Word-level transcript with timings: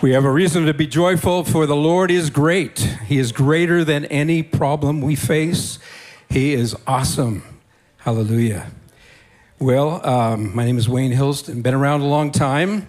We 0.00 0.12
have 0.12 0.24
a 0.24 0.30
reason 0.30 0.64
to 0.66 0.74
be 0.74 0.86
joyful, 0.86 1.42
for 1.42 1.66
the 1.66 1.74
Lord 1.74 2.12
is 2.12 2.30
great. 2.30 2.78
He 2.78 3.18
is 3.18 3.32
greater 3.32 3.82
than 3.82 4.04
any 4.04 4.44
problem 4.44 5.00
we 5.00 5.16
face. 5.16 5.80
He 6.28 6.52
is 6.52 6.76
awesome. 6.86 7.42
Hallelujah. 7.96 8.70
Well, 9.58 10.06
um, 10.06 10.54
my 10.54 10.64
name 10.64 10.78
is 10.78 10.88
Wayne 10.88 11.10
Hilsden, 11.10 11.62
been 11.62 11.74
around 11.74 12.02
a 12.02 12.06
long 12.06 12.30
time. 12.30 12.86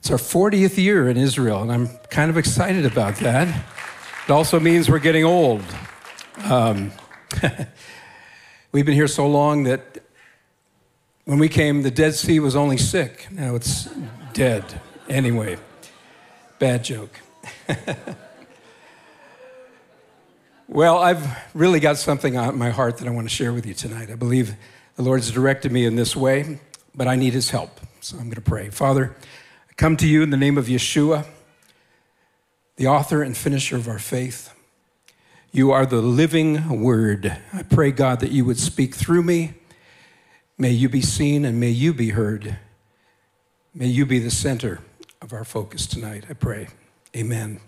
It's 0.00 0.10
our 0.10 0.16
40th 0.16 0.76
year 0.76 1.08
in 1.08 1.16
Israel, 1.16 1.62
and 1.62 1.70
I'm 1.70 1.86
kind 2.10 2.30
of 2.30 2.36
excited 2.36 2.84
about 2.84 3.14
that. 3.18 3.46
It 4.24 4.32
also 4.32 4.58
means 4.58 4.90
we're 4.90 4.98
getting 4.98 5.24
old. 5.24 5.62
Um, 6.42 6.90
we've 8.72 8.84
been 8.84 8.94
here 8.94 9.06
so 9.06 9.28
long 9.28 9.62
that 9.64 10.02
when 11.26 11.38
we 11.38 11.48
came, 11.48 11.82
the 11.82 11.92
Dead 11.92 12.16
Sea 12.16 12.40
was 12.40 12.56
only 12.56 12.76
sick. 12.76 13.28
Now 13.30 13.54
it's 13.54 13.88
dead. 14.32 14.64
Anyway. 15.08 15.58
Bad 16.58 16.84
joke. 16.84 17.10
well, 20.68 20.98
I've 20.98 21.26
really 21.52 21.80
got 21.80 21.96
something 21.96 22.36
on 22.36 22.56
my 22.56 22.70
heart 22.70 22.98
that 22.98 23.08
I 23.08 23.10
want 23.10 23.28
to 23.28 23.34
share 23.34 23.52
with 23.52 23.66
you 23.66 23.74
tonight. 23.74 24.08
I 24.08 24.14
believe 24.14 24.54
the 24.94 25.02
Lord's 25.02 25.32
directed 25.32 25.72
me 25.72 25.84
in 25.84 25.96
this 25.96 26.14
way, 26.14 26.60
but 26.94 27.08
I 27.08 27.16
need 27.16 27.32
His 27.32 27.50
help. 27.50 27.80
So 28.00 28.16
I'm 28.18 28.24
going 28.24 28.36
to 28.36 28.40
pray. 28.40 28.70
Father, 28.70 29.16
I 29.68 29.72
come 29.74 29.96
to 29.96 30.06
you 30.06 30.22
in 30.22 30.30
the 30.30 30.36
name 30.36 30.56
of 30.56 30.66
Yeshua, 30.66 31.26
the 32.76 32.86
author 32.86 33.20
and 33.22 33.36
finisher 33.36 33.76
of 33.76 33.88
our 33.88 33.98
faith. 33.98 34.54
You 35.50 35.72
are 35.72 35.86
the 35.86 36.02
living 36.02 36.82
word. 36.82 37.36
I 37.52 37.64
pray, 37.64 37.90
God, 37.90 38.20
that 38.20 38.30
you 38.30 38.44
would 38.44 38.58
speak 38.58 38.94
through 38.94 39.24
me. 39.24 39.54
May 40.56 40.70
you 40.70 40.88
be 40.88 41.00
seen 41.00 41.44
and 41.44 41.58
may 41.58 41.70
you 41.70 41.92
be 41.92 42.10
heard. 42.10 42.58
May 43.74 43.88
you 43.88 44.06
be 44.06 44.20
the 44.20 44.30
center 44.30 44.80
of 45.24 45.32
our 45.32 45.44
focus 45.44 45.86
tonight, 45.86 46.26
I 46.28 46.34
pray. 46.34 46.68
Amen. 47.16 47.58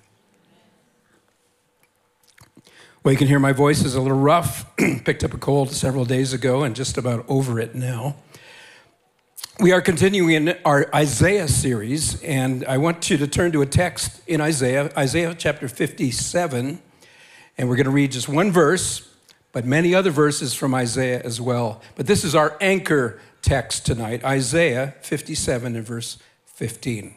Well, 3.02 3.12
you 3.12 3.16
can 3.16 3.28
hear 3.28 3.38
my 3.38 3.52
voice 3.52 3.82
is 3.82 3.94
a 3.94 4.00
little 4.00 4.18
rough. 4.18 4.76
Picked 4.76 5.24
up 5.24 5.32
a 5.32 5.38
cold 5.38 5.70
several 5.70 6.04
days 6.04 6.34
ago 6.34 6.64
and 6.64 6.76
just 6.76 6.98
about 6.98 7.24
over 7.28 7.58
it 7.58 7.74
now. 7.74 8.16
We 9.58 9.72
are 9.72 9.80
continuing 9.80 10.48
in 10.48 10.58
our 10.66 10.94
Isaiah 10.94 11.48
series, 11.48 12.22
and 12.22 12.62
I 12.66 12.76
want 12.76 13.08
you 13.08 13.16
to 13.16 13.26
turn 13.26 13.52
to 13.52 13.62
a 13.62 13.66
text 13.66 14.20
in 14.26 14.42
Isaiah, 14.42 14.92
Isaiah 14.94 15.34
chapter 15.34 15.66
57, 15.66 16.78
and 17.56 17.68
we're 17.70 17.76
going 17.76 17.86
to 17.86 17.90
read 17.90 18.12
just 18.12 18.28
one 18.28 18.52
verse, 18.52 19.08
but 19.52 19.64
many 19.64 19.94
other 19.94 20.10
verses 20.10 20.52
from 20.52 20.74
Isaiah 20.74 21.22
as 21.22 21.40
well. 21.40 21.80
But 21.94 22.06
this 22.06 22.22
is 22.22 22.34
our 22.34 22.58
anchor 22.60 23.18
text 23.40 23.86
tonight 23.86 24.22
Isaiah 24.24 24.94
57 25.00 25.74
and 25.74 25.86
verse 25.86 26.18
15. 26.44 27.14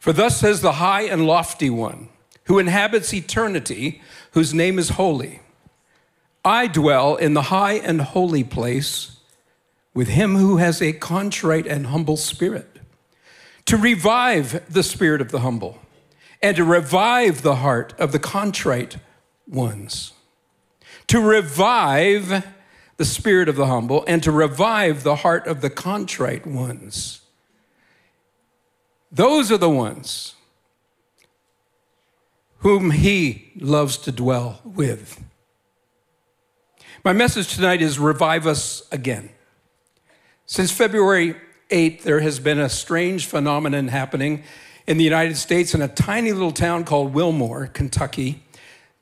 For 0.00 0.14
thus 0.14 0.40
says 0.40 0.62
the 0.62 0.72
high 0.72 1.02
and 1.02 1.26
lofty 1.26 1.68
one, 1.68 2.08
who 2.44 2.58
inhabits 2.58 3.12
eternity, 3.12 4.00
whose 4.32 4.54
name 4.54 4.78
is 4.78 4.90
holy. 4.90 5.40
I 6.42 6.68
dwell 6.68 7.16
in 7.16 7.34
the 7.34 7.42
high 7.42 7.74
and 7.74 8.00
holy 8.00 8.42
place 8.42 9.18
with 9.92 10.08
him 10.08 10.36
who 10.36 10.56
has 10.56 10.80
a 10.80 10.94
contrite 10.94 11.66
and 11.66 11.88
humble 11.88 12.16
spirit, 12.16 12.78
to 13.66 13.76
revive 13.76 14.64
the 14.72 14.82
spirit 14.82 15.20
of 15.20 15.30
the 15.30 15.40
humble, 15.40 15.78
and 16.42 16.56
to 16.56 16.64
revive 16.64 17.42
the 17.42 17.56
heart 17.56 17.92
of 17.98 18.12
the 18.12 18.18
contrite 18.18 18.96
ones. 19.46 20.14
To 21.08 21.20
revive 21.20 22.46
the 22.96 23.04
spirit 23.04 23.50
of 23.50 23.56
the 23.56 23.66
humble, 23.66 24.02
and 24.08 24.22
to 24.22 24.32
revive 24.32 25.02
the 25.02 25.16
heart 25.16 25.46
of 25.46 25.60
the 25.60 25.70
contrite 25.70 26.46
ones 26.46 27.19
those 29.10 29.50
are 29.50 29.58
the 29.58 29.70
ones 29.70 30.34
whom 32.58 32.90
he 32.90 33.52
loves 33.56 33.96
to 33.96 34.12
dwell 34.12 34.60
with. 34.64 35.22
My 37.04 37.12
message 37.12 37.54
tonight 37.54 37.80
is 37.80 37.98
Revive 37.98 38.46
Us 38.46 38.82
Again. 38.92 39.30
Since 40.44 40.70
February 40.70 41.36
8th, 41.70 42.02
there 42.02 42.20
has 42.20 42.38
been 42.38 42.58
a 42.58 42.68
strange 42.68 43.26
phenomenon 43.26 43.88
happening 43.88 44.42
in 44.86 44.98
the 44.98 45.04
United 45.04 45.36
States 45.36 45.74
in 45.74 45.80
a 45.80 45.88
tiny 45.88 46.32
little 46.32 46.52
town 46.52 46.84
called 46.84 47.14
Wilmore, 47.14 47.68
Kentucky. 47.68 48.42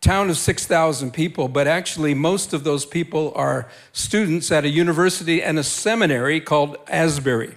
Town 0.01 0.31
of 0.31 0.37
6,000 0.37 1.11
people, 1.13 1.49
but 1.49 1.67
actually, 1.67 2.15
most 2.15 2.53
of 2.53 2.63
those 2.63 2.87
people 2.87 3.33
are 3.35 3.69
students 3.93 4.53
at 4.53 4.65
a 4.65 4.69
university 4.69 5.43
and 5.43 5.59
a 5.59 5.65
seminary 5.65 6.41
called 6.41 6.77
Asbury. 6.87 7.57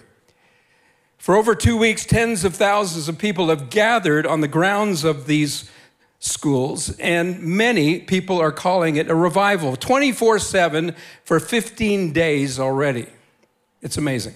For 1.22 1.36
over 1.36 1.54
two 1.54 1.78
weeks, 1.78 2.04
tens 2.04 2.44
of 2.44 2.56
thousands 2.56 3.08
of 3.08 3.20
people 3.20 3.50
have 3.50 3.70
gathered 3.70 4.26
on 4.26 4.42
the 4.42 4.48
grounds 4.48 5.04
of 5.04 5.28
these 5.28 5.70
schools, 6.18 6.98
and 6.98 7.40
many 7.44 8.00
people 8.00 8.40
are 8.40 8.52
calling 8.52 8.96
it 8.96 9.08
a 9.08 9.14
revival 9.14 9.76
24 9.76 10.40
7 10.40 10.96
for 11.24 11.40
15 11.40 12.12
days 12.12 12.60
already. 12.60 13.06
It's 13.84 13.98
amazing. 13.98 14.34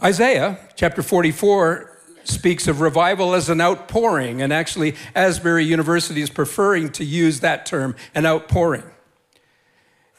Isaiah 0.00 0.60
chapter 0.76 1.02
44 1.02 1.90
speaks 2.22 2.68
of 2.68 2.80
revival 2.80 3.34
as 3.34 3.48
an 3.48 3.60
outpouring, 3.60 4.40
and 4.40 4.52
actually, 4.52 4.94
Asbury 5.16 5.64
University 5.64 6.22
is 6.22 6.30
preferring 6.30 6.90
to 6.90 7.04
use 7.04 7.40
that 7.40 7.66
term, 7.66 7.96
an 8.14 8.24
outpouring. 8.24 8.84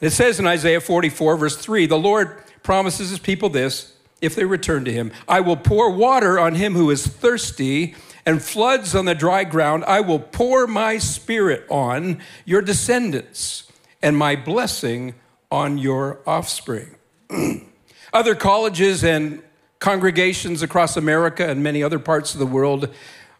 It 0.02 0.10
says 0.10 0.38
in 0.38 0.46
Isaiah 0.46 0.82
44, 0.82 1.38
verse 1.38 1.56
3, 1.56 1.86
the 1.86 1.98
Lord 1.98 2.42
promises 2.62 3.08
his 3.08 3.18
people 3.18 3.48
this 3.48 3.95
if 4.20 4.34
they 4.34 4.44
return 4.44 4.84
to 4.84 4.92
him. 4.92 5.12
I 5.28 5.40
will 5.40 5.56
pour 5.56 5.90
water 5.90 6.38
on 6.38 6.54
him 6.54 6.74
who 6.74 6.90
is 6.90 7.06
thirsty 7.06 7.94
and 8.24 8.42
floods 8.42 8.94
on 8.94 9.04
the 9.04 9.14
dry 9.14 9.44
ground. 9.44 9.84
I 9.84 10.00
will 10.00 10.18
pour 10.18 10.66
my 10.66 10.98
spirit 10.98 11.66
on 11.70 12.20
your 12.44 12.62
descendants 12.62 13.70
and 14.02 14.16
my 14.16 14.36
blessing 14.36 15.14
on 15.50 15.78
your 15.78 16.20
offspring. 16.26 16.96
other 18.12 18.34
colleges 18.34 19.04
and 19.04 19.42
congregations 19.78 20.62
across 20.62 20.96
America 20.96 21.48
and 21.48 21.62
many 21.62 21.82
other 21.82 21.98
parts 21.98 22.34
of 22.34 22.40
the 22.40 22.46
world 22.46 22.88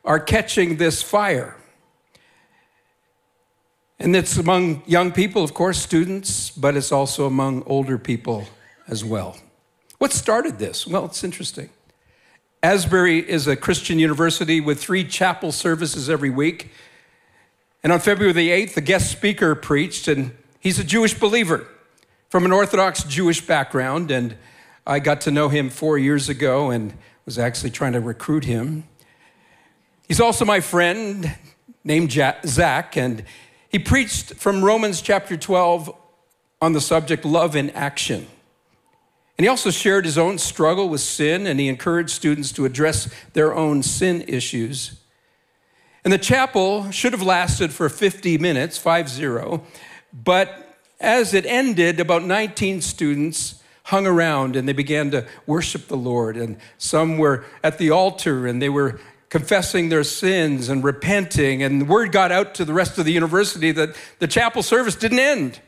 are 0.05 0.21
catching 0.21 0.77
this 0.77 1.03
fire. 1.03 1.57
And 3.99 4.15
it's 4.15 4.37
among 4.37 4.83
young 4.87 5.11
people, 5.11 5.43
of 5.43 5.55
course, 5.55 5.79
students, 5.79 6.51
but 6.51 6.77
it's 6.77 6.93
also 6.93 7.27
among 7.27 7.63
older 7.65 7.97
people 7.97 8.47
as 8.87 9.03
well. 9.05 9.37
What 9.99 10.13
started 10.13 10.59
this? 10.59 10.87
Well, 10.87 11.07
it's 11.07 11.25
interesting. 11.25 11.71
Asbury 12.63 13.19
is 13.19 13.47
a 13.47 13.57
Christian 13.57 13.99
university 13.99 14.61
with 14.61 14.81
three 14.81 15.05
chapel 15.05 15.53
services 15.53 16.11
every 16.11 16.31
week. 16.31 16.71
And 17.83 17.93
on 17.93 18.01
February 18.01 18.33
the 18.33 18.51
8th, 18.51 18.75
the 18.75 18.81
guest 18.81 19.11
speaker 19.11 19.55
preached, 19.55 20.09
and 20.09 20.37
he's 20.61 20.79
a 20.79 20.85
Jewish 20.85 21.15
believer 21.15 21.67
from 22.29 22.45
an 22.45 22.53
Orthodox 22.53 23.05
Jewish 23.05 23.47
background. 23.47 24.11
And 24.11 24.37
I 24.87 24.99
got 24.99 25.21
to 25.23 25.31
know 25.31 25.49
him 25.49 25.71
four 25.71 25.97
years 25.97 26.29
ago 26.29 26.71
and 26.71 26.95
was 27.25 27.39
actually 27.39 27.71
trying 27.71 27.93
to 27.93 28.01
recruit 28.01 28.45
him. 28.45 28.85
He's 30.09 30.21
also 30.21 30.45
my 30.45 30.61
friend 30.61 31.37
named 31.85 32.11
Zach, 32.11 32.97
and 32.97 33.25
he 33.69 33.79
preached 33.79 34.35
from 34.35 34.65
Romans 34.65 35.01
chapter 35.01 35.37
12 35.37 35.95
on 36.61 36.73
the 36.73 36.81
subject 36.81 37.25
love 37.25 37.57
in 37.57 37.71
action. 37.71 38.27
And 39.39 39.45
he 39.45 39.49
also 39.49 39.71
shared 39.71 40.05
his 40.05 40.17
own 40.17 40.39
struggle 40.39 40.89
with 40.89 41.03
sin, 41.03 41.47
and 41.47 41.61
he 41.61 41.69
encouraged 41.69 42.11
students 42.11 42.53
to 42.53 42.65
address 42.65 43.13
their 43.35 43.55
own 43.55 43.83
sin 43.83 44.25
issues. 44.27 44.99
And 46.05 46.13
the 46.13 46.19
chapel 46.19 46.91
should 46.91 47.13
have 47.13 47.23
lasted 47.23 47.73
for 47.73 47.89
50 47.89 48.39
minutes, 48.39 48.79
5 48.79 49.09
0, 49.09 49.63
but 50.13 50.77
as 51.01 51.35
it 51.35 51.45
ended, 51.45 52.01
about 52.01 52.25
19 52.25 52.81
students 52.81 53.63
hung 53.85 54.07
around 54.07 54.57
and 54.57 54.67
they 54.67 54.73
began 54.73 55.11
to 55.13 55.27
worship 55.47 55.89
the 55.89 55.97
Lord. 55.97 56.37
And 56.37 56.57
some 56.79 57.19
were 57.19 57.45
at 57.63 57.79
the 57.79 57.91
altar 57.91 58.47
and 58.47 58.61
they 58.61 58.69
were 58.69 58.99
confessing 59.29 59.89
their 59.89 60.05
sins 60.05 60.69
and 60.69 60.83
repenting. 60.83 61.63
And 61.63 61.83
the 61.83 61.85
word 61.85 62.13
got 62.13 62.33
out 62.33 62.55
to 62.57 62.65
the 62.65 62.73
rest 62.73 62.99
of 62.99 63.05
the 63.05 63.13
university 63.13 63.71
that 63.73 63.97
the 64.19 64.27
chapel 64.27 64.63
service 64.63 64.97
didn't 64.97 65.19
end. 65.19 65.61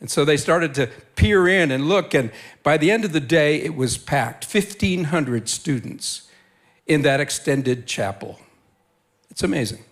And 0.00 0.10
so 0.10 0.24
they 0.24 0.36
started 0.36 0.74
to 0.74 0.88
peer 1.16 1.48
in 1.48 1.70
and 1.70 1.88
look, 1.88 2.14
and 2.14 2.30
by 2.62 2.76
the 2.76 2.90
end 2.90 3.04
of 3.04 3.12
the 3.12 3.20
day, 3.20 3.60
it 3.60 3.74
was 3.74 3.98
packed 3.98 4.52
1,500 4.52 5.48
students 5.48 6.28
in 6.86 7.02
that 7.02 7.20
extended 7.20 7.86
chapel. 7.86 8.38
It's 9.30 9.42
amazing. 9.42 9.84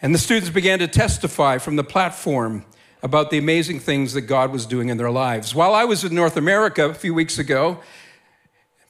And 0.00 0.14
the 0.14 0.18
students 0.18 0.50
began 0.50 0.78
to 0.78 0.86
testify 0.86 1.58
from 1.58 1.76
the 1.76 1.84
platform 1.84 2.64
about 3.02 3.30
the 3.30 3.38
amazing 3.38 3.80
things 3.80 4.12
that 4.12 4.22
God 4.22 4.52
was 4.52 4.66
doing 4.66 4.88
in 4.88 4.96
their 4.96 5.10
lives. 5.10 5.54
While 5.54 5.74
I 5.74 5.84
was 5.84 6.04
in 6.04 6.14
North 6.14 6.36
America 6.36 6.88
a 6.88 6.94
few 6.94 7.14
weeks 7.14 7.38
ago, 7.38 7.80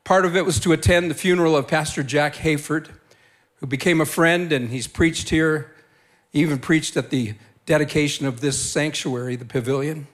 part 0.05 0.25
of 0.25 0.37
it 0.37 0.45
was 0.45 0.59
to 0.61 0.73
attend 0.73 1.11
the 1.11 1.15
funeral 1.15 1.56
of 1.56 1.69
Pastor 1.69 2.03
Jack 2.03 2.35
Hayford, 2.37 2.89
who 3.56 3.67
became 3.67 4.00
a 4.00 4.06
friend, 4.06 4.53
and 4.53 4.71
he's 4.71 4.87
preached 4.87 5.31
here, 5.31 5.75
he 6.31 6.41
even 6.41 6.59
preached 6.59 6.97
at 6.97 7.11
the 7.11 7.35
dedication 7.69 8.25
of 8.25 8.41
this 8.41 8.59
sanctuary, 8.59 9.37
the 9.37 9.44
pavilion. 9.44 10.06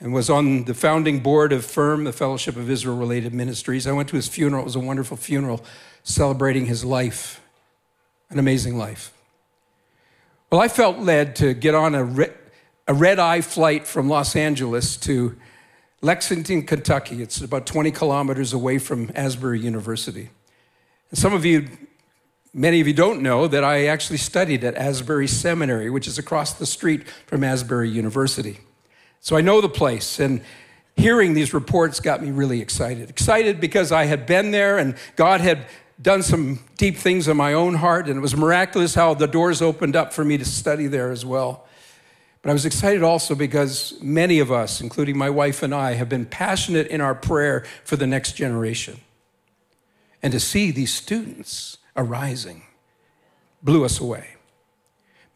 and 0.00 0.12
was 0.12 0.28
on 0.28 0.64
the 0.64 0.74
founding 0.74 1.20
board 1.20 1.52
of 1.52 1.64
FIRM, 1.64 2.02
the 2.02 2.12
Fellowship 2.12 2.56
of 2.56 2.68
Israel 2.68 2.96
Related 2.96 3.32
Ministries. 3.32 3.86
I 3.86 3.92
went 3.92 4.08
to 4.08 4.16
his 4.16 4.26
funeral. 4.26 4.62
It 4.62 4.64
was 4.64 4.74
a 4.74 4.80
wonderful 4.80 5.16
funeral 5.16 5.64
celebrating 6.02 6.66
his 6.66 6.84
life, 6.84 7.40
an 8.28 8.40
amazing 8.40 8.76
life. 8.76 9.12
Well, 10.50 10.60
I 10.60 10.66
felt 10.66 10.98
led 10.98 11.36
to 11.36 11.54
get 11.54 11.76
on 11.76 11.94
a, 11.94 12.02
re- 12.02 12.32
a 12.88 12.92
red 12.92 13.20
eye 13.20 13.40
flight 13.40 13.86
from 13.86 14.08
Los 14.08 14.34
Angeles 14.34 14.96
to 14.96 15.36
Lexington, 16.02 16.62
Kentucky. 16.62 17.22
It's 17.22 17.40
about 17.40 17.66
20 17.66 17.92
kilometers 17.92 18.52
away 18.52 18.78
from 18.78 19.12
Asbury 19.14 19.60
University. 19.60 20.30
And 21.10 21.18
some 21.18 21.34
of 21.34 21.44
you, 21.44 21.68
many 22.54 22.80
of 22.80 22.86
you 22.86 22.94
don't 22.94 23.20
know 23.20 23.48
that 23.48 23.64
I 23.64 23.86
actually 23.86 24.18
studied 24.18 24.62
at 24.64 24.76
Asbury 24.76 25.26
Seminary, 25.26 25.90
which 25.90 26.06
is 26.06 26.16
across 26.16 26.52
the 26.52 26.64
street 26.64 27.06
from 27.26 27.42
Asbury 27.42 27.90
University. 27.90 28.60
So 29.20 29.36
I 29.36 29.40
know 29.40 29.60
the 29.60 29.68
place. 29.68 30.20
And 30.20 30.40
hearing 30.96 31.34
these 31.34 31.52
reports 31.52 31.98
got 31.98 32.22
me 32.22 32.30
really 32.30 32.60
excited. 32.60 33.10
Excited 33.10 33.60
because 33.60 33.90
I 33.90 34.04
had 34.04 34.24
been 34.24 34.52
there 34.52 34.78
and 34.78 34.94
God 35.16 35.40
had 35.40 35.66
done 36.00 36.22
some 36.22 36.60
deep 36.76 36.96
things 36.96 37.26
in 37.26 37.36
my 37.36 37.52
own 37.52 37.74
heart. 37.74 38.06
And 38.06 38.16
it 38.16 38.20
was 38.20 38.36
miraculous 38.36 38.94
how 38.94 39.14
the 39.14 39.26
doors 39.26 39.60
opened 39.60 39.96
up 39.96 40.12
for 40.12 40.24
me 40.24 40.38
to 40.38 40.44
study 40.44 40.86
there 40.86 41.10
as 41.10 41.26
well. 41.26 41.66
But 42.42 42.50
I 42.50 42.52
was 42.52 42.66
excited 42.66 43.02
also 43.02 43.34
because 43.34 43.98
many 44.02 44.38
of 44.38 44.52
us, 44.52 44.80
including 44.80 45.16
my 45.16 45.30
wife 45.30 45.62
and 45.62 45.74
I, 45.74 45.94
have 45.94 46.10
been 46.10 46.26
passionate 46.26 46.86
in 46.88 47.00
our 47.00 47.14
prayer 47.14 47.64
for 47.84 47.96
the 47.96 48.06
next 48.06 48.32
generation. 48.32 49.00
And 50.22 50.32
to 50.32 50.40
see 50.40 50.70
these 50.70 50.92
students 50.92 51.78
arising 51.96 52.62
blew 53.62 53.84
us 53.84 54.00
away. 54.00 54.28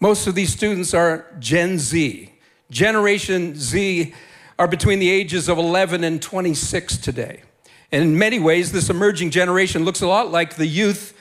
Most 0.01 0.27
of 0.27 0.35
these 0.35 0.53
students 0.53 0.95
are 0.95 1.27
Gen 1.39 1.79
Z, 1.79 2.33
Generation 2.71 3.55
Z 3.57 4.15
are 4.59 4.69
between 4.69 4.99
the 4.99 5.11
ages 5.11 5.49
of 5.49 5.59
11 5.59 6.05
and 6.05 6.21
26 6.21 6.99
today. 6.99 7.43
And 7.91 8.03
in 8.03 8.19
many 8.19 8.39
ways, 8.39 8.73
this 8.73 8.91
emerging 8.91 9.31
generation 9.31 9.85
looks 9.85 10.03
a 10.03 10.07
lot 10.07 10.31
like 10.31 10.57
the 10.57 10.67
youth 10.67 11.17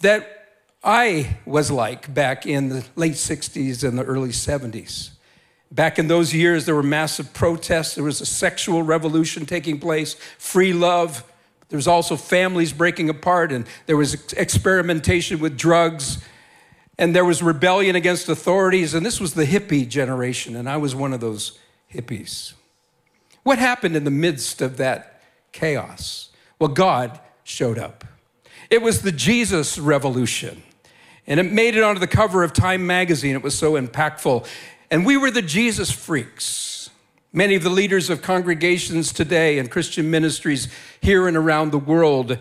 that 0.00 0.34
I 0.82 1.38
was 1.46 1.70
like 1.70 2.12
back 2.12 2.46
in 2.46 2.68
the 2.68 2.84
late 2.96 3.12
60s 3.12 3.86
and 3.86 3.98
the 3.98 4.04
early 4.04 4.30
70s. 4.30 5.10
Back 5.70 5.98
in 5.98 6.08
those 6.08 6.34
years, 6.34 6.66
there 6.66 6.74
were 6.74 6.82
massive 6.82 7.32
protests. 7.32 7.94
There 7.94 8.04
was 8.04 8.20
a 8.20 8.26
sexual 8.26 8.82
revolution 8.82 9.46
taking 9.46 9.78
place, 9.78 10.14
free 10.38 10.72
love. 10.72 11.24
There 11.74 11.78
was 11.78 11.88
also 11.88 12.14
families 12.14 12.72
breaking 12.72 13.10
apart, 13.10 13.50
and 13.50 13.66
there 13.86 13.96
was 13.96 14.14
experimentation 14.34 15.40
with 15.40 15.58
drugs 15.58 16.22
and 16.98 17.16
there 17.16 17.24
was 17.24 17.42
rebellion 17.42 17.96
against 17.96 18.28
authorities, 18.28 18.94
and 18.94 19.04
this 19.04 19.20
was 19.20 19.34
the 19.34 19.44
hippie 19.44 19.88
generation, 19.88 20.54
and 20.54 20.68
I 20.68 20.76
was 20.76 20.94
one 20.94 21.12
of 21.12 21.18
those 21.18 21.58
hippies. 21.92 22.52
What 23.42 23.58
happened 23.58 23.96
in 23.96 24.04
the 24.04 24.10
midst 24.12 24.62
of 24.62 24.76
that 24.76 25.20
chaos? 25.50 26.30
Well, 26.60 26.68
God 26.68 27.18
showed 27.42 27.78
up. 27.78 28.04
It 28.70 28.80
was 28.80 29.02
the 29.02 29.10
Jesus 29.10 29.76
revolution, 29.76 30.62
and 31.26 31.40
it 31.40 31.50
made 31.50 31.74
it 31.74 31.82
onto 31.82 31.98
the 31.98 32.06
cover 32.06 32.44
of 32.44 32.52
Time 32.52 32.86
magazine. 32.86 33.34
It 33.34 33.42
was 33.42 33.58
so 33.58 33.72
impactful. 33.72 34.46
And 34.92 35.04
we 35.04 35.16
were 35.16 35.32
the 35.32 35.42
Jesus 35.42 35.90
freaks. 35.90 36.73
Many 37.36 37.56
of 37.56 37.64
the 37.64 37.68
leaders 37.68 38.10
of 38.10 38.22
congregations 38.22 39.12
today 39.12 39.58
and 39.58 39.68
Christian 39.68 40.08
ministries 40.08 40.68
here 41.00 41.26
and 41.26 41.36
around 41.36 41.72
the 41.72 41.80
world 41.80 42.38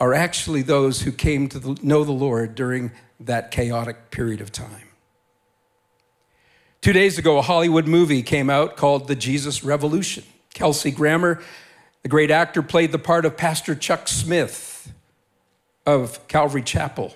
are 0.00 0.14
actually 0.14 0.62
those 0.62 1.02
who 1.02 1.12
came 1.12 1.46
to 1.50 1.76
know 1.82 2.02
the 2.02 2.10
Lord 2.10 2.54
during 2.54 2.90
that 3.20 3.50
chaotic 3.50 4.10
period 4.10 4.40
of 4.40 4.50
time. 4.50 4.88
Two 6.80 6.94
days 6.94 7.18
ago, 7.18 7.36
a 7.36 7.42
Hollywood 7.42 7.86
movie 7.86 8.22
came 8.22 8.48
out 8.48 8.78
called 8.78 9.08
The 9.08 9.14
Jesus 9.14 9.62
Revolution. 9.62 10.24
Kelsey 10.54 10.90
Grammer, 10.90 11.42
the 12.02 12.08
great 12.08 12.30
actor, 12.30 12.62
played 12.62 12.92
the 12.92 12.98
part 12.98 13.26
of 13.26 13.36
Pastor 13.36 13.74
Chuck 13.74 14.08
Smith 14.08 14.90
of 15.84 16.26
Calvary 16.28 16.62
Chapel. 16.62 17.12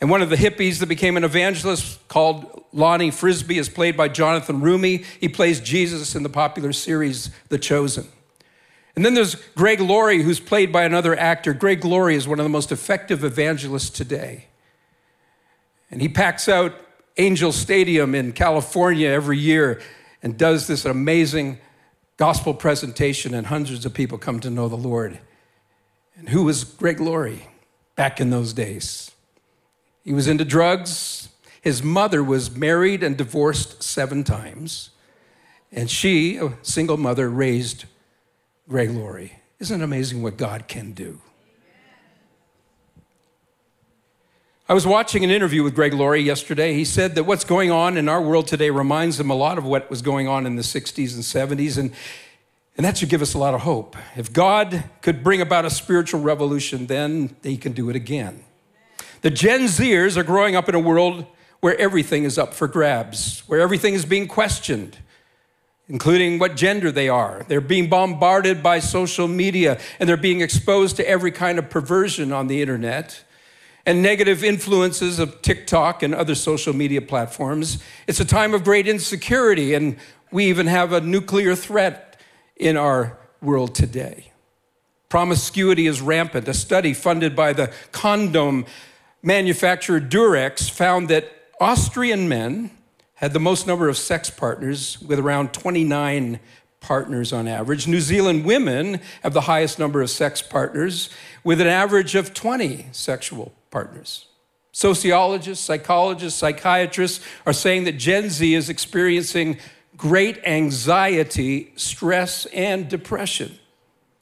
And 0.00 0.08
one 0.08 0.22
of 0.22 0.30
the 0.30 0.36
hippies 0.36 0.78
that 0.78 0.86
became 0.86 1.16
an 1.16 1.24
evangelist 1.24 2.06
called 2.08 2.64
Lonnie 2.72 3.10
Frisbee 3.10 3.58
is 3.58 3.68
played 3.68 3.96
by 3.96 4.08
Jonathan 4.08 4.60
Roumie. 4.62 5.04
He 5.20 5.28
plays 5.28 5.60
Jesus 5.60 6.14
in 6.14 6.22
the 6.22 6.30
popular 6.30 6.72
series 6.72 7.30
The 7.50 7.58
Chosen. 7.58 8.08
And 8.96 9.04
then 9.04 9.14
there's 9.14 9.34
Greg 9.54 9.80
Laurie, 9.80 10.22
who's 10.22 10.40
played 10.40 10.72
by 10.72 10.84
another 10.84 11.16
actor. 11.16 11.52
Greg 11.52 11.84
Laurie 11.84 12.16
is 12.16 12.26
one 12.26 12.40
of 12.40 12.44
the 12.44 12.50
most 12.50 12.72
effective 12.72 13.24
evangelists 13.24 13.90
today. 13.90 14.46
And 15.90 16.00
he 16.00 16.08
packs 16.08 16.48
out 16.48 16.74
Angel 17.16 17.52
Stadium 17.52 18.14
in 18.14 18.32
California 18.32 19.08
every 19.08 19.38
year 19.38 19.80
and 20.22 20.36
does 20.38 20.66
this 20.66 20.84
amazing 20.84 21.58
gospel 22.16 22.52
presentation, 22.52 23.32
and 23.32 23.46
hundreds 23.46 23.86
of 23.86 23.94
people 23.94 24.18
come 24.18 24.40
to 24.40 24.50
know 24.50 24.68
the 24.68 24.76
Lord. 24.76 25.18
And 26.16 26.28
who 26.28 26.44
was 26.44 26.64
Greg 26.64 27.00
Laurie 27.00 27.48
back 27.96 28.20
in 28.20 28.28
those 28.28 28.52
days? 28.52 29.10
He 30.04 30.12
was 30.12 30.26
into 30.26 30.44
drugs. 30.44 31.28
His 31.60 31.82
mother 31.82 32.24
was 32.24 32.54
married 32.56 33.02
and 33.02 33.16
divorced 33.16 33.82
seven 33.82 34.24
times. 34.24 34.90
And 35.72 35.90
she, 35.90 36.36
a 36.36 36.56
single 36.62 36.96
mother, 36.96 37.28
raised 37.28 37.84
Greg 38.68 38.90
Laurie. 38.90 39.40
Isn't 39.58 39.80
it 39.80 39.84
amazing 39.84 40.22
what 40.22 40.36
God 40.36 40.68
can 40.68 40.92
do? 40.92 41.20
I 44.70 44.72
was 44.72 44.86
watching 44.86 45.24
an 45.24 45.30
interview 45.30 45.64
with 45.64 45.74
Greg 45.74 45.92
Laurie 45.92 46.22
yesterday. 46.22 46.74
He 46.74 46.84
said 46.84 47.16
that 47.16 47.24
what's 47.24 47.44
going 47.44 47.72
on 47.72 47.96
in 47.96 48.08
our 48.08 48.22
world 48.22 48.46
today 48.46 48.70
reminds 48.70 49.18
him 49.18 49.28
a 49.28 49.34
lot 49.34 49.58
of 49.58 49.64
what 49.64 49.90
was 49.90 50.00
going 50.00 50.28
on 50.28 50.46
in 50.46 50.54
the 50.54 50.62
60s 50.62 51.14
and 51.14 51.24
70s, 51.58 51.76
and, 51.76 51.92
and 52.76 52.86
that 52.86 52.96
should 52.96 53.08
give 53.08 53.20
us 53.20 53.34
a 53.34 53.38
lot 53.38 53.52
of 53.52 53.62
hope. 53.62 53.96
If 54.16 54.32
God 54.32 54.84
could 55.02 55.24
bring 55.24 55.40
about 55.40 55.64
a 55.64 55.70
spiritual 55.70 56.20
revolution, 56.20 56.86
then 56.86 57.34
he 57.42 57.56
can 57.56 57.72
do 57.72 57.90
it 57.90 57.96
again. 57.96 58.44
The 59.22 59.30
Gen 59.30 59.62
Zers 59.62 60.16
are 60.16 60.22
growing 60.22 60.56
up 60.56 60.68
in 60.68 60.74
a 60.74 60.80
world 60.80 61.26
where 61.60 61.78
everything 61.78 62.24
is 62.24 62.38
up 62.38 62.54
for 62.54 62.66
grabs, 62.66 63.40
where 63.46 63.60
everything 63.60 63.92
is 63.92 64.06
being 64.06 64.26
questioned, 64.26 64.96
including 65.88 66.38
what 66.38 66.56
gender 66.56 66.90
they 66.90 67.08
are. 67.08 67.44
They're 67.46 67.60
being 67.60 67.90
bombarded 67.90 68.62
by 68.62 68.78
social 68.78 69.28
media 69.28 69.78
and 69.98 70.08
they're 70.08 70.16
being 70.16 70.40
exposed 70.40 70.96
to 70.96 71.06
every 71.06 71.32
kind 71.32 71.58
of 71.58 71.68
perversion 71.68 72.32
on 72.32 72.46
the 72.46 72.62
internet 72.62 73.22
and 73.84 74.02
negative 74.02 74.42
influences 74.42 75.18
of 75.18 75.42
TikTok 75.42 76.02
and 76.02 76.14
other 76.14 76.34
social 76.34 76.74
media 76.74 77.02
platforms. 77.02 77.82
It's 78.06 78.20
a 78.20 78.24
time 78.24 78.54
of 78.54 78.64
great 78.64 78.86
insecurity, 78.86 79.74
and 79.74 79.96
we 80.30 80.46
even 80.46 80.66
have 80.66 80.92
a 80.92 81.00
nuclear 81.00 81.54
threat 81.54 82.20
in 82.56 82.76
our 82.76 83.18
world 83.42 83.74
today. 83.74 84.32
Promiscuity 85.08 85.86
is 85.86 86.00
rampant. 86.00 86.46
A 86.46 86.54
study 86.54 86.94
funded 86.94 87.34
by 87.34 87.52
the 87.52 87.72
condom 87.90 88.66
manufacturer 89.22 90.00
Durex 90.00 90.70
found 90.70 91.08
that 91.08 91.30
Austrian 91.60 92.28
men 92.28 92.70
had 93.14 93.32
the 93.32 93.40
most 93.40 93.66
number 93.66 93.88
of 93.88 93.98
sex 93.98 94.30
partners, 94.30 95.00
with 95.02 95.18
around 95.18 95.52
29 95.52 96.40
partners 96.80 97.32
on 97.34 97.46
average. 97.46 97.86
New 97.86 98.00
Zealand 98.00 98.46
women 98.46 98.98
have 99.22 99.34
the 99.34 99.42
highest 99.42 99.78
number 99.78 100.00
of 100.00 100.08
sex 100.08 100.40
partners, 100.40 101.10
with 101.44 101.60
an 101.60 101.66
average 101.66 102.14
of 102.14 102.32
20 102.32 102.86
sexual 102.92 103.52
partners. 103.70 104.26
Sociologists, 104.72 105.64
psychologists, 105.64 106.38
psychiatrists 106.38 107.22
are 107.44 107.52
saying 107.52 107.84
that 107.84 107.98
Gen 107.98 108.30
Z 108.30 108.54
is 108.54 108.70
experiencing 108.70 109.58
great 109.96 110.38
anxiety, 110.46 111.72
stress, 111.76 112.46
and 112.46 112.88
depression, 112.88 113.58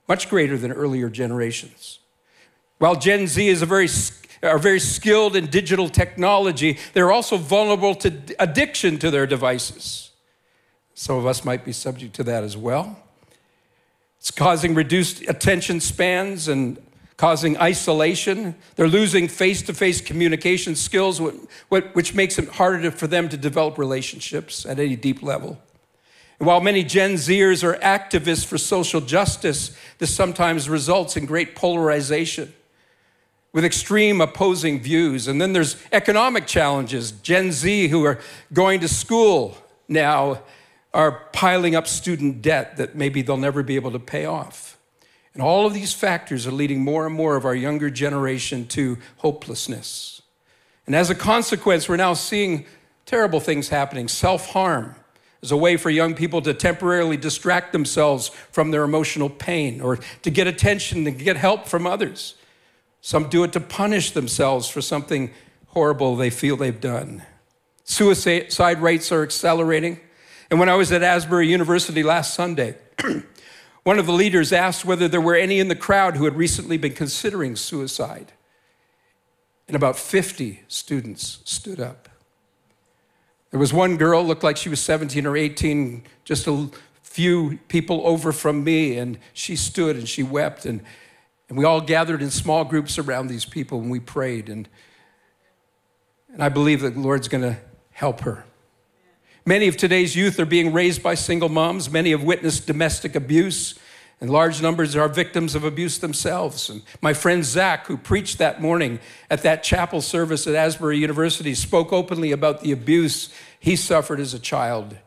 much 0.08 0.28
greater 0.28 0.56
than 0.56 0.72
earlier 0.72 1.08
generations. 1.08 2.00
While 2.78 2.96
Gen 2.96 3.28
Z 3.28 3.46
is 3.46 3.62
a 3.62 3.66
very 3.66 3.86
are 4.42 4.58
very 4.58 4.80
skilled 4.80 5.36
in 5.36 5.46
digital 5.46 5.88
technology, 5.88 6.78
they're 6.92 7.12
also 7.12 7.36
vulnerable 7.36 7.94
to 7.96 8.12
addiction 8.38 8.98
to 8.98 9.10
their 9.10 9.26
devices. 9.26 10.10
Some 10.94 11.16
of 11.16 11.26
us 11.26 11.44
might 11.44 11.64
be 11.64 11.72
subject 11.72 12.14
to 12.16 12.24
that 12.24 12.44
as 12.44 12.56
well. 12.56 12.98
It's 14.18 14.30
causing 14.30 14.74
reduced 14.74 15.22
attention 15.28 15.80
spans 15.80 16.48
and 16.48 16.76
causing 17.16 17.56
isolation. 17.58 18.54
They're 18.76 18.88
losing 18.88 19.28
face 19.28 19.62
to 19.62 19.74
face 19.74 20.00
communication 20.00 20.74
skills, 20.76 21.20
which 21.68 22.14
makes 22.14 22.38
it 22.38 22.48
harder 22.48 22.90
for 22.90 23.06
them 23.06 23.28
to 23.28 23.36
develop 23.36 23.78
relationships 23.78 24.66
at 24.66 24.78
any 24.78 24.96
deep 24.96 25.22
level. 25.22 25.60
And 26.38 26.46
while 26.46 26.60
many 26.60 26.84
Gen 26.84 27.14
Zers 27.14 27.64
are 27.64 27.78
activists 27.78 28.44
for 28.44 28.58
social 28.58 29.00
justice, 29.00 29.76
this 29.98 30.14
sometimes 30.14 30.68
results 30.68 31.16
in 31.16 31.26
great 31.26 31.56
polarization 31.56 32.52
with 33.58 33.64
extreme 33.64 34.20
opposing 34.20 34.78
views. 34.78 35.26
And 35.26 35.42
then 35.42 35.52
there's 35.52 35.74
economic 35.90 36.46
challenges. 36.46 37.10
Gen 37.10 37.50
Z 37.50 37.88
who 37.88 38.04
are 38.04 38.20
going 38.52 38.78
to 38.78 38.86
school 38.86 39.58
now 39.88 40.42
are 40.94 41.24
piling 41.32 41.74
up 41.74 41.88
student 41.88 42.40
debt 42.40 42.76
that 42.76 42.94
maybe 42.94 43.20
they'll 43.20 43.36
never 43.36 43.64
be 43.64 43.74
able 43.74 43.90
to 43.90 43.98
pay 43.98 44.26
off. 44.26 44.78
And 45.34 45.42
all 45.42 45.66
of 45.66 45.74
these 45.74 45.92
factors 45.92 46.46
are 46.46 46.52
leading 46.52 46.84
more 46.84 47.04
and 47.04 47.12
more 47.12 47.34
of 47.34 47.44
our 47.44 47.54
younger 47.56 47.90
generation 47.90 48.64
to 48.68 48.96
hopelessness. 49.16 50.22
And 50.86 50.94
as 50.94 51.10
a 51.10 51.16
consequence, 51.16 51.88
we're 51.88 51.96
now 51.96 52.14
seeing 52.14 52.64
terrible 53.06 53.40
things 53.40 53.70
happening 53.70 54.06
self 54.06 54.50
harm, 54.50 54.94
as 55.42 55.50
a 55.50 55.56
way 55.56 55.76
for 55.76 55.90
young 55.90 56.14
people 56.14 56.40
to 56.42 56.54
temporarily 56.54 57.16
distract 57.16 57.72
themselves 57.72 58.28
from 58.52 58.70
their 58.70 58.84
emotional 58.84 59.28
pain 59.28 59.80
or 59.80 59.96
to 60.22 60.30
get 60.30 60.46
attention 60.46 61.08
and 61.08 61.18
get 61.18 61.36
help 61.36 61.66
from 61.66 61.88
others. 61.88 62.36
Some 63.08 63.30
do 63.30 63.42
it 63.42 63.54
to 63.54 63.60
punish 63.60 64.10
themselves 64.10 64.68
for 64.68 64.82
something 64.82 65.30
horrible 65.68 66.14
they 66.14 66.28
feel 66.28 66.58
they've 66.58 66.78
done. 66.78 67.22
Suicide 67.82 68.82
rates 68.82 69.10
are 69.10 69.22
accelerating. 69.22 69.98
And 70.50 70.60
when 70.60 70.68
I 70.68 70.74
was 70.74 70.92
at 70.92 71.02
Asbury 71.02 71.48
University 71.48 72.02
last 72.02 72.34
Sunday, 72.34 72.76
one 73.82 73.98
of 73.98 74.04
the 74.04 74.12
leaders 74.12 74.52
asked 74.52 74.84
whether 74.84 75.08
there 75.08 75.22
were 75.22 75.36
any 75.36 75.58
in 75.58 75.68
the 75.68 75.74
crowd 75.74 76.18
who 76.18 76.26
had 76.26 76.36
recently 76.36 76.76
been 76.76 76.92
considering 76.92 77.56
suicide. 77.56 78.32
And 79.68 79.74
about 79.74 79.96
50 79.96 80.64
students 80.68 81.38
stood 81.46 81.80
up. 81.80 82.10
There 83.52 83.58
was 83.58 83.72
one 83.72 83.96
girl, 83.96 84.22
looked 84.22 84.44
like 84.44 84.58
she 84.58 84.68
was 84.68 84.80
17 84.80 85.24
or 85.24 85.34
18, 85.34 86.02
just 86.26 86.46
a 86.46 86.68
few 87.02 87.58
people 87.68 88.06
over 88.06 88.32
from 88.32 88.62
me, 88.62 88.98
and 88.98 89.18
she 89.32 89.56
stood 89.56 89.96
and 89.96 90.06
she 90.06 90.22
wept. 90.22 90.66
And, 90.66 90.82
and 91.48 91.56
we 91.56 91.64
all 91.64 91.80
gathered 91.80 92.22
in 92.22 92.30
small 92.30 92.64
groups 92.64 92.98
around 92.98 93.28
these 93.28 93.44
people 93.44 93.80
and 93.80 93.90
we 93.90 94.00
prayed. 94.00 94.48
And, 94.48 94.68
and 96.32 96.42
I 96.42 96.48
believe 96.48 96.82
that 96.82 96.94
the 96.94 97.00
Lord's 97.00 97.28
going 97.28 97.42
to 97.42 97.56
help 97.90 98.20
her. 98.20 98.44
Many 99.46 99.66
of 99.66 99.78
today's 99.78 100.14
youth 100.14 100.38
are 100.38 100.44
being 100.44 100.74
raised 100.74 101.02
by 101.02 101.14
single 101.14 101.48
moms. 101.48 101.90
Many 101.90 102.10
have 102.10 102.22
witnessed 102.22 102.66
domestic 102.66 103.14
abuse, 103.14 103.78
and 104.20 104.28
large 104.28 104.60
numbers 104.60 104.94
are 104.94 105.08
victims 105.08 105.54
of 105.54 105.64
abuse 105.64 105.98
themselves. 105.98 106.68
And 106.68 106.82
my 107.00 107.14
friend 107.14 107.42
Zach, 107.42 107.86
who 107.86 107.96
preached 107.96 108.36
that 108.36 108.60
morning 108.60 109.00
at 109.30 109.42
that 109.44 109.62
chapel 109.62 110.02
service 110.02 110.46
at 110.46 110.54
Asbury 110.54 110.98
University, 110.98 111.54
spoke 111.54 111.94
openly 111.94 112.30
about 112.30 112.60
the 112.60 112.72
abuse 112.72 113.30
he 113.58 113.74
suffered 113.74 114.20
as 114.20 114.34
a 114.34 114.38
child, 114.38 114.98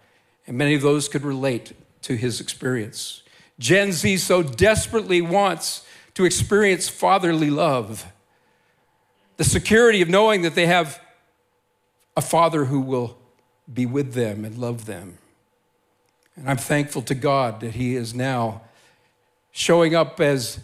and 0.48 0.58
many 0.58 0.74
of 0.74 0.82
those 0.82 1.08
could 1.08 1.24
relate 1.24 1.74
to 2.02 2.16
his 2.16 2.42
experience. 2.42 3.22
Gen 3.60 3.92
Z 3.92 4.18
so 4.18 4.42
desperately 4.42 5.22
wants 5.22 5.86
to 6.16 6.26
experience 6.26 6.90
fatherly 6.90 7.50
love, 7.50 8.06
the 9.38 9.44
security 9.44 10.02
of 10.02 10.10
knowing 10.10 10.42
that 10.42 10.56
they 10.56 10.66
have 10.66 11.00
a 12.16 12.22
father 12.22 12.66
who 12.66 12.80
will 12.80 13.18
be 13.72 13.86
with 13.86 14.14
them 14.14 14.44
and 14.46 14.58
love 14.58 14.86
them. 14.86 15.18
And 16.36 16.50
I'm 16.50 16.58
thankful 16.58 17.02
to 17.04 17.16
God 17.16 17.60
that 17.62 17.76
He 17.76 17.96
is 17.96 18.14
now 18.14 18.62
showing 19.52 19.96
up 19.96 20.20
as 20.20 20.60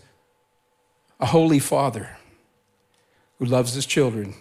a 1.19 1.27
holy 1.27 1.59
Father 1.59 2.17
who 3.39 3.45
loves 3.45 3.73
His 3.73 3.85
children, 3.85 4.35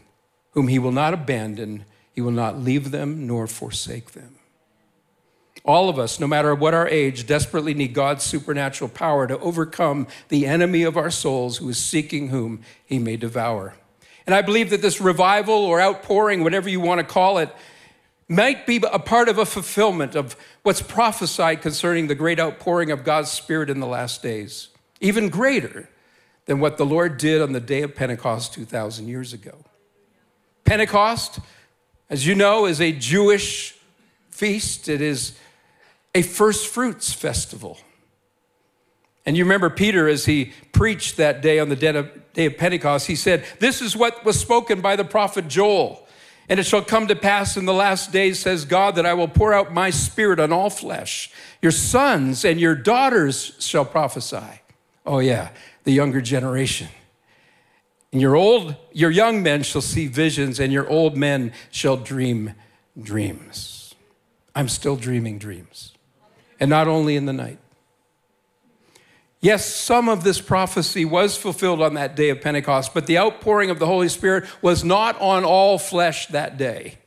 whom 0.52 0.68
He 0.68 0.78
will 0.78 0.92
not 0.92 1.14
abandon, 1.14 1.84
He 2.12 2.20
will 2.20 2.30
not 2.32 2.58
leave 2.58 2.90
them 2.90 3.26
nor 3.26 3.46
forsake 3.46 4.12
them. 4.12 4.35
All 5.66 5.88
of 5.88 5.98
us, 5.98 6.20
no 6.20 6.28
matter 6.28 6.54
what 6.54 6.74
our 6.74 6.86
age, 6.86 7.26
desperately 7.26 7.74
need 7.74 7.92
God's 7.92 8.24
supernatural 8.24 8.88
power 8.88 9.26
to 9.26 9.36
overcome 9.40 10.06
the 10.28 10.46
enemy 10.46 10.84
of 10.84 10.96
our 10.96 11.10
souls 11.10 11.56
who 11.56 11.68
is 11.68 11.76
seeking 11.76 12.28
whom 12.28 12.62
He 12.84 13.00
may 13.00 13.16
devour. 13.16 13.74
And 14.26 14.34
I 14.34 14.42
believe 14.42 14.70
that 14.70 14.80
this 14.80 15.00
revival 15.00 15.54
or 15.54 15.80
outpouring, 15.80 16.44
whatever 16.44 16.68
you 16.68 16.78
want 16.78 17.00
to 17.00 17.06
call 17.06 17.38
it, 17.38 17.52
might 18.28 18.66
be 18.66 18.80
a 18.92 18.98
part 18.98 19.28
of 19.28 19.38
a 19.38 19.44
fulfillment 19.46 20.14
of 20.14 20.36
what's 20.62 20.82
prophesied 20.82 21.62
concerning 21.62 22.06
the 22.06 22.14
great 22.14 22.38
outpouring 22.38 22.92
of 22.92 23.04
God's 23.04 23.30
Spirit 23.30 23.68
in 23.68 23.80
the 23.80 23.86
last 23.86 24.22
days, 24.22 24.68
even 25.00 25.28
greater 25.28 25.88
than 26.46 26.60
what 26.60 26.76
the 26.76 26.86
Lord 26.86 27.18
did 27.18 27.42
on 27.42 27.52
the 27.52 27.60
day 27.60 27.82
of 27.82 27.94
Pentecost 27.94 28.54
2,000 28.54 29.08
years 29.08 29.32
ago. 29.32 29.64
Pentecost, 30.64 31.40
as 32.08 32.26
you 32.26 32.36
know, 32.36 32.66
is 32.66 32.80
a 32.80 32.92
Jewish 32.92 33.76
feast, 34.30 34.88
it 34.88 35.00
is 35.00 35.36
a 36.16 36.22
first 36.22 36.68
fruits 36.68 37.12
festival. 37.12 37.76
And 39.26 39.36
you 39.36 39.44
remember 39.44 39.68
Peter, 39.68 40.08
as 40.08 40.24
he 40.24 40.52
preached 40.72 41.18
that 41.18 41.42
day 41.42 41.58
on 41.58 41.68
the 41.68 41.76
day 41.76 42.46
of 42.46 42.56
Pentecost, 42.56 43.06
he 43.06 43.16
said, 43.16 43.44
This 43.58 43.82
is 43.82 43.94
what 43.94 44.24
was 44.24 44.40
spoken 44.40 44.80
by 44.80 44.96
the 44.96 45.04
prophet 45.04 45.46
Joel. 45.46 46.06
And 46.48 46.58
it 46.58 46.62
shall 46.62 46.82
come 46.82 47.08
to 47.08 47.16
pass 47.16 47.58
in 47.58 47.66
the 47.66 47.74
last 47.74 48.12
days, 48.12 48.38
says 48.38 48.64
God, 48.64 48.94
that 48.94 49.04
I 49.04 49.12
will 49.12 49.28
pour 49.28 49.52
out 49.52 49.74
my 49.74 49.90
spirit 49.90 50.40
on 50.40 50.52
all 50.52 50.70
flesh. 50.70 51.30
Your 51.60 51.72
sons 51.72 52.44
and 52.44 52.58
your 52.58 52.76
daughters 52.76 53.54
shall 53.58 53.84
prophesy. 53.84 54.62
Oh, 55.04 55.18
yeah, 55.18 55.50
the 55.84 55.92
younger 55.92 56.22
generation. 56.22 56.88
And 58.12 58.22
your 58.22 58.36
old, 58.36 58.76
your 58.92 59.10
young 59.10 59.42
men 59.42 59.64
shall 59.64 59.82
see 59.82 60.06
visions, 60.06 60.60
and 60.60 60.72
your 60.72 60.88
old 60.88 61.16
men 61.16 61.52
shall 61.70 61.96
dream 61.96 62.54
dreams. 62.98 63.94
I'm 64.54 64.68
still 64.68 64.96
dreaming 64.96 65.38
dreams. 65.38 65.95
And 66.58 66.70
not 66.70 66.88
only 66.88 67.16
in 67.16 67.26
the 67.26 67.32
night. 67.32 67.58
Yes, 69.40 69.66
some 69.66 70.08
of 70.08 70.24
this 70.24 70.40
prophecy 70.40 71.04
was 71.04 71.36
fulfilled 71.36 71.82
on 71.82 71.94
that 71.94 72.16
day 72.16 72.30
of 72.30 72.40
Pentecost, 72.40 72.94
but 72.94 73.06
the 73.06 73.18
outpouring 73.18 73.70
of 73.70 73.78
the 73.78 73.86
Holy 73.86 74.08
Spirit 74.08 74.44
was 74.62 74.82
not 74.82 75.20
on 75.20 75.44
all 75.44 75.78
flesh 75.78 76.26
that 76.28 76.56
day. 76.56 76.98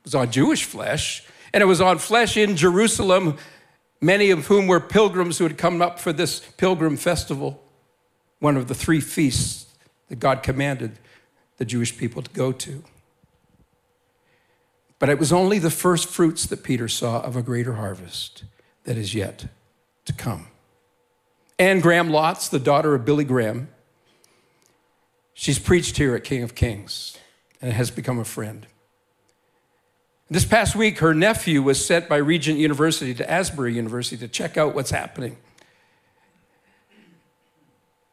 It 0.00 0.04
was 0.04 0.14
on 0.14 0.30
Jewish 0.30 0.64
flesh, 0.64 1.24
and 1.54 1.62
it 1.62 1.66
was 1.66 1.80
on 1.80 1.98
flesh 1.98 2.36
in 2.36 2.56
Jerusalem, 2.56 3.38
many 4.00 4.30
of 4.30 4.46
whom 4.48 4.66
were 4.66 4.80
pilgrims 4.80 5.38
who 5.38 5.44
had 5.44 5.56
come 5.56 5.80
up 5.80 6.00
for 6.00 6.12
this 6.12 6.40
pilgrim 6.56 6.96
festival, 6.96 7.62
one 8.40 8.56
of 8.56 8.66
the 8.66 8.74
three 8.74 9.00
feasts 9.00 9.66
that 10.08 10.16
God 10.16 10.42
commanded 10.42 10.98
the 11.58 11.64
Jewish 11.64 11.96
people 11.96 12.22
to 12.22 12.30
go 12.32 12.50
to. 12.52 12.82
But 14.98 15.08
it 15.08 15.18
was 15.18 15.32
only 15.32 15.58
the 15.58 15.70
first 15.70 16.08
fruits 16.08 16.44
that 16.46 16.62
Peter 16.62 16.88
saw 16.88 17.22
of 17.22 17.34
a 17.36 17.42
greater 17.42 17.74
harvest 17.74 18.44
that 18.84 18.96
is 18.96 19.14
yet 19.14 19.46
to 20.04 20.12
come. 20.12 20.48
Anne 21.58 21.80
Graham 21.80 22.08
Lotz, 22.08 22.50
the 22.50 22.58
daughter 22.58 22.94
of 22.94 23.04
Billy 23.04 23.24
Graham, 23.24 23.68
she's 25.34 25.58
preached 25.58 25.96
here 25.96 26.14
at 26.14 26.24
King 26.24 26.42
of 26.42 26.54
Kings 26.54 27.16
and 27.60 27.72
has 27.72 27.90
become 27.90 28.18
a 28.18 28.24
friend. 28.24 28.66
This 30.28 30.44
past 30.44 30.74
week, 30.74 30.98
her 30.98 31.14
nephew 31.14 31.62
was 31.62 31.84
sent 31.84 32.08
by 32.08 32.16
Regent 32.16 32.58
University 32.58 33.14
to 33.14 33.30
Asbury 33.30 33.74
University 33.74 34.16
to 34.16 34.28
check 34.28 34.56
out 34.56 34.74
what's 34.74 34.90
happening. 34.90 35.36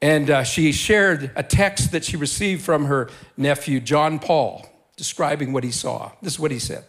And 0.01 0.29
uh, 0.29 0.43
she 0.43 0.71
shared 0.71 1.31
a 1.35 1.43
text 1.43 1.91
that 1.91 2.05
she 2.05 2.17
received 2.17 2.61
from 2.61 2.85
her 2.85 3.09
nephew, 3.37 3.79
John 3.79 4.19
Paul, 4.19 4.65
describing 4.95 5.53
what 5.53 5.63
he 5.63 5.71
saw. 5.71 6.11
This 6.21 6.33
is 6.33 6.39
what 6.39 6.51
he 6.51 6.59
said 6.59 6.83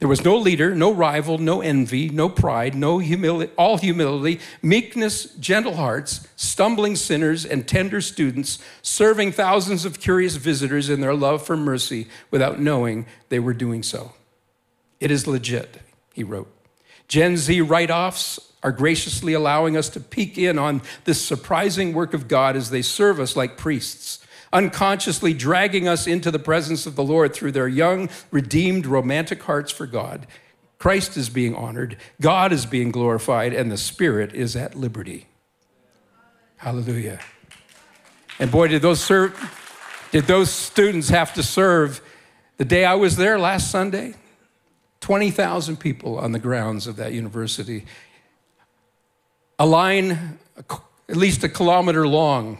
there 0.00 0.08
was 0.08 0.24
no 0.24 0.36
leader, 0.36 0.74
no 0.74 0.92
rival, 0.92 1.36
no 1.36 1.60
envy, 1.60 2.08
no 2.08 2.30
pride, 2.30 2.74
no 2.74 2.98
humility, 2.98 3.52
all 3.56 3.76
humility, 3.76 4.40
meekness, 4.62 5.24
gentle 5.34 5.76
hearts, 5.76 6.26
stumbling 6.36 6.96
sinners, 6.96 7.44
and 7.44 7.68
tender 7.68 8.00
students, 8.00 8.58
serving 8.80 9.30
thousands 9.30 9.84
of 9.84 10.00
curious 10.00 10.36
visitors 10.36 10.88
in 10.88 11.02
their 11.02 11.14
love 11.14 11.44
for 11.44 11.54
mercy 11.54 12.08
without 12.30 12.58
knowing 12.58 13.04
they 13.28 13.38
were 13.38 13.52
doing 13.52 13.82
so. 13.82 14.14
It 15.00 15.10
is 15.10 15.26
legit, 15.26 15.76
he 16.14 16.24
wrote. 16.24 16.50
Gen 17.06 17.36
Z 17.36 17.60
write 17.60 17.90
offs 17.90 18.40
are 18.62 18.72
graciously 18.72 19.34
allowing 19.34 19.76
us 19.76 19.90
to 19.90 20.00
peek 20.00 20.38
in 20.38 20.58
on 20.58 20.80
this 21.04 21.22
surprising 21.22 21.92
work 21.92 22.14
of 22.14 22.26
God 22.26 22.56
as 22.56 22.70
they 22.70 22.82
serve 22.82 23.20
us 23.20 23.36
like 23.36 23.58
priests 23.58 24.24
unconsciously 24.52 25.32
dragging 25.32 25.86
us 25.86 26.06
into 26.06 26.30
the 26.30 26.38
presence 26.38 26.86
of 26.86 26.96
the 26.96 27.04
Lord 27.04 27.32
through 27.34 27.52
their 27.52 27.68
young, 27.68 28.08
redeemed, 28.30 28.86
romantic 28.86 29.42
hearts 29.42 29.70
for 29.70 29.86
God. 29.86 30.26
Christ 30.78 31.16
is 31.16 31.28
being 31.28 31.54
honored, 31.54 31.96
God 32.20 32.52
is 32.52 32.66
being 32.66 32.90
glorified, 32.90 33.52
and 33.52 33.70
the 33.70 33.76
Spirit 33.76 34.34
is 34.34 34.56
at 34.56 34.74
liberty. 34.74 35.26
Hallelujah. 36.56 37.20
And 38.38 38.50
boy, 38.50 38.68
did 38.68 38.82
those 38.82 39.00
serve, 39.00 39.38
did 40.10 40.24
those 40.24 40.50
students 40.50 41.10
have 41.10 41.34
to 41.34 41.42
serve 41.42 42.00
the 42.56 42.64
day 42.64 42.84
I 42.84 42.94
was 42.94 43.16
there 43.16 43.38
last 43.38 43.70
Sunday? 43.70 44.14
20,000 45.00 45.78
people 45.78 46.18
on 46.18 46.32
the 46.32 46.38
grounds 46.38 46.86
of 46.86 46.96
that 46.96 47.12
university. 47.12 47.86
A 49.58 49.66
line 49.66 50.38
at 50.56 51.16
least 51.16 51.42
a 51.44 51.48
kilometer 51.48 52.06
long 52.06 52.58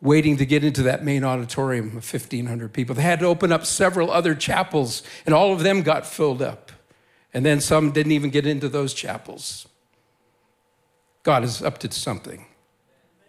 waiting 0.00 0.36
to 0.36 0.46
get 0.46 0.62
into 0.62 0.82
that 0.82 1.04
main 1.04 1.24
auditorium 1.24 1.88
of 1.88 2.12
1,500 2.12 2.72
people. 2.72 2.94
They 2.94 3.02
had 3.02 3.20
to 3.20 3.26
open 3.26 3.52
up 3.52 3.64
several 3.64 4.10
other 4.10 4.34
chapels, 4.34 5.02
and 5.24 5.34
all 5.34 5.52
of 5.52 5.60
them 5.60 5.82
got 5.82 6.06
filled 6.06 6.42
up. 6.42 6.72
And 7.32 7.44
then 7.44 7.60
some 7.60 7.92
didn't 7.92 8.12
even 8.12 8.30
get 8.30 8.46
into 8.46 8.68
those 8.68 8.94
chapels. 8.94 9.66
God 11.22 11.44
is 11.44 11.62
up 11.62 11.78
to 11.78 11.90
something. 11.90 12.46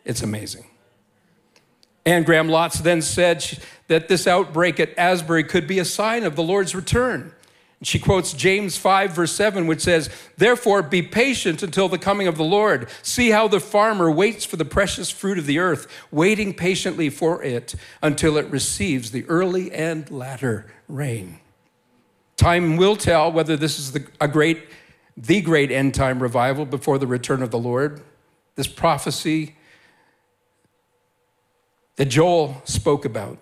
It's 0.05 0.21
amazing. 0.21 0.65
Anne 2.05 2.23
Graham 2.23 2.47
Lotz 2.47 2.81
then 2.81 3.01
said 3.01 3.45
that 3.87 4.07
this 4.07 4.27
outbreak 4.27 4.79
at 4.79 4.97
Asbury 4.97 5.43
could 5.43 5.67
be 5.67 5.79
a 5.79 5.85
sign 5.85 6.23
of 6.23 6.37
the 6.37 6.43
Lord's 6.43 6.73
return. 6.73 7.33
She 7.83 7.99
quotes 7.99 8.33
James 8.33 8.75
5, 8.75 9.11
verse 9.11 9.31
7, 9.33 9.67
which 9.67 9.81
says, 9.81 10.09
Therefore, 10.35 10.81
be 10.81 11.03
patient 11.03 11.61
until 11.61 11.87
the 11.87 11.99
coming 11.99 12.27
of 12.27 12.35
the 12.35 12.43
Lord. 12.43 12.89
See 13.03 13.29
how 13.29 13.47
the 13.47 13.59
farmer 13.59 14.09
waits 14.09 14.45
for 14.45 14.55
the 14.55 14.65
precious 14.65 15.11
fruit 15.11 15.37
of 15.37 15.45
the 15.45 15.59
earth, 15.59 15.87
waiting 16.09 16.55
patiently 16.55 17.11
for 17.11 17.43
it 17.43 17.75
until 18.01 18.37
it 18.37 18.47
receives 18.47 19.11
the 19.11 19.25
early 19.25 19.71
and 19.71 20.09
latter 20.09 20.65
rain. 20.87 21.39
Time 22.35 22.77
will 22.77 22.95
tell 22.95 23.31
whether 23.31 23.55
this 23.55 23.77
is 23.77 23.91
the, 23.91 24.07
a 24.19 24.27
great, 24.27 24.63
the 25.15 25.41
great 25.41 25.71
end 25.71 25.93
time 25.93 26.21
revival 26.21 26.65
before 26.65 26.97
the 26.97 27.07
return 27.07 27.43
of 27.43 27.51
the 27.51 27.59
Lord. 27.59 28.01
This 28.55 28.67
prophecy 28.67 29.55
that 31.97 32.05
Joel 32.05 32.59
spoke 32.65 33.05
about. 33.05 33.37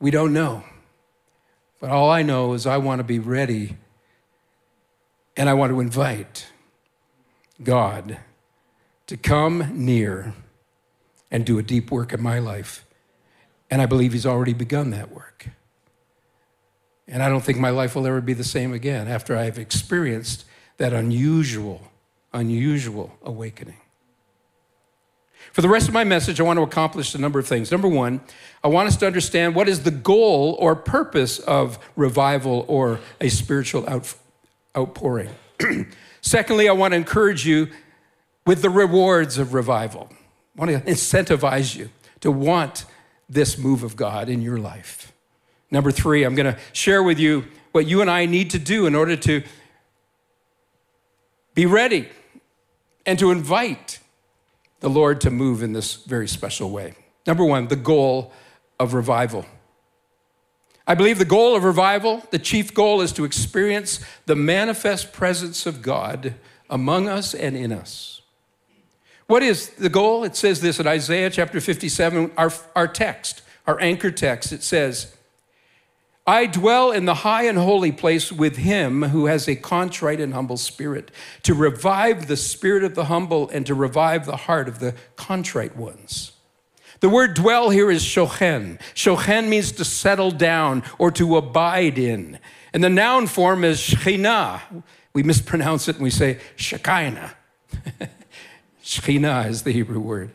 We 0.00 0.10
don't 0.10 0.32
know. 0.32 0.64
But 1.80 1.90
all 1.90 2.10
I 2.10 2.22
know 2.22 2.54
is 2.54 2.66
I 2.66 2.78
want 2.78 2.98
to 2.98 3.04
be 3.04 3.18
ready 3.18 3.76
and 5.36 5.48
I 5.48 5.54
want 5.54 5.70
to 5.70 5.80
invite 5.80 6.48
God 7.62 8.18
to 9.06 9.16
come 9.16 9.70
near 9.72 10.34
and 11.30 11.46
do 11.46 11.58
a 11.58 11.62
deep 11.62 11.90
work 11.90 12.12
in 12.12 12.22
my 12.22 12.38
life. 12.38 12.84
And 13.70 13.80
I 13.80 13.86
believe 13.86 14.12
He's 14.12 14.26
already 14.26 14.54
begun 14.54 14.90
that 14.90 15.12
work. 15.12 15.48
And 17.06 17.22
I 17.22 17.28
don't 17.28 17.42
think 17.42 17.58
my 17.58 17.70
life 17.70 17.94
will 17.94 18.06
ever 18.06 18.20
be 18.20 18.34
the 18.34 18.44
same 18.44 18.72
again 18.72 19.08
after 19.08 19.36
I've 19.36 19.58
experienced 19.58 20.44
that 20.76 20.92
unusual, 20.92 21.90
unusual 22.32 23.16
awakening. 23.22 23.78
For 25.58 25.62
the 25.62 25.68
rest 25.68 25.88
of 25.88 25.92
my 25.92 26.04
message, 26.04 26.38
I 26.38 26.44
want 26.44 26.58
to 26.58 26.62
accomplish 26.62 27.16
a 27.16 27.18
number 27.18 27.40
of 27.40 27.48
things. 27.48 27.72
Number 27.72 27.88
one, 27.88 28.20
I 28.62 28.68
want 28.68 28.86
us 28.86 28.96
to 28.98 29.08
understand 29.08 29.56
what 29.56 29.68
is 29.68 29.82
the 29.82 29.90
goal 29.90 30.56
or 30.60 30.76
purpose 30.76 31.40
of 31.40 31.80
revival 31.96 32.64
or 32.68 33.00
a 33.20 33.28
spiritual 33.28 33.84
out, 33.90 34.14
outpouring. 34.76 35.30
Secondly, 36.20 36.68
I 36.68 36.72
want 36.74 36.92
to 36.92 36.96
encourage 36.96 37.44
you 37.44 37.70
with 38.46 38.62
the 38.62 38.70
rewards 38.70 39.36
of 39.36 39.52
revival. 39.52 40.08
I 40.56 40.64
want 40.64 40.70
to 40.70 40.92
incentivize 40.92 41.74
you 41.74 41.90
to 42.20 42.30
want 42.30 42.84
this 43.28 43.58
move 43.58 43.82
of 43.82 43.96
God 43.96 44.28
in 44.28 44.40
your 44.40 44.58
life. 44.58 45.12
Number 45.72 45.90
three, 45.90 46.22
I'm 46.22 46.36
going 46.36 46.54
to 46.54 46.60
share 46.72 47.02
with 47.02 47.18
you 47.18 47.46
what 47.72 47.84
you 47.84 48.00
and 48.00 48.08
I 48.08 48.26
need 48.26 48.50
to 48.50 48.60
do 48.60 48.86
in 48.86 48.94
order 48.94 49.16
to 49.16 49.42
be 51.54 51.66
ready 51.66 52.08
and 53.04 53.18
to 53.18 53.32
invite 53.32 53.98
the 54.80 54.90
Lord 54.90 55.20
to 55.22 55.30
move 55.30 55.62
in 55.62 55.72
this 55.72 55.94
very 55.94 56.28
special 56.28 56.70
way. 56.70 56.94
Number 57.26 57.44
one, 57.44 57.68
the 57.68 57.76
goal 57.76 58.32
of 58.78 58.94
revival. 58.94 59.44
I 60.86 60.94
believe 60.94 61.18
the 61.18 61.24
goal 61.26 61.54
of 61.54 61.64
revival, 61.64 62.22
the 62.30 62.38
chief 62.38 62.72
goal, 62.72 63.02
is 63.02 63.12
to 63.12 63.24
experience 63.24 64.00
the 64.24 64.34
manifest 64.34 65.12
presence 65.12 65.66
of 65.66 65.82
God 65.82 66.34
among 66.70 67.08
us 67.08 67.34
and 67.34 67.56
in 67.56 67.72
us. 67.72 68.22
What 69.26 69.42
is 69.42 69.68
the 69.70 69.90
goal? 69.90 70.24
It 70.24 70.36
says 70.36 70.62
this 70.62 70.80
in 70.80 70.86
Isaiah 70.86 71.28
chapter 71.28 71.60
57, 71.60 72.30
our, 72.38 72.50
our 72.74 72.88
text, 72.88 73.42
our 73.66 73.78
anchor 73.80 74.10
text. 74.10 74.52
It 74.52 74.62
says, 74.62 75.14
I 76.28 76.44
dwell 76.44 76.92
in 76.92 77.06
the 77.06 77.14
high 77.14 77.44
and 77.44 77.56
holy 77.56 77.90
place 77.90 78.30
with 78.30 78.58
him 78.58 79.02
who 79.02 79.24
has 79.26 79.48
a 79.48 79.56
contrite 79.56 80.20
and 80.20 80.34
humble 80.34 80.58
spirit, 80.58 81.10
to 81.44 81.54
revive 81.54 82.26
the 82.26 82.36
spirit 82.36 82.84
of 82.84 82.94
the 82.94 83.06
humble 83.06 83.48
and 83.48 83.64
to 83.64 83.74
revive 83.74 84.26
the 84.26 84.36
heart 84.36 84.68
of 84.68 84.78
the 84.78 84.94
contrite 85.16 85.74
ones. 85.74 86.32
The 87.00 87.08
word 87.08 87.32
dwell 87.32 87.70
here 87.70 87.90
is 87.90 88.02
shochen. 88.02 88.78
Shochen 88.94 89.48
means 89.48 89.72
to 89.72 89.86
settle 89.86 90.30
down 90.30 90.82
or 90.98 91.10
to 91.12 91.38
abide 91.38 91.96
in. 91.96 92.38
And 92.74 92.84
the 92.84 92.90
noun 92.90 93.26
form 93.26 93.64
is 93.64 93.78
shekhinah. 93.78 94.82
We 95.14 95.22
mispronounce 95.22 95.88
it 95.88 95.96
and 95.96 96.04
we 96.04 96.10
say 96.10 96.40
shekinah. 96.56 97.34
shekhinah 98.84 99.48
is 99.48 99.62
the 99.62 99.72
Hebrew 99.72 100.00
word. 100.00 100.32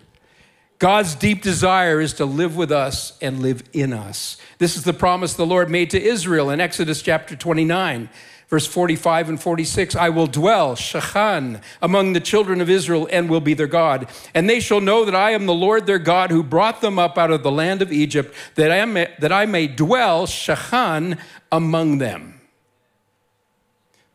God's 0.83 1.15
deep 1.15 1.41
desire 1.41 2.01
is 2.01 2.11
to 2.15 2.25
live 2.25 2.57
with 2.57 2.69
us 2.69 3.17
and 3.21 3.39
live 3.39 3.63
in 3.71 3.93
us. 3.93 4.35
This 4.57 4.75
is 4.75 4.83
the 4.83 4.91
promise 4.91 5.33
the 5.33 5.45
Lord 5.45 5.69
made 5.69 5.91
to 5.91 6.01
Israel 6.01 6.49
in 6.49 6.59
Exodus 6.59 7.01
chapter 7.01 7.37
29. 7.37 8.09
Verse 8.49 8.67
45 8.67 9.29
and 9.29 9.41
46 9.41 9.95
I 9.95 10.09
will 10.09 10.27
dwell, 10.27 10.75
Shechan, 10.75 11.61
among 11.81 12.11
the 12.11 12.19
children 12.19 12.59
of 12.59 12.69
Israel 12.69 13.07
and 13.09 13.29
will 13.29 13.39
be 13.39 13.53
their 13.53 13.65
God. 13.65 14.09
And 14.35 14.49
they 14.49 14.59
shall 14.59 14.81
know 14.81 15.05
that 15.05 15.15
I 15.15 15.31
am 15.31 15.45
the 15.45 15.53
Lord 15.53 15.85
their 15.85 15.99
God 15.99 16.31
who 16.31 16.43
brought 16.43 16.81
them 16.81 16.99
up 16.99 17.17
out 17.17 17.31
of 17.31 17.43
the 17.43 17.49
land 17.49 17.81
of 17.81 17.93
Egypt, 17.93 18.35
that 18.55 18.69
I 18.69 18.83
may, 18.83 19.07
that 19.19 19.31
I 19.31 19.45
may 19.45 19.67
dwell, 19.67 20.27
Shechan, 20.27 21.17
among 21.49 21.99
them. 21.99 22.41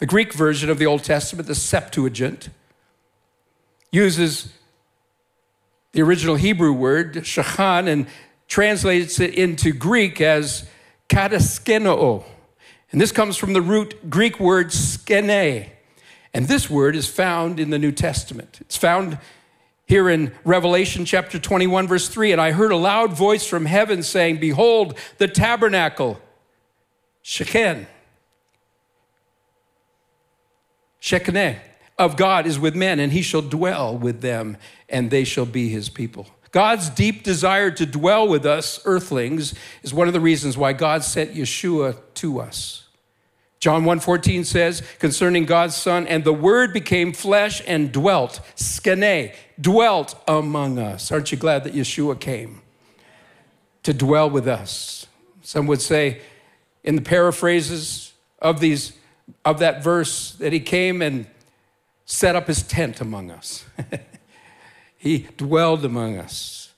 The 0.00 0.06
Greek 0.06 0.34
version 0.34 0.68
of 0.68 0.78
the 0.78 0.84
Old 0.84 1.02
Testament, 1.02 1.48
the 1.48 1.54
Septuagint, 1.54 2.50
uses 3.90 4.52
the 5.92 6.02
original 6.02 6.36
Hebrew 6.36 6.72
word, 6.72 7.14
Shechan, 7.14 7.88
and 7.88 8.06
translates 8.46 9.20
it 9.20 9.34
into 9.34 9.72
Greek 9.72 10.20
as 10.20 10.68
kataskenoo 11.08 12.24
and 12.90 13.00
this 13.00 13.12
comes 13.12 13.36
from 13.36 13.52
the 13.52 13.60
root 13.60 14.08
Greek 14.08 14.40
word 14.40 14.72
skene. 14.72 15.70
And 16.34 16.46
this 16.46 16.70
word 16.70 16.96
is 16.96 17.08
found 17.08 17.60
in 17.60 17.70
the 17.70 17.78
New 17.78 17.92
Testament. 17.92 18.58
It's 18.60 18.76
found 18.76 19.18
here 19.86 20.08
in 20.08 20.32
Revelation 20.44 21.04
chapter 21.04 21.38
21, 21.38 21.86
verse 21.86 22.08
3. 22.08 22.32
And 22.32 22.40
I 22.40 22.52
heard 22.52 22.72
a 22.72 22.76
loud 22.76 23.12
voice 23.12 23.46
from 23.46 23.66
heaven 23.66 24.02
saying, 24.02 24.38
Behold, 24.38 24.96
the 25.18 25.28
tabernacle, 25.28 26.20
Sheken, 27.24 27.86
Shekinah 31.00 31.56
of 31.98 32.16
God 32.16 32.46
is 32.46 32.58
with 32.58 32.74
men, 32.74 33.00
and 33.00 33.12
he 33.12 33.22
shall 33.22 33.42
dwell 33.42 33.96
with 33.96 34.20
them, 34.20 34.56
and 34.88 35.10
they 35.10 35.24
shall 35.24 35.46
be 35.46 35.68
his 35.68 35.88
people. 35.88 36.28
God's 36.50 36.88
deep 36.88 37.24
desire 37.24 37.70
to 37.72 37.84
dwell 37.84 38.26
with 38.26 38.46
us, 38.46 38.80
earthlings, 38.84 39.54
is 39.82 39.92
one 39.92 40.06
of 40.06 40.14
the 40.14 40.20
reasons 40.20 40.56
why 40.56 40.72
God 40.72 41.04
sent 41.04 41.34
Yeshua 41.34 41.96
to 42.14 42.40
us. 42.40 42.84
John 43.60 43.84
1:14 43.84 44.44
says 44.44 44.82
concerning 45.00 45.44
God's 45.44 45.74
son 45.74 46.06
and 46.06 46.22
the 46.22 46.32
word 46.32 46.72
became 46.72 47.12
flesh 47.12 47.60
and 47.66 47.90
dwelt 47.90 48.40
skene 48.54 49.32
dwelt 49.60 50.14
among 50.28 50.78
us. 50.78 51.10
Aren't 51.10 51.32
you 51.32 51.38
glad 51.38 51.64
that 51.64 51.74
Yeshua 51.74 52.20
came 52.20 52.62
to 53.82 53.92
dwell 53.92 54.30
with 54.30 54.46
us? 54.46 55.06
Some 55.42 55.66
would 55.66 55.80
say 55.80 56.20
in 56.84 56.94
the 56.94 57.02
paraphrases 57.02 58.12
of 58.38 58.60
these 58.60 58.92
of 59.44 59.58
that 59.58 59.82
verse 59.82 60.32
that 60.34 60.52
he 60.52 60.60
came 60.60 61.02
and 61.02 61.26
set 62.08 62.34
up 62.34 62.48
his 62.48 62.62
tent 62.64 63.00
among 63.00 63.30
us. 63.30 63.64
He 64.98 65.28
dwelled 65.36 65.84
among 65.84 66.18
us. 66.18 66.72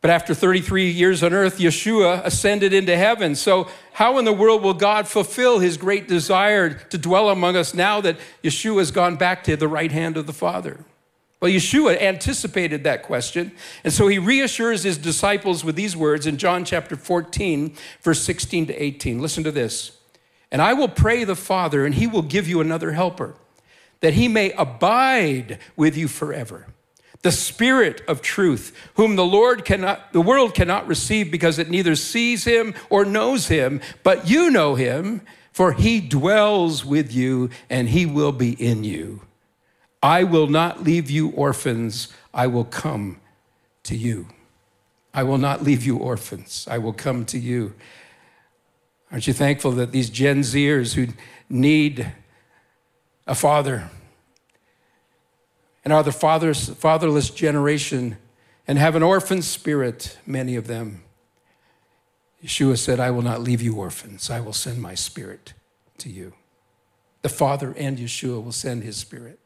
But 0.00 0.10
after 0.10 0.32
33 0.32 0.90
years 0.90 1.22
on 1.22 1.34
earth, 1.34 1.58
Yeshua 1.58 2.24
ascended 2.24 2.72
into 2.72 2.96
heaven. 2.96 3.34
So, 3.34 3.68
how 3.92 4.18
in 4.18 4.24
the 4.24 4.32
world 4.32 4.62
will 4.62 4.74
God 4.74 5.06
fulfill 5.06 5.58
his 5.58 5.76
great 5.76 6.08
desire 6.08 6.70
to 6.70 6.96
dwell 6.96 7.28
among 7.28 7.56
us 7.56 7.74
now 7.74 8.00
that 8.00 8.16
Yeshua 8.42 8.78
has 8.78 8.90
gone 8.90 9.16
back 9.16 9.44
to 9.44 9.56
the 9.56 9.68
right 9.68 9.92
hand 9.92 10.16
of 10.16 10.26
the 10.26 10.32
Father? 10.32 10.84
Well, 11.40 11.50
Yeshua 11.50 12.00
anticipated 12.00 12.82
that 12.84 13.02
question. 13.02 13.52
And 13.84 13.92
so 13.92 14.08
he 14.08 14.18
reassures 14.18 14.84
his 14.84 14.96
disciples 14.96 15.64
with 15.64 15.76
these 15.76 15.96
words 15.96 16.26
in 16.26 16.38
John 16.38 16.64
chapter 16.64 16.96
14, 16.96 17.76
verse 18.00 18.22
16 18.22 18.68
to 18.68 18.82
18. 18.82 19.20
Listen 19.20 19.44
to 19.44 19.52
this. 19.52 19.98
And 20.50 20.62
I 20.62 20.72
will 20.72 20.88
pray 20.88 21.24
the 21.24 21.36
Father, 21.36 21.84
and 21.84 21.94
he 21.94 22.06
will 22.06 22.22
give 22.22 22.48
you 22.48 22.60
another 22.60 22.92
helper, 22.92 23.34
that 24.00 24.14
he 24.14 24.28
may 24.28 24.52
abide 24.52 25.58
with 25.76 25.96
you 25.96 26.08
forever. 26.08 26.66
The 27.22 27.32
spirit 27.32 28.02
of 28.06 28.22
truth 28.22 28.72
whom 28.94 29.16
the 29.16 29.24
lord 29.24 29.64
cannot 29.64 30.12
the 30.12 30.20
world 30.20 30.54
cannot 30.54 30.86
receive 30.86 31.32
because 31.32 31.58
it 31.58 31.68
neither 31.68 31.96
sees 31.96 32.44
him 32.44 32.74
or 32.90 33.04
knows 33.04 33.48
him 33.48 33.80
but 34.04 34.30
you 34.30 34.50
know 34.50 34.76
him 34.76 35.22
for 35.58 35.72
he 35.72 36.00
dwells 36.00 36.84
with 36.84 37.12
you 37.12 37.50
and 37.68 37.88
he 37.88 38.06
will 38.06 38.30
be 38.30 38.52
in 38.52 38.84
you. 38.84 39.22
I 40.00 40.22
will 40.22 40.46
not 40.46 40.84
leave 40.84 41.10
you 41.10 41.30
orphans. 41.30 42.12
I 42.32 42.46
will 42.46 42.64
come 42.64 43.18
to 43.82 43.96
you. 43.96 44.28
I 45.12 45.24
will 45.24 45.36
not 45.36 45.64
leave 45.64 45.84
you 45.84 45.96
orphans. 45.96 46.68
I 46.70 46.78
will 46.78 46.92
come 46.92 47.24
to 47.24 47.38
you. 47.40 47.74
Aren't 49.10 49.26
you 49.26 49.32
thankful 49.32 49.72
that 49.72 49.90
these 49.90 50.10
gen 50.10 50.42
zers 50.42 50.94
who 50.94 51.12
need 51.48 52.12
a 53.28 53.34
father 53.34 53.90
and 55.84 55.92
are 55.92 56.02
the 56.02 56.10
fathers, 56.10 56.70
fatherless 56.70 57.30
generation 57.30 58.16
and 58.66 58.78
have 58.78 58.96
an 58.96 59.02
orphan 59.02 59.42
spirit, 59.42 60.18
many 60.26 60.56
of 60.56 60.66
them. 60.66 61.02
Yeshua 62.42 62.78
said, 62.78 62.98
I 62.98 63.10
will 63.10 63.22
not 63.22 63.40
leave 63.40 63.62
you 63.62 63.76
orphans. 63.76 64.30
I 64.30 64.40
will 64.40 64.52
send 64.52 64.80
my 64.80 64.94
spirit 64.94 65.52
to 65.98 66.08
you. 66.08 66.32
The 67.22 67.28
Father 67.28 67.74
and 67.76 67.98
Yeshua 67.98 68.42
will 68.42 68.52
send 68.52 68.82
his 68.82 68.96
spirit. 68.96 69.38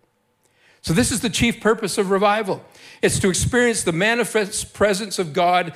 So, 0.82 0.92
this 0.92 1.12
is 1.12 1.20
the 1.20 1.30
chief 1.30 1.60
purpose 1.60 1.96
of 1.96 2.10
revival 2.10 2.64
it's 3.02 3.18
to 3.20 3.28
experience 3.28 3.84
the 3.84 3.92
manifest 3.92 4.74
presence 4.74 5.18
of 5.18 5.32
God, 5.32 5.72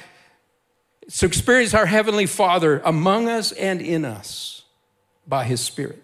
it's 1.02 1.20
to 1.20 1.26
experience 1.26 1.74
our 1.74 1.86
Heavenly 1.86 2.26
Father 2.26 2.82
among 2.84 3.28
us 3.28 3.52
and 3.52 3.80
in 3.80 4.04
us 4.04 4.62
by 5.26 5.44
his 5.44 5.60
Spirit. 5.60 6.02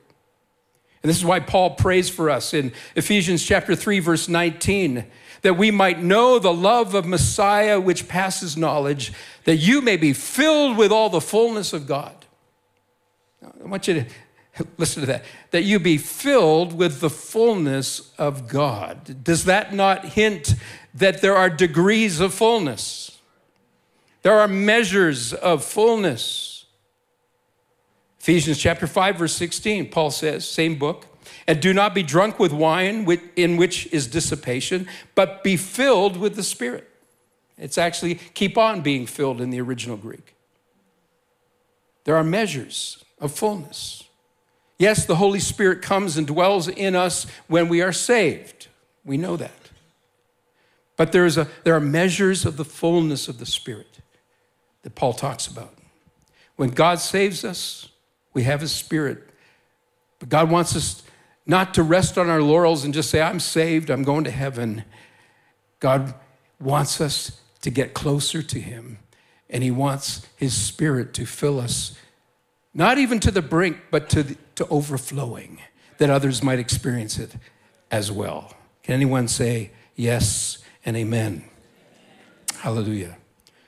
And 1.02 1.10
this 1.10 1.16
is 1.16 1.24
why 1.24 1.40
Paul 1.40 1.70
prays 1.70 2.08
for 2.08 2.30
us 2.30 2.54
in 2.54 2.72
Ephesians 2.94 3.42
chapter 3.42 3.74
3 3.74 3.98
verse 3.98 4.28
19 4.28 5.04
that 5.42 5.54
we 5.54 5.70
might 5.70 6.00
know 6.00 6.38
the 6.38 6.52
love 6.52 6.94
of 6.94 7.04
Messiah 7.04 7.80
which 7.80 8.08
passes 8.08 8.56
knowledge 8.56 9.12
that 9.44 9.56
you 9.56 9.80
may 9.80 9.96
be 9.96 10.12
filled 10.12 10.76
with 10.76 10.92
all 10.92 11.10
the 11.10 11.20
fullness 11.20 11.72
of 11.72 11.86
God. 11.86 12.14
I 13.42 13.66
want 13.66 13.88
you 13.88 13.94
to 13.94 14.06
listen 14.78 15.00
to 15.00 15.06
that. 15.06 15.24
That 15.50 15.62
you 15.62 15.78
be 15.78 15.98
filled 15.98 16.72
with 16.72 17.00
the 17.00 17.10
fullness 17.10 18.12
of 18.18 18.48
God. 18.48 19.24
Does 19.24 19.44
that 19.46 19.74
not 19.74 20.04
hint 20.04 20.54
that 20.94 21.20
there 21.20 21.36
are 21.36 21.50
degrees 21.50 22.20
of 22.20 22.32
fullness? 22.32 23.18
There 24.22 24.38
are 24.38 24.48
measures 24.48 25.32
of 25.32 25.64
fullness. 25.64 26.51
Ephesians 28.22 28.56
chapter 28.56 28.86
5 28.86 29.16
verse 29.16 29.34
16 29.34 29.90
Paul 29.90 30.12
says, 30.12 30.48
same 30.48 30.78
book, 30.78 31.06
and 31.48 31.60
do 31.60 31.74
not 31.74 31.92
be 31.92 32.04
drunk 32.04 32.38
with 32.38 32.52
wine 32.52 33.04
in 33.34 33.56
which 33.56 33.92
is 33.92 34.06
dissipation, 34.06 34.86
but 35.16 35.42
be 35.42 35.56
filled 35.56 36.16
with 36.16 36.36
the 36.36 36.44
Spirit. 36.44 36.88
It's 37.58 37.76
actually 37.76 38.14
keep 38.14 38.56
on 38.56 38.80
being 38.80 39.06
filled 39.06 39.40
in 39.40 39.50
the 39.50 39.60
original 39.60 39.96
Greek. 39.96 40.36
There 42.04 42.14
are 42.14 42.22
measures 42.22 43.04
of 43.18 43.32
fullness. 43.32 44.04
Yes, 44.78 45.04
the 45.04 45.16
Holy 45.16 45.40
Spirit 45.40 45.82
comes 45.82 46.16
and 46.16 46.24
dwells 46.24 46.68
in 46.68 46.94
us 46.94 47.26
when 47.48 47.68
we 47.68 47.82
are 47.82 47.92
saved. 47.92 48.68
We 49.04 49.16
know 49.16 49.36
that. 49.36 49.70
But 50.96 51.10
there's 51.10 51.36
a, 51.36 51.48
there 51.64 51.74
are 51.74 51.80
measures 51.80 52.44
of 52.46 52.56
the 52.56 52.64
fullness 52.64 53.26
of 53.26 53.38
the 53.38 53.46
Spirit 53.46 53.98
that 54.82 54.94
Paul 54.94 55.12
talks 55.12 55.48
about. 55.48 55.74
When 56.54 56.70
God 56.70 57.00
saves 57.00 57.44
us, 57.44 57.88
we 58.32 58.44
have 58.44 58.60
His 58.60 58.72
Spirit. 58.72 59.28
But 60.18 60.28
God 60.28 60.50
wants 60.50 60.76
us 60.76 61.02
not 61.46 61.74
to 61.74 61.82
rest 61.82 62.16
on 62.18 62.28
our 62.30 62.42
laurels 62.42 62.84
and 62.84 62.94
just 62.94 63.10
say, 63.10 63.20
I'm 63.20 63.40
saved, 63.40 63.90
I'm 63.90 64.04
going 64.04 64.24
to 64.24 64.30
heaven. 64.30 64.84
God 65.80 66.14
wants 66.60 67.00
us 67.00 67.40
to 67.62 67.70
get 67.70 67.94
closer 67.94 68.42
to 68.42 68.60
Him, 68.60 68.98
and 69.50 69.62
He 69.62 69.70
wants 69.70 70.26
His 70.36 70.54
Spirit 70.54 71.12
to 71.14 71.26
fill 71.26 71.60
us, 71.60 71.96
not 72.74 72.98
even 72.98 73.20
to 73.20 73.30
the 73.30 73.42
brink, 73.42 73.78
but 73.90 74.08
to, 74.10 74.22
the, 74.22 74.36
to 74.54 74.66
overflowing, 74.68 75.60
that 75.98 76.10
others 76.10 76.42
might 76.42 76.58
experience 76.58 77.18
it 77.18 77.34
as 77.90 78.10
well. 78.10 78.54
Can 78.82 78.94
anyone 78.94 79.28
say 79.28 79.70
yes 79.94 80.58
and 80.84 80.96
amen? 80.96 81.44
Hallelujah. 82.58 83.18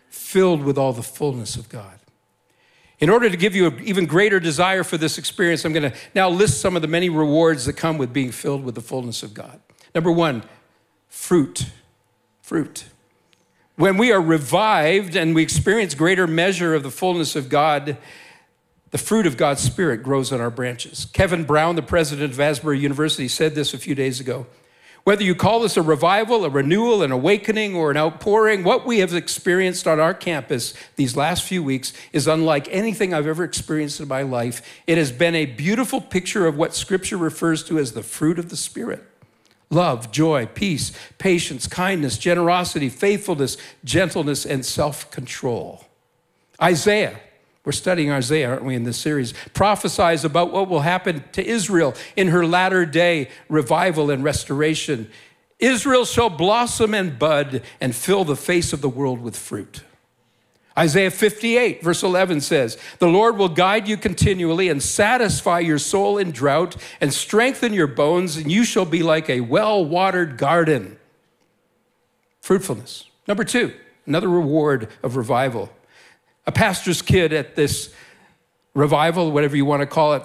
Filled 0.08 0.62
with 0.62 0.78
all 0.78 0.92
the 0.92 1.02
fullness 1.02 1.56
of 1.56 1.68
God. 1.68 1.98
In 3.00 3.10
order 3.10 3.28
to 3.28 3.36
give 3.36 3.54
you 3.54 3.66
an 3.66 3.80
even 3.84 4.06
greater 4.06 4.38
desire 4.38 4.84
for 4.84 4.96
this 4.96 5.18
experience, 5.18 5.64
I'm 5.64 5.72
going 5.72 5.90
to 5.90 5.96
now 6.14 6.28
list 6.28 6.60
some 6.60 6.76
of 6.76 6.82
the 6.82 6.88
many 6.88 7.08
rewards 7.08 7.64
that 7.66 7.74
come 7.74 7.98
with 7.98 8.12
being 8.12 8.30
filled 8.30 8.64
with 8.64 8.74
the 8.74 8.80
fullness 8.80 9.22
of 9.22 9.34
God. 9.34 9.60
Number 9.94 10.12
one, 10.12 10.44
fruit. 11.08 11.66
Fruit. 12.40 12.84
When 13.76 13.96
we 13.96 14.12
are 14.12 14.20
revived 14.20 15.16
and 15.16 15.34
we 15.34 15.42
experience 15.42 15.94
greater 15.94 16.26
measure 16.26 16.74
of 16.74 16.82
the 16.82 16.90
fullness 16.90 17.34
of 17.34 17.48
God, 17.48 17.96
the 18.90 18.98
fruit 18.98 19.26
of 19.26 19.36
God's 19.36 19.60
Spirit 19.60 20.04
grows 20.04 20.32
on 20.32 20.40
our 20.40 20.50
branches. 20.50 21.06
Kevin 21.12 21.42
Brown, 21.42 21.74
the 21.74 21.82
president 21.82 22.32
of 22.32 22.38
Asbury 22.38 22.78
University, 22.78 23.26
said 23.26 23.56
this 23.56 23.74
a 23.74 23.78
few 23.78 23.96
days 23.96 24.20
ago. 24.20 24.46
Whether 25.04 25.22
you 25.22 25.34
call 25.34 25.60
this 25.60 25.76
a 25.76 25.82
revival, 25.82 26.46
a 26.46 26.48
renewal, 26.48 27.02
an 27.02 27.12
awakening, 27.12 27.74
or 27.74 27.90
an 27.90 27.98
outpouring, 27.98 28.64
what 28.64 28.86
we 28.86 29.00
have 29.00 29.12
experienced 29.12 29.86
on 29.86 30.00
our 30.00 30.14
campus 30.14 30.72
these 30.96 31.14
last 31.14 31.42
few 31.44 31.62
weeks 31.62 31.92
is 32.14 32.26
unlike 32.26 32.66
anything 32.70 33.12
I've 33.12 33.26
ever 33.26 33.44
experienced 33.44 34.00
in 34.00 34.08
my 34.08 34.22
life. 34.22 34.62
It 34.86 34.96
has 34.96 35.12
been 35.12 35.34
a 35.34 35.44
beautiful 35.44 36.00
picture 36.00 36.46
of 36.46 36.56
what 36.56 36.74
Scripture 36.74 37.18
refers 37.18 37.62
to 37.64 37.78
as 37.78 37.92
the 37.92 38.02
fruit 38.02 38.38
of 38.38 38.48
the 38.48 38.56
Spirit 38.56 39.04
love, 39.70 40.10
joy, 40.10 40.46
peace, 40.46 40.92
patience, 41.18 41.66
kindness, 41.66 42.16
generosity, 42.16 42.88
faithfulness, 42.88 43.58
gentleness, 43.84 44.46
and 44.46 44.64
self 44.64 45.10
control. 45.10 45.84
Isaiah, 46.62 47.20
we're 47.64 47.72
studying 47.72 48.10
Isaiah, 48.10 48.50
aren't 48.50 48.64
we, 48.64 48.74
in 48.74 48.84
this 48.84 48.98
series, 48.98 49.32
prophesies 49.54 50.24
about 50.24 50.52
what 50.52 50.68
will 50.68 50.80
happen 50.80 51.24
to 51.32 51.44
Israel 51.44 51.94
in 52.14 52.28
her 52.28 52.46
latter 52.46 52.84
day 52.84 53.30
revival 53.48 54.10
and 54.10 54.22
restoration. 54.22 55.10
Israel 55.58 56.04
shall 56.04 56.28
blossom 56.28 56.92
and 56.92 57.18
bud 57.18 57.62
and 57.80 57.94
fill 57.94 58.24
the 58.24 58.36
face 58.36 58.74
of 58.74 58.82
the 58.82 58.88
world 58.88 59.20
with 59.22 59.36
fruit. 59.36 59.82
Isaiah 60.76 61.10
58, 61.10 61.82
verse 61.82 62.02
11 62.02 62.40
says, 62.40 62.76
The 62.98 63.06
Lord 63.06 63.38
will 63.38 63.48
guide 63.48 63.88
you 63.88 63.96
continually 63.96 64.68
and 64.68 64.82
satisfy 64.82 65.60
your 65.60 65.78
soul 65.78 66.18
in 66.18 66.32
drought 66.32 66.76
and 67.00 67.14
strengthen 67.14 67.72
your 67.72 67.86
bones, 67.86 68.36
and 68.36 68.50
you 68.50 68.64
shall 68.64 68.84
be 68.84 69.02
like 69.02 69.30
a 69.30 69.40
well 69.40 69.84
watered 69.84 70.36
garden. 70.36 70.98
Fruitfulness. 72.40 73.04
Number 73.28 73.44
two, 73.44 73.72
another 74.04 74.28
reward 74.28 74.88
of 75.02 75.16
revival. 75.16 75.70
A 76.46 76.52
pastor's 76.52 77.02
kid 77.02 77.32
at 77.32 77.56
this 77.56 77.92
revival, 78.74 79.30
whatever 79.30 79.56
you 79.56 79.64
want 79.64 79.80
to 79.80 79.86
call 79.86 80.14
it, 80.14 80.22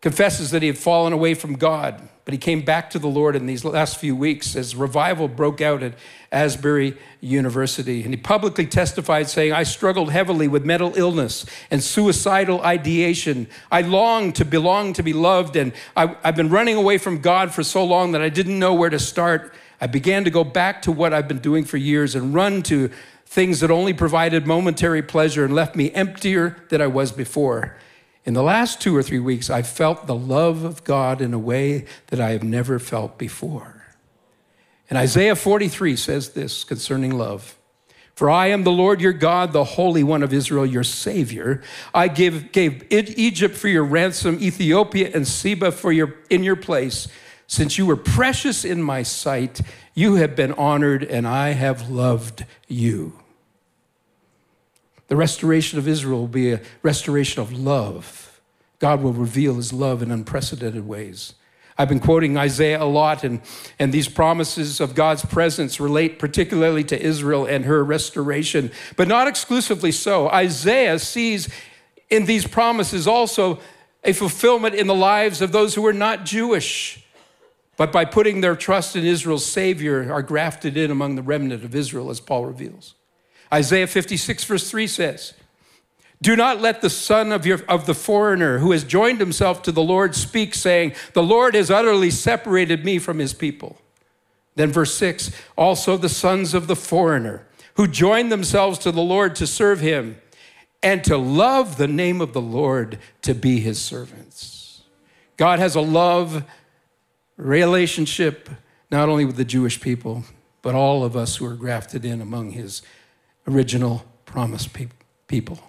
confesses 0.00 0.52
that 0.52 0.62
he 0.62 0.68
had 0.68 0.78
fallen 0.78 1.12
away 1.12 1.34
from 1.34 1.54
God, 1.54 2.08
but 2.24 2.32
he 2.32 2.38
came 2.38 2.62
back 2.62 2.90
to 2.90 2.98
the 2.98 3.08
Lord 3.08 3.34
in 3.34 3.46
these 3.46 3.64
last 3.64 3.98
few 3.98 4.14
weeks 4.14 4.54
as 4.54 4.76
revival 4.76 5.28
broke 5.28 5.60
out 5.60 5.82
at 5.82 5.94
Asbury 6.30 6.96
University. 7.20 8.02
And 8.04 8.12
he 8.12 8.16
publicly 8.16 8.66
testified, 8.66 9.28
saying, 9.28 9.52
I 9.52 9.64
struggled 9.64 10.12
heavily 10.12 10.46
with 10.46 10.64
mental 10.64 10.92
illness 10.94 11.46
and 11.70 11.82
suicidal 11.82 12.60
ideation. 12.60 13.48
I 13.72 13.80
longed 13.80 14.36
to 14.36 14.44
belong, 14.44 14.92
to 14.94 15.02
be 15.02 15.14
loved, 15.14 15.56
and 15.56 15.72
I, 15.96 16.14
have 16.22 16.36
been 16.36 16.50
running 16.50 16.76
away 16.76 16.98
from 16.98 17.20
God 17.20 17.52
for 17.52 17.64
so 17.64 17.84
long 17.84 18.12
that 18.12 18.22
I 18.22 18.28
didn't 18.28 18.58
know 18.58 18.74
where 18.74 18.90
to 18.90 18.98
start. 18.98 19.54
I 19.80 19.86
began 19.86 20.24
to 20.24 20.30
go 20.30 20.44
back 20.44 20.82
to 20.82 20.92
what 20.92 21.12
I've 21.12 21.28
been 21.28 21.38
doing 21.38 21.64
for 21.64 21.76
years 21.76 22.14
and 22.14 22.34
run 22.34 22.62
to 22.64 22.90
things 23.28 23.60
that 23.60 23.70
only 23.70 23.92
provided 23.92 24.46
momentary 24.46 25.02
pleasure 25.02 25.44
and 25.44 25.54
left 25.54 25.76
me 25.76 25.92
emptier 25.92 26.56
than 26.70 26.80
I 26.80 26.86
was 26.86 27.12
before. 27.12 27.76
In 28.24 28.32
the 28.32 28.42
last 28.42 28.80
two 28.80 28.96
or 28.96 29.02
three 29.02 29.18
weeks, 29.18 29.50
I 29.50 29.60
felt 29.60 30.06
the 30.06 30.14
love 30.14 30.64
of 30.64 30.82
God 30.82 31.20
in 31.20 31.34
a 31.34 31.38
way 31.38 31.84
that 32.06 32.20
I 32.20 32.30
have 32.30 32.42
never 32.42 32.78
felt 32.78 33.18
before. 33.18 33.84
And 34.88 34.98
Isaiah 34.98 35.36
43 35.36 35.94
says 35.94 36.30
this 36.30 36.64
concerning 36.64 37.18
love 37.18 37.58
For 38.14 38.30
I 38.30 38.46
am 38.46 38.64
the 38.64 38.72
Lord 38.72 39.02
your 39.02 39.12
God, 39.12 39.52
the 39.52 39.62
Holy 39.62 40.02
One 40.02 40.22
of 40.22 40.32
Israel, 40.32 40.64
your 40.64 40.82
Savior. 40.82 41.62
I 41.92 42.08
give, 42.08 42.50
gave 42.50 42.86
Egypt 42.90 43.56
for 43.56 43.68
your 43.68 43.84
ransom, 43.84 44.38
Ethiopia 44.40 45.10
and 45.14 45.28
Seba 45.28 45.70
for 45.70 45.92
your, 45.92 46.14
in 46.30 46.42
your 46.42 46.56
place. 46.56 47.08
Since 47.48 47.78
you 47.78 47.86
were 47.86 47.96
precious 47.96 48.62
in 48.62 48.82
my 48.82 49.02
sight, 49.02 49.62
you 49.94 50.16
have 50.16 50.36
been 50.36 50.52
honored, 50.52 51.02
and 51.02 51.26
I 51.26 51.52
have 51.52 51.88
loved 51.88 52.44
you. 52.68 53.18
The 55.08 55.16
restoration 55.16 55.78
of 55.78 55.88
Israel 55.88 56.20
will 56.20 56.28
be 56.28 56.52
a 56.52 56.60
restoration 56.82 57.40
of 57.40 57.50
love. 57.50 58.42
God 58.78 59.02
will 59.02 59.14
reveal 59.14 59.54
his 59.54 59.72
love 59.72 60.02
in 60.02 60.10
unprecedented 60.10 60.86
ways. 60.86 61.34
I've 61.78 61.88
been 61.88 62.00
quoting 62.00 62.36
Isaiah 62.36 62.82
a 62.82 62.84
lot, 62.84 63.24
and, 63.24 63.40
and 63.78 63.94
these 63.94 64.08
promises 64.08 64.78
of 64.78 64.94
God's 64.94 65.24
presence 65.24 65.80
relate 65.80 66.18
particularly 66.18 66.84
to 66.84 67.00
Israel 67.00 67.46
and 67.46 67.64
her 67.64 67.82
restoration, 67.82 68.70
but 68.96 69.08
not 69.08 69.26
exclusively 69.26 69.92
so. 69.92 70.28
Isaiah 70.28 70.98
sees 70.98 71.48
in 72.10 72.26
these 72.26 72.46
promises 72.46 73.06
also 73.06 73.58
a 74.04 74.12
fulfillment 74.12 74.74
in 74.74 74.86
the 74.86 74.94
lives 74.94 75.40
of 75.40 75.52
those 75.52 75.74
who 75.74 75.86
are 75.86 75.94
not 75.94 76.26
Jewish, 76.26 77.06
but 77.78 77.92
by 77.92 78.04
putting 78.04 78.40
their 78.40 78.56
trust 78.56 78.96
in 78.96 79.04
Israel's 79.04 79.46
Savior, 79.46 80.12
are 80.12 80.20
grafted 80.20 80.76
in 80.76 80.90
among 80.90 81.14
the 81.14 81.22
remnant 81.22 81.64
of 81.64 81.76
Israel, 81.76 82.10
as 82.10 82.18
Paul 82.18 82.44
reveals. 82.44 82.94
Isaiah 83.54 83.86
56, 83.86 84.44
verse 84.44 84.68
3 84.68 84.86
says, 84.88 85.32
Do 86.20 86.34
not 86.34 86.60
let 86.60 86.82
the 86.82 86.90
son 86.90 87.30
of, 87.30 87.46
your, 87.46 87.60
of 87.68 87.86
the 87.86 87.94
foreigner 87.94 88.58
who 88.58 88.72
has 88.72 88.82
joined 88.82 89.20
himself 89.20 89.62
to 89.62 89.72
the 89.72 89.80
Lord 89.80 90.16
speak, 90.16 90.56
saying, 90.56 90.92
The 91.12 91.22
Lord 91.22 91.54
has 91.54 91.70
utterly 91.70 92.10
separated 92.10 92.84
me 92.84 92.98
from 92.98 93.20
his 93.20 93.32
people. 93.32 93.80
Then, 94.56 94.72
verse 94.72 94.94
6 94.94 95.30
also 95.56 95.96
the 95.96 96.08
sons 96.08 96.54
of 96.54 96.66
the 96.66 96.76
foreigner 96.76 97.46
who 97.74 97.86
joined 97.86 98.32
themselves 98.32 98.80
to 98.80 98.90
the 98.90 99.00
Lord 99.00 99.36
to 99.36 99.46
serve 99.46 99.78
him 99.78 100.20
and 100.82 101.04
to 101.04 101.16
love 101.16 101.76
the 101.76 101.86
name 101.86 102.20
of 102.20 102.32
the 102.32 102.40
Lord 102.40 102.98
to 103.22 103.34
be 103.34 103.60
his 103.60 103.80
servants. 103.80 104.82
God 105.36 105.60
has 105.60 105.76
a 105.76 105.80
love 105.80 106.44
relationship 107.38 108.50
not 108.90 109.08
only 109.08 109.24
with 109.24 109.36
the 109.36 109.44
Jewish 109.44 109.80
people, 109.80 110.24
but 110.62 110.74
all 110.74 111.04
of 111.04 111.16
us 111.16 111.36
who 111.36 111.46
are 111.46 111.54
grafted 111.54 112.04
in 112.04 112.20
among 112.20 112.50
his 112.50 112.82
original 113.46 114.04
promised 114.24 114.76
people. 115.26 115.60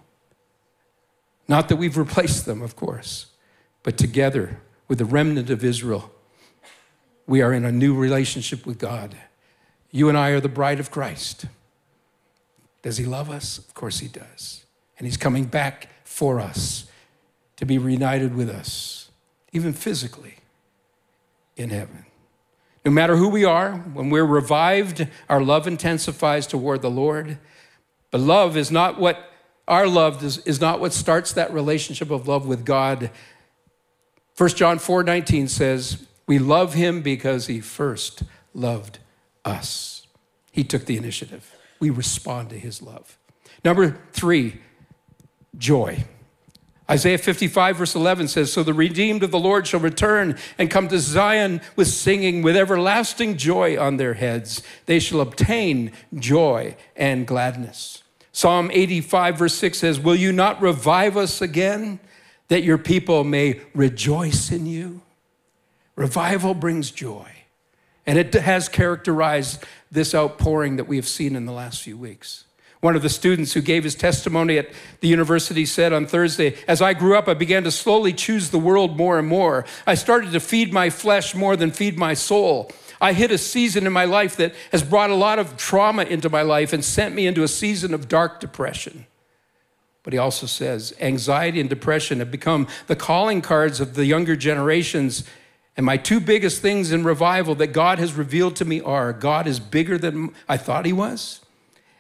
Not 1.48 1.70
that 1.70 1.78
we've 1.78 1.98
replaced 1.98 2.46
them, 2.46 2.62
of 2.62 2.76
course, 2.76 3.28
but 3.84 3.98
together 3.98 4.62
with 4.88 4.98
the 4.98 5.06
remnant 5.06 5.50
of 5.50 5.64
Israel, 5.64 6.12
we 7.26 7.42
are 7.42 7.54
in 7.54 7.64
a 7.64 7.72
new 7.72 7.94
relationship 7.94 8.66
with 8.66 8.80
God. 8.80 9.16
You 9.92 10.10
and 10.10 10.18
I 10.18 10.30
are 10.30 10.40
the 10.40 10.50
bride 10.50 10.80
of 10.80 10.92
Christ. 10.92 11.46
Does 12.82 12.98
he 12.98 13.06
love 13.06 13.30
us? 13.30 13.58
Of 13.58 13.74
course 13.74 14.00
he 14.00 14.08
does. 14.08 14.66
And 14.98 15.06
he's 15.06 15.18
coming 15.18 15.46
back 15.46 15.90
for 16.04 16.40
us 16.40 16.86
to 17.58 17.66
be 17.66 17.78
reunited 17.78 18.36
with 18.36 18.50
us, 18.50 19.12
even 19.52 19.74
physically, 19.74 20.39
in 21.60 21.70
heaven. 21.70 22.06
No 22.86 22.92
matter 22.92 23.18
who 23.18 23.30
we 23.30 23.44
are, 23.44 23.74
when 23.74 24.10
we're 24.10 24.26
revived, 24.26 25.08
our 25.28 25.42
love 25.42 25.68
intensifies 25.68 26.48
toward 26.48 26.82
the 26.82 26.90
Lord. 26.90 27.38
But 28.12 28.22
love 28.22 28.56
is 28.56 28.72
not 28.72 29.00
what 29.00 29.32
our 29.68 29.88
love 29.88 30.24
is, 30.24 30.40
is 30.40 30.60
not 30.60 30.80
what 30.80 30.94
starts 30.94 31.34
that 31.34 31.54
relationship 31.54 32.10
of 32.10 32.28
love 32.28 32.48
with 32.48 32.66
God. 32.66 33.12
1 34.38 34.50
John 34.52 34.80
4 34.80 35.04
19 35.04 35.48
says, 35.48 36.08
We 36.26 36.40
love 36.40 36.74
him 36.74 37.02
because 37.02 37.48
he 37.48 37.60
first 37.60 38.24
loved 38.54 39.00
us. 39.46 40.08
He 40.52 40.64
took 40.64 40.86
the 40.86 40.98
initiative. 40.98 41.56
We 41.80 41.90
respond 41.90 42.50
to 42.50 42.60
his 42.60 42.82
love. 42.82 43.18
Number 43.64 44.00
three, 44.14 44.62
joy. 45.58 46.06
Isaiah 46.90 47.20
55, 47.20 47.78
verse 47.78 47.96
11 47.96 48.30
says, 48.30 48.52
So 48.52 48.64
the 48.64 48.74
redeemed 48.74 49.22
of 49.22 49.30
the 49.30 49.40
Lord 49.40 49.68
shall 49.68 49.80
return 49.80 50.38
and 50.58 50.72
come 50.72 50.88
to 50.88 50.98
Zion 50.98 51.62
with 51.76 51.88
singing, 51.88 52.42
with 52.42 52.58
everlasting 52.58 53.38
joy 53.38 53.80
on 53.80 53.98
their 53.98 54.16
heads. 54.16 54.64
They 54.88 55.00
shall 55.00 55.22
obtain 55.22 55.92
joy 56.16 56.76
and 56.96 57.28
gladness. 57.28 58.02
Psalm 58.32 58.72
85, 58.74 59.38
verse 59.38 59.54
6 59.56 59.78
says, 59.78 60.00
Will 60.00 60.16
you 60.16 60.32
not 60.32 60.62
revive 60.62 61.16
us 61.16 61.42
again, 61.42 62.00
that 62.48 62.64
your 62.64 62.80
people 62.80 63.24
may 63.24 63.62
rejoice 63.76 64.52
in 64.52 64.66
you? 64.66 65.02
Revival 65.96 66.56
brings 66.56 66.90
joy. 66.90 67.30
And 68.08 68.18
it 68.18 68.34
has 68.34 68.68
characterized 68.68 69.64
this 69.92 70.16
outpouring 70.16 70.78
that 70.78 70.86
we 70.86 70.96
have 70.96 71.08
seen 71.08 71.36
in 71.36 71.46
the 71.46 71.52
last 71.52 71.84
few 71.84 71.98
weeks. 71.98 72.46
One 72.82 72.96
of 72.96 73.02
the 73.02 73.10
students 73.10 73.54
who 73.54 73.62
gave 73.62 73.84
his 73.84 73.96
testimony 73.96 74.58
at 74.58 74.70
the 75.02 75.10
university 75.10 75.66
said 75.66 75.92
on 75.92 76.06
Thursday, 76.06 76.56
As 76.66 76.82
I 76.82 76.94
grew 76.94 77.18
up, 77.18 77.28
I 77.28 77.34
began 77.34 77.64
to 77.66 77.72
slowly 77.72 78.14
choose 78.14 78.50
the 78.50 78.60
world 78.60 78.96
more 78.96 79.20
and 79.20 79.28
more. 79.28 79.66
I 79.86 79.96
started 79.96 80.32
to 80.32 80.40
feed 80.40 80.72
my 80.72 80.90
flesh 80.90 81.36
more 81.36 81.58
than 81.58 81.72
feed 81.72 81.98
my 81.98 82.14
soul. 82.14 82.72
I 83.02 83.14
hit 83.14 83.32
a 83.32 83.38
season 83.38 83.86
in 83.86 83.94
my 83.94 84.06
life 84.06 84.38
that 84.38 84.54
has 84.72 84.84
brought 84.84 85.10
a 85.10 85.16
lot 85.16 85.40
of 85.40 85.58
trauma 85.58 86.04
into 86.04 86.30
my 86.30 86.42
life 86.42 86.72
and 86.72 86.84
sent 86.84 87.16
me 87.16 87.28
into 87.28 87.44
a 87.44 87.48
season 87.50 87.94
of 87.94 88.08
dark 88.08 88.40
depression. 88.40 89.06
But 90.04 90.14
he 90.14 90.20
also 90.20 90.48
says, 90.48 90.94
anxiety 91.02 91.60
and 91.60 91.70
depression 91.70 92.20
have 92.20 92.32
become 92.32 92.68
the 92.88 92.96
calling 92.96 93.42
cards 93.42 93.82
of 93.82 93.96
the 93.96 94.06
younger 94.06 94.38
generations. 94.38 95.26
And 95.76 95.86
my 95.86 95.98
two 95.98 96.22
biggest 96.22 96.62
things 96.62 96.94
in 96.94 97.04
revival 97.04 97.56
that 97.56 97.68
God 97.68 98.00
has 98.00 98.14
revealed 98.14 98.56
to 98.58 98.66
me 98.66 98.80
are 98.80 99.12
God 99.12 99.48
is 99.48 99.60
bigger 99.60 99.98
than 99.98 100.34
I 100.48 100.56
thought 100.56 100.86
he 100.86 100.94
was 100.94 101.42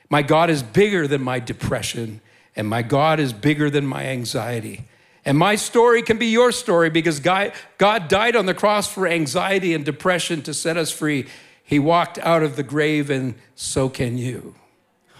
my 0.10 0.22
God 0.22 0.50
is 0.50 0.63
bigger 0.63 1.08
than 1.08 1.22
my 1.22 1.39
depression, 1.39 2.22
and 2.56 2.67
my 2.67 2.82
God 2.82 3.19
is 3.19 3.32
bigger 3.32 3.69
than 3.69 3.86
my 3.86 4.06
anxiety. 4.08 4.86
And 5.24 5.38
my 5.38 5.56
story 5.56 6.02
can 6.02 6.17
be 6.17 6.28
your 6.28 6.52
story 6.52 6.89
because 6.89 7.19
God, 7.19 7.54
died 7.78 8.36
on 8.36 8.45
the 8.45 8.54
cross 8.54 8.91
for 8.91 9.08
anxiety 9.08 9.74
and 9.74 9.86
depression 9.86 10.41
to 10.43 10.54
set 10.54 10.78
us 10.78 10.91
free. 10.91 11.28
He 11.63 11.78
walked 11.78 12.17
out 12.19 12.41
of 12.41 12.56
the 12.56 12.63
grave, 12.63 13.10
and 13.10 13.36
so 13.56 13.89
can 13.89 14.17
you. 14.17 14.56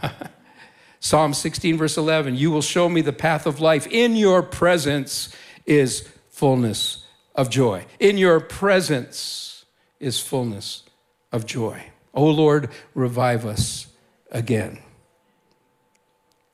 Psalm 1.00 1.34
16, 1.34 1.78
verse 1.78 1.98
11 1.98 2.36
You 2.36 2.50
will 2.50 2.62
show 2.62 2.90
me 2.90 3.02
the 3.02 3.14
path 3.14 3.46
of 3.46 3.60
life. 3.60 3.86
In 3.88 4.16
your 4.16 4.42
presence 4.42 5.36
is 5.66 6.10
fullness 6.30 7.06
of 7.36 7.50
joy. 7.50 7.86
In 8.00 8.18
your 8.18 8.40
presence 8.40 9.66
is 10.00 10.20
fullness 10.20 10.84
of 11.32 11.46
joy. 11.46 11.84
O 12.16 12.24
oh 12.24 12.32
Lord, 12.32 12.70
revive 12.96 13.46
us 13.46 13.89
again. 14.32 14.80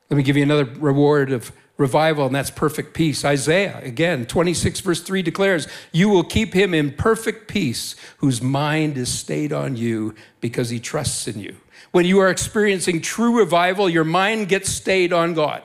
Let 0.09 0.17
me 0.17 0.23
give 0.23 0.37
you 0.37 0.43
another 0.43 0.65
reward 0.65 1.31
of 1.31 1.51
revival, 1.77 2.25
and 2.25 2.35
that's 2.35 2.51
perfect 2.51 2.93
peace. 2.93 3.25
Isaiah, 3.25 3.79
again, 3.83 4.25
26, 4.25 4.79
verse 4.81 5.01
3 5.01 5.21
declares, 5.21 5.67
You 5.91 6.09
will 6.09 6.23
keep 6.23 6.53
him 6.53 6.73
in 6.73 6.93
perfect 6.93 7.47
peace, 7.47 7.95
whose 8.17 8.41
mind 8.41 8.97
is 8.97 9.11
stayed 9.11 9.51
on 9.51 9.75
you 9.75 10.15
because 10.41 10.69
he 10.69 10.79
trusts 10.79 11.27
in 11.27 11.39
you. 11.39 11.57
When 11.91 12.05
you 12.05 12.19
are 12.19 12.29
experiencing 12.29 13.01
true 13.01 13.37
revival, 13.37 13.89
your 13.89 14.03
mind 14.03 14.49
gets 14.49 14.69
stayed 14.69 15.11
on 15.11 15.33
God. 15.33 15.63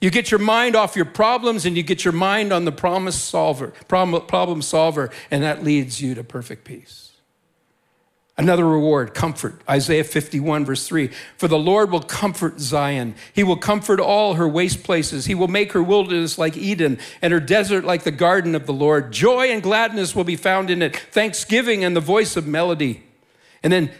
You 0.00 0.10
get 0.10 0.30
your 0.30 0.40
mind 0.40 0.76
off 0.76 0.96
your 0.96 1.04
problems 1.04 1.66
and 1.66 1.76
you 1.76 1.82
get 1.82 2.04
your 2.04 2.12
mind 2.12 2.52
on 2.52 2.64
the 2.64 2.72
promise 2.72 3.20
solver, 3.20 3.68
problem 3.86 4.62
solver, 4.62 5.10
and 5.30 5.42
that 5.42 5.62
leads 5.62 6.00
you 6.00 6.14
to 6.14 6.24
perfect 6.24 6.64
peace. 6.64 7.09
Another 8.40 8.66
reward, 8.66 9.12
comfort. 9.12 9.60
Isaiah 9.68 10.02
51, 10.02 10.64
verse 10.64 10.88
3. 10.88 11.08
For 11.36 11.46
the 11.46 11.58
Lord 11.58 11.90
will 11.90 12.00
comfort 12.00 12.58
Zion. 12.58 13.14
He 13.34 13.44
will 13.44 13.58
comfort 13.58 14.00
all 14.00 14.32
her 14.32 14.48
waste 14.48 14.82
places. 14.82 15.26
He 15.26 15.34
will 15.34 15.46
make 15.46 15.72
her 15.72 15.82
wilderness 15.82 16.38
like 16.38 16.56
Eden 16.56 16.98
and 17.20 17.34
her 17.34 17.38
desert 17.40 17.84
like 17.84 18.02
the 18.02 18.10
garden 18.10 18.54
of 18.54 18.64
the 18.64 18.72
Lord. 18.72 19.12
Joy 19.12 19.50
and 19.50 19.62
gladness 19.62 20.16
will 20.16 20.24
be 20.24 20.36
found 20.36 20.70
in 20.70 20.80
it, 20.80 20.96
thanksgiving 20.96 21.84
and 21.84 21.94
the 21.94 22.00
voice 22.00 22.34
of 22.34 22.46
melody. 22.46 23.02
And 23.62 23.70
then 23.70 23.90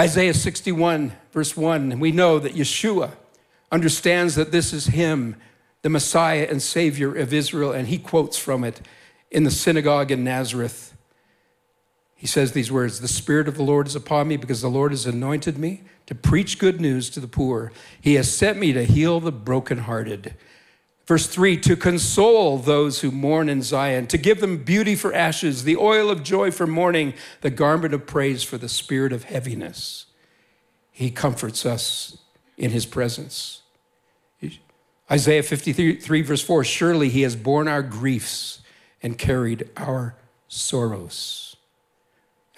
Isaiah 0.00 0.34
61, 0.34 1.12
verse 1.30 1.56
1. 1.56 1.92
And 1.92 2.00
we 2.00 2.10
know 2.10 2.40
that 2.40 2.56
Yeshua 2.56 3.12
understands 3.70 4.34
that 4.34 4.50
this 4.50 4.72
is 4.72 4.86
Him, 4.86 5.36
the 5.82 5.90
Messiah 5.90 6.48
and 6.50 6.60
Savior 6.60 7.14
of 7.14 7.32
Israel. 7.32 7.70
And 7.70 7.86
he 7.86 7.98
quotes 7.98 8.36
from 8.36 8.64
it 8.64 8.80
in 9.30 9.44
the 9.44 9.50
synagogue 9.52 10.10
in 10.10 10.24
Nazareth. 10.24 10.95
He 12.16 12.26
says 12.26 12.52
these 12.52 12.72
words 12.72 13.00
The 13.00 13.08
Spirit 13.08 13.46
of 13.46 13.56
the 13.56 13.62
Lord 13.62 13.86
is 13.86 13.94
upon 13.94 14.26
me 14.26 14.36
because 14.36 14.62
the 14.62 14.68
Lord 14.68 14.90
has 14.90 15.06
anointed 15.06 15.58
me 15.58 15.82
to 16.06 16.14
preach 16.14 16.58
good 16.58 16.80
news 16.80 17.10
to 17.10 17.20
the 17.20 17.28
poor. 17.28 17.70
He 18.00 18.14
has 18.14 18.34
sent 18.34 18.58
me 18.58 18.72
to 18.72 18.84
heal 18.84 19.20
the 19.20 19.32
brokenhearted. 19.32 20.34
Verse 21.06 21.28
3 21.28 21.58
to 21.58 21.76
console 21.76 22.58
those 22.58 23.00
who 23.00 23.12
mourn 23.12 23.48
in 23.48 23.62
Zion, 23.62 24.08
to 24.08 24.18
give 24.18 24.40
them 24.40 24.64
beauty 24.64 24.96
for 24.96 25.14
ashes, 25.14 25.62
the 25.62 25.76
oil 25.76 26.10
of 26.10 26.24
joy 26.24 26.50
for 26.50 26.66
mourning, 26.66 27.14
the 27.42 27.50
garment 27.50 27.94
of 27.94 28.06
praise 28.06 28.42
for 28.42 28.58
the 28.58 28.68
spirit 28.68 29.12
of 29.12 29.24
heaviness. 29.24 30.06
He 30.90 31.10
comforts 31.10 31.64
us 31.64 32.18
in 32.56 32.70
his 32.70 32.86
presence. 32.86 33.62
Isaiah 35.08 35.44
53, 35.44 36.22
verse 36.22 36.42
4 36.42 36.64
Surely 36.64 37.08
he 37.08 37.22
has 37.22 37.36
borne 37.36 37.68
our 37.68 37.82
griefs 37.82 38.60
and 39.00 39.16
carried 39.16 39.70
our 39.76 40.16
sorrows. 40.48 41.45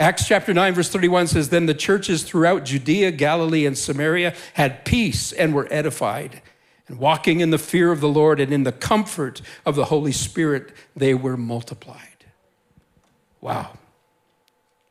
Acts 0.00 0.28
chapter 0.28 0.54
9, 0.54 0.74
verse 0.74 0.88
31 0.90 1.26
says, 1.26 1.48
Then 1.48 1.66
the 1.66 1.74
churches 1.74 2.22
throughout 2.22 2.64
Judea, 2.64 3.10
Galilee, 3.10 3.66
and 3.66 3.76
Samaria 3.76 4.34
had 4.54 4.84
peace 4.84 5.32
and 5.32 5.54
were 5.54 5.66
edified. 5.70 6.40
And 6.86 6.98
walking 6.98 7.40
in 7.40 7.50
the 7.50 7.58
fear 7.58 7.90
of 7.90 8.00
the 8.00 8.08
Lord 8.08 8.40
and 8.40 8.52
in 8.52 8.62
the 8.62 8.72
comfort 8.72 9.42
of 9.66 9.74
the 9.74 9.86
Holy 9.86 10.12
Spirit, 10.12 10.72
they 10.96 11.14
were 11.14 11.36
multiplied. 11.36 12.24
Wow. 13.40 13.72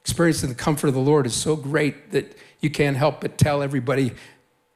Experiencing 0.02 0.50
the 0.50 0.56
comfort 0.56 0.88
of 0.88 0.94
the 0.94 1.00
Lord 1.00 1.26
is 1.26 1.34
so 1.34 1.56
great 1.56 2.12
that 2.12 2.38
you 2.60 2.70
can't 2.70 2.98
help 2.98 3.22
but 3.22 3.38
tell 3.38 3.64
everybody 3.64 4.14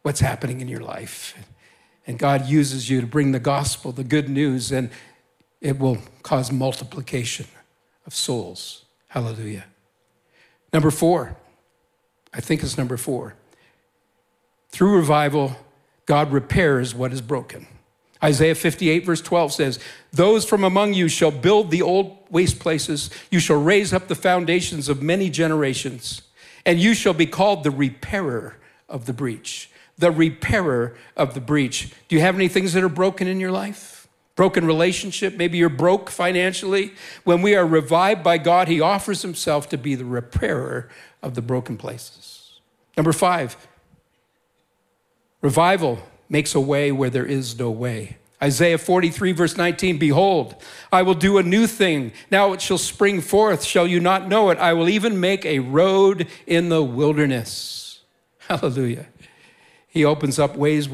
what's 0.02 0.20
happening 0.20 0.62
in 0.62 0.68
your 0.68 0.82
life. 0.82 1.38
And 2.08 2.18
God 2.18 2.48
uses 2.48 2.90
you 2.90 3.02
to 3.02 3.08
bring 3.08 3.32
the 3.32 3.40
gospel, 3.40 3.92
the 3.92 4.04
good 4.04 4.30
news, 4.30 4.72
and 4.72 4.90
it 5.60 5.78
will 5.78 6.00
cause 6.24 6.52
multiplication 6.52 7.46
of 8.06 8.16
souls. 8.16 8.86
Hallelujah. 9.10 9.66
Number 10.74 10.92
four, 10.92 11.36
I 12.34 12.42
think 12.42 12.64
it's 12.64 12.78
number 12.78 12.98
four. 12.98 13.36
Through 14.70 14.96
revival, 14.96 15.58
God 16.06 16.32
repairs 16.32 16.96
what 16.96 17.12
is 17.12 17.22
broken. 17.22 17.68
Isaiah 18.24 18.56
58, 18.56 19.06
verse 19.06 19.22
12 19.22 19.52
says, 19.52 19.80
Those 20.14 20.46
from 20.46 20.64
among 20.64 20.94
you 20.94 21.08
shall 21.08 21.32
build 21.32 21.72
the 21.72 21.82
old 21.82 22.18
waste 22.30 22.60
places. 22.60 23.10
You 23.32 23.40
shall 23.40 23.62
raise 23.62 23.94
up 23.94 24.08
the 24.08 24.16
foundations 24.16 24.88
of 24.90 25.02
many 25.02 25.30
generations, 25.30 26.22
and 26.66 26.80
you 26.80 26.94
shall 26.94 27.14
be 27.14 27.26
called 27.26 27.64
the 27.64 27.72
repairer 27.72 28.58
of 28.88 29.08
the 29.08 29.14
breach. 29.14 29.70
The 29.98 30.12
repairer 30.12 30.96
of 31.18 31.34
the 31.34 31.42
breach. 31.42 31.94
Do 32.08 32.16
you 32.16 32.22
have 32.22 32.36
any 32.36 32.48
things 32.48 32.74
that 32.74 32.84
are 32.84 32.90
broken 32.90 33.28
in 33.28 33.40
your 33.40 33.52
life? 33.52 33.91
Broken 34.36 34.66
relationship, 34.66 35.36
maybe 35.38 35.58
you're 35.58 35.70
broke 35.70 36.10
financially. 36.10 36.94
When 37.24 37.42
we 37.42 37.56
are 37.56 37.66
revived 37.66 38.24
by 38.24 38.38
God, 38.38 38.68
He 38.68 38.82
offers 38.82 39.22
Himself 39.22 39.70
to 39.70 39.78
be 39.78 39.96
the 39.96 40.06
repairer 40.06 40.90
of 41.22 41.36
the 41.36 41.42
broken 41.42 41.78
places. 41.78 42.60
Number 42.98 43.14
five, 43.14 43.56
revival 45.42 46.00
makes 46.30 46.56
a 46.56 46.60
way 46.60 46.92
where 46.92 47.10
there 47.10 47.26
is 47.26 47.58
no 47.58 47.70
way. 47.70 48.18
Isaiah 48.44 48.80
43, 48.80 49.34
verse 49.34 49.56
19 49.56 49.98
Behold, 49.98 50.56
I 50.92 51.04
will 51.04 51.14
do 51.14 51.38
a 51.38 51.44
new 51.44 51.68
thing. 51.68 52.12
Now 52.32 52.54
it 52.54 52.62
shall 52.62 52.80
spring 52.80 53.22
forth. 53.22 53.64
Shall 53.64 53.86
you 53.86 54.00
not 54.00 54.28
know 54.28 54.50
it? 54.50 54.58
I 54.58 54.74
will 54.74 54.90
even 54.90 55.20
make 55.20 55.46
a 55.46 55.60
road 55.60 56.28
in 56.48 56.70
the 56.70 56.84
wilderness. 56.84 58.00
Hallelujah. 58.40 59.08
He 59.88 60.04
opens 60.06 60.40
up 60.40 60.56
ways 60.56 60.90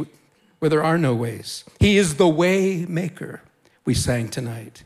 where 0.59 0.69
there 0.69 0.83
are 0.83 0.97
no 0.97 1.13
ways. 1.13 1.63
He 1.79 1.97
is 1.97 2.15
the 2.15 2.27
way 2.27 2.85
maker, 2.87 3.41
we 3.85 3.93
sang 3.93 4.29
tonight. 4.29 4.83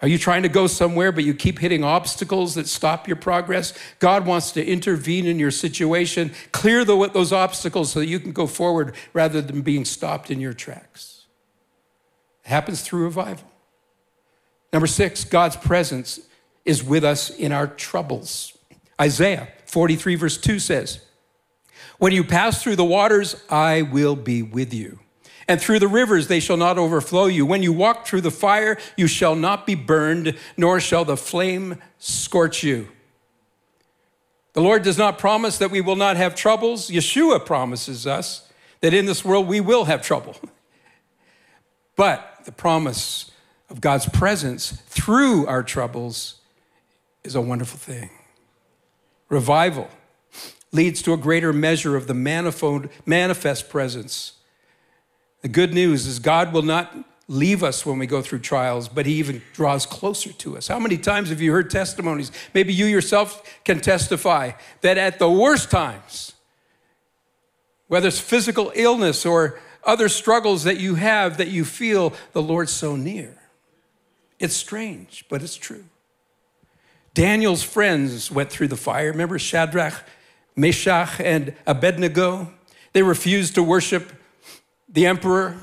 Are 0.00 0.08
you 0.08 0.18
trying 0.18 0.44
to 0.44 0.48
go 0.48 0.68
somewhere, 0.68 1.10
but 1.10 1.24
you 1.24 1.34
keep 1.34 1.58
hitting 1.58 1.82
obstacles 1.82 2.54
that 2.54 2.68
stop 2.68 3.08
your 3.08 3.16
progress? 3.16 3.74
God 3.98 4.26
wants 4.26 4.52
to 4.52 4.64
intervene 4.64 5.26
in 5.26 5.40
your 5.40 5.50
situation, 5.50 6.32
clear 6.52 6.84
the, 6.84 7.08
those 7.08 7.32
obstacles 7.32 7.92
so 7.92 7.98
that 7.98 8.06
you 8.06 8.20
can 8.20 8.30
go 8.32 8.46
forward 8.46 8.94
rather 9.12 9.40
than 9.40 9.62
being 9.62 9.84
stopped 9.84 10.30
in 10.30 10.40
your 10.40 10.52
tracks. 10.52 11.26
It 12.44 12.48
happens 12.48 12.82
through 12.82 13.04
revival. 13.04 13.50
Number 14.72 14.86
six, 14.86 15.24
God's 15.24 15.56
presence 15.56 16.20
is 16.64 16.84
with 16.84 17.02
us 17.02 17.30
in 17.30 17.50
our 17.50 17.66
troubles. 17.66 18.56
Isaiah 19.00 19.48
43, 19.66 20.14
verse 20.14 20.38
2 20.38 20.60
says, 20.60 21.00
when 21.98 22.12
you 22.12 22.24
pass 22.24 22.62
through 22.62 22.76
the 22.76 22.84
waters, 22.84 23.42
I 23.50 23.82
will 23.82 24.16
be 24.16 24.42
with 24.42 24.72
you. 24.72 25.00
And 25.48 25.60
through 25.60 25.78
the 25.78 25.88
rivers 25.88 26.28
they 26.28 26.40
shall 26.40 26.56
not 26.56 26.78
overflow 26.78 27.26
you. 27.26 27.44
When 27.44 27.62
you 27.62 27.72
walk 27.72 28.06
through 28.06 28.20
the 28.20 28.30
fire, 28.30 28.78
you 28.96 29.06
shall 29.06 29.34
not 29.34 29.66
be 29.66 29.74
burned, 29.74 30.36
nor 30.56 30.78
shall 30.78 31.04
the 31.04 31.16
flame 31.16 31.78
scorch 31.98 32.62
you. 32.62 32.88
The 34.52 34.60
Lord 34.60 34.82
does 34.82 34.98
not 34.98 35.18
promise 35.18 35.58
that 35.58 35.70
we 35.70 35.80
will 35.80 35.96
not 35.96 36.16
have 36.16 36.34
troubles. 36.34 36.90
Yeshua 36.90 37.44
promises 37.44 38.06
us 38.06 38.50
that 38.80 38.94
in 38.94 39.06
this 39.06 39.24
world 39.24 39.46
we 39.46 39.60
will 39.60 39.84
have 39.84 40.02
trouble. 40.02 40.36
But 41.96 42.42
the 42.44 42.52
promise 42.52 43.32
of 43.68 43.80
God's 43.80 44.08
presence 44.08 44.70
through 44.70 45.48
our 45.48 45.64
troubles 45.64 46.36
is 47.24 47.34
a 47.34 47.40
wonderful 47.40 47.76
thing. 47.76 48.10
Revival 49.28 49.88
leads 50.72 51.02
to 51.02 51.12
a 51.12 51.16
greater 51.16 51.52
measure 51.52 51.96
of 51.96 52.06
the 52.06 52.14
manifold, 52.14 52.88
manifest 53.06 53.68
presence. 53.68 54.32
The 55.42 55.48
good 55.48 55.72
news 55.72 56.06
is 56.06 56.18
God 56.18 56.52
will 56.52 56.62
not 56.62 56.94
leave 57.28 57.62
us 57.62 57.84
when 57.84 57.98
we 57.98 58.06
go 58.06 58.22
through 58.22 58.40
trials, 58.40 58.88
but 58.88 59.06
He 59.06 59.14
even 59.14 59.42
draws 59.52 59.86
closer 59.86 60.32
to 60.32 60.56
us. 60.56 60.68
How 60.68 60.78
many 60.78 60.96
times 60.96 61.28
have 61.28 61.40
you 61.40 61.52
heard 61.52 61.70
testimonies? 61.70 62.32
Maybe 62.54 62.72
you 62.72 62.86
yourself 62.86 63.42
can 63.64 63.80
testify 63.80 64.52
that 64.80 64.98
at 64.98 65.18
the 65.18 65.30
worst 65.30 65.70
times, 65.70 66.32
whether 67.86 68.08
it's 68.08 68.18
physical 68.18 68.72
illness 68.74 69.24
or 69.24 69.60
other 69.84 70.08
struggles 70.08 70.64
that 70.64 70.78
you 70.78 70.96
have, 70.96 71.36
that 71.36 71.48
you 71.48 71.64
feel 71.64 72.12
the 72.32 72.42
Lord 72.42 72.68
so 72.68 72.96
near. 72.96 73.38
It's 74.38 74.56
strange, 74.56 75.24
but 75.28 75.42
it's 75.42 75.56
true. 75.56 75.84
Daniel's 77.14 77.62
friends 77.62 78.30
went 78.30 78.50
through 78.50 78.68
the 78.68 78.76
fire. 78.76 79.10
Remember 79.10 79.38
Shadrach, 79.38 80.04
Meshach, 80.58 81.20
and 81.20 81.54
Abednego? 81.66 82.52
They 82.92 83.02
refused 83.02 83.54
to 83.54 83.62
worship 83.62 84.12
the 84.88 85.06
emperor. 85.06 85.56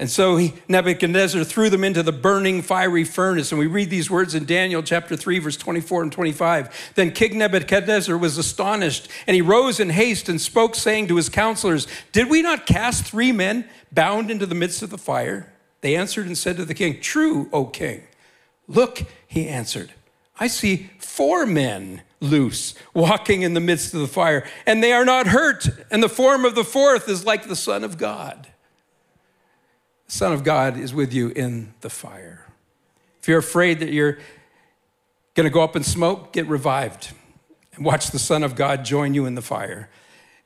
And 0.00 0.08
so 0.08 0.36
he, 0.36 0.54
Nebuchadnezzar 0.68 1.42
threw 1.42 1.70
them 1.70 1.82
into 1.82 2.04
the 2.04 2.12
burning 2.12 2.62
fiery 2.62 3.04
furnace. 3.04 3.50
And 3.50 3.58
we 3.58 3.66
read 3.66 3.90
these 3.90 4.10
words 4.10 4.34
in 4.34 4.44
Daniel 4.44 4.82
chapter 4.82 5.16
3, 5.16 5.40
verse 5.40 5.56
24 5.56 6.02
and 6.04 6.12
25. 6.12 6.92
Then 6.94 7.10
King 7.10 7.38
Nebuchadnezzar 7.38 8.16
was 8.16 8.38
astonished, 8.38 9.08
and 9.26 9.34
he 9.34 9.42
rose 9.42 9.80
in 9.80 9.90
haste 9.90 10.28
and 10.28 10.40
spoke, 10.40 10.76
saying 10.76 11.08
to 11.08 11.16
his 11.16 11.28
counselors, 11.28 11.88
Did 12.12 12.30
we 12.30 12.42
not 12.42 12.66
cast 12.66 13.04
three 13.04 13.32
men 13.32 13.68
bound 13.90 14.30
into 14.30 14.46
the 14.46 14.54
midst 14.54 14.82
of 14.82 14.90
the 14.90 14.98
fire? 14.98 15.52
They 15.80 15.96
answered 15.96 16.26
and 16.26 16.38
said 16.38 16.56
to 16.56 16.64
the 16.64 16.74
king, 16.74 17.00
True, 17.00 17.48
O 17.52 17.64
king. 17.64 18.02
Look, 18.68 19.02
he 19.26 19.48
answered, 19.48 19.92
I 20.38 20.46
see 20.46 20.90
four 21.18 21.46
men 21.46 22.00
loose 22.20 22.74
walking 22.94 23.42
in 23.42 23.52
the 23.52 23.60
midst 23.60 23.92
of 23.92 23.98
the 23.98 24.06
fire, 24.06 24.46
and 24.66 24.80
they 24.80 24.92
are 24.92 25.04
not 25.04 25.26
hurt, 25.26 25.68
and 25.90 26.00
the 26.00 26.08
form 26.08 26.44
of 26.44 26.54
the 26.54 26.62
fourth 26.62 27.08
is 27.08 27.26
like 27.26 27.48
the 27.48 27.56
Son 27.56 27.82
of 27.82 27.98
God. 27.98 28.46
The 30.06 30.12
Son 30.12 30.32
of 30.32 30.44
God 30.44 30.78
is 30.78 30.94
with 30.94 31.12
you 31.12 31.30
in 31.30 31.74
the 31.80 31.90
fire. 31.90 32.46
If 33.20 33.26
you're 33.26 33.40
afraid 33.40 33.80
that 33.80 33.90
you're 33.90 34.18
going 35.34 35.42
to 35.42 35.50
go 35.50 35.64
up 35.64 35.74
in 35.74 35.82
smoke, 35.82 36.32
get 36.32 36.46
revived 36.46 37.10
and 37.74 37.84
watch 37.84 38.12
the 38.12 38.20
Son 38.20 38.44
of 38.44 38.54
God 38.54 38.84
join 38.84 39.12
you 39.12 39.26
in 39.26 39.34
the 39.34 39.42
fire. 39.42 39.88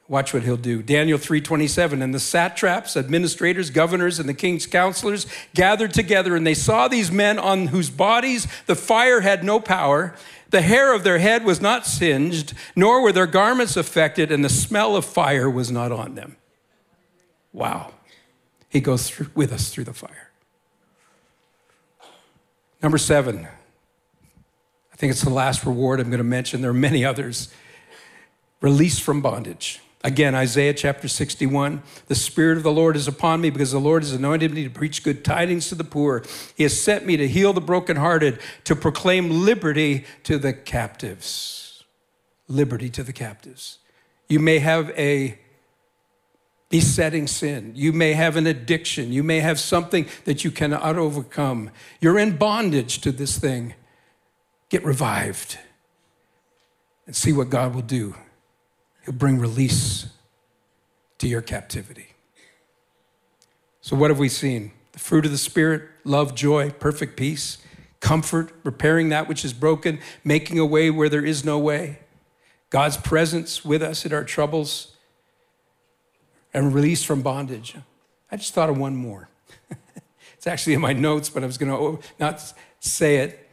Watch 0.09 0.33
what 0.33 0.43
he'll 0.43 0.57
do. 0.57 0.83
Daniel 0.83 1.19
3:27 1.19 2.03
and 2.03 2.15
the 2.15 2.21
satraps, 2.21 2.97
administrators, 2.97 3.69
governors 3.69 4.19
and 4.19 4.27
the 4.27 4.35
king's 4.35 4.67
counselors 4.67 5.27
gathered 5.55 5.93
together 5.93 6.35
and 6.35 6.47
they 6.47 6.55
saw 6.55 6.89
these 6.89 7.13
men 7.13 7.39
on 7.39 7.69
whose 7.69 7.91
bodies 7.91 8.47
the 8.67 8.75
fire 8.75 9.21
had 9.21 9.45
no 9.45 9.61
power. 9.61 10.15
The 10.53 10.61
hair 10.61 10.95
of 10.95 11.03
their 11.03 11.19
head 11.19 11.45
was 11.45 11.63
not 11.63 11.87
singed, 11.87 12.53
nor 12.77 13.03
were 13.03 13.11
their 13.11 13.27
garments 13.27 13.75
affected 13.75 14.31
and 14.31 14.45
the 14.45 14.51
smell 14.51 14.95
of 14.97 15.05
fire 15.07 15.49
was 15.49 15.73
not 15.73 15.91
on 15.91 16.15
them. 16.15 16.37
Wow. 17.55 17.93
He 18.69 18.81
goes 18.81 19.09
through, 19.09 19.31
with 19.35 19.51
us 19.51 19.71
through 19.71 19.85
the 19.85 19.95
fire. 19.95 20.31
Number 22.83 22.99
seven, 22.99 23.49
I 24.93 24.97
think 24.97 25.11
it's 25.11 25.23
the 25.23 25.31
last 25.31 25.65
reward 25.65 26.01
I'm 26.01 26.11
going 26.11 26.19
to 26.19 26.25
mention. 26.25 26.61
There 26.61 26.71
are 26.71 26.75
many 26.75 27.03
others. 27.03 27.49
Release 28.61 28.99
from 28.99 29.23
bondage. 29.23 29.81
Again, 30.05 30.35
Isaiah 30.35 30.75
chapter 30.75 31.07
61 31.07 31.83
The 32.09 32.15
Spirit 32.15 32.57
of 32.57 32.65
the 32.65 32.73
Lord 32.73 32.97
is 32.97 33.07
upon 33.07 33.41
me 33.41 33.51
because 33.51 33.73
the 33.73 33.79
Lord 33.79 34.03
has 34.03 34.13
anointed 34.13 34.53
me 34.53 34.65
to 34.65 34.71
preach 34.71 35.05
good 35.05 35.25
tidings 35.25 35.69
to 35.69 35.75
the 35.75 35.85
poor. 35.85 36.25
He 36.57 36.65
has 36.65 36.81
sent 36.81 37.07
me 37.07 37.17
to 37.17 37.29
heal 37.29 37.53
the 37.53 37.61
brokenhearted, 37.61 38.41
to 38.65 38.75
proclaim 38.75 39.31
liberty 39.45 40.05
to 40.25 40.39
the 40.39 40.53
captives. 40.53 41.85
Liberty 42.49 42.91
to 42.91 43.03
the 43.03 43.13
captives. 43.13 43.79
You 44.29 44.41
may 44.41 44.59
have 44.59 44.91
a 44.91 45.39
besetting 46.69 47.27
sin. 47.27 47.73
You 47.77 47.93
may 47.93 48.15
have 48.15 48.37
an 48.37 48.47
addiction. 48.47 49.13
You 49.13 49.23
may 49.23 49.41
have 49.41 49.61
something 49.61 50.07
that 50.25 50.43
you 50.43 50.51
cannot 50.51 50.97
overcome. 50.97 51.71
You're 52.01 52.19
in 52.19 52.39
bondage 52.39 53.03
to 53.03 53.13
this 53.13 53.39
thing. 53.39 53.75
Get 54.71 54.83
revived 54.83 55.59
and 57.07 57.15
see 57.15 57.33
what 57.33 57.51
God 57.51 57.75
will 57.75 57.83
do. 57.83 58.15
He'll 59.05 59.15
bring 59.15 59.39
release 59.39 60.07
to 61.19 61.29
your 61.29 61.43
captivity. 61.43 62.09
So, 63.81 63.97
what 63.97 64.11
have 64.11 64.19
we 64.19 64.29
seen? 64.29 64.73
The 64.93 64.99
fruit 64.99 65.25
of 65.25 65.33
the 65.33 65.39
Spirit 65.39 65.83
love, 66.05 66.35
joy, 66.35 66.71
perfect 66.71 67.17
peace, 67.17 67.59
comfort, 68.01 68.53
repairing 68.65 69.09
that 69.09 69.29
which 69.29 69.45
is 69.45 69.53
broken, 69.53 70.01
making 70.25 70.59
a 70.59 70.67
way 70.67 70.91
where 70.91 71.09
there 71.09 71.25
is 71.25 71.45
no 71.45 71.59
way, 71.59 72.01
God's 72.71 72.97
presence 72.97 73.65
with 73.65 73.83
us 73.83 74.05
in 74.05 74.13
our 74.13 74.25
troubles 74.25 74.97
and 76.53 76.75
release 76.75 77.03
from 77.03 77.23
bondage. 77.23 77.77
I 78.31 78.37
just 78.37 78.55
thought 78.55 78.69
of 78.69 78.79
one 78.79 78.97
more. 78.97 79.29
it's 80.35 80.47
actually 80.47 80.75
in 80.75 80.81
my 80.81 80.93
notes, 80.93 81.29
but 81.29 81.43
I 81.43 81.47
was 81.47 81.59
going 81.59 81.71
to 81.71 82.07
not 82.19 82.53
say 82.81 83.17
it. 83.17 83.51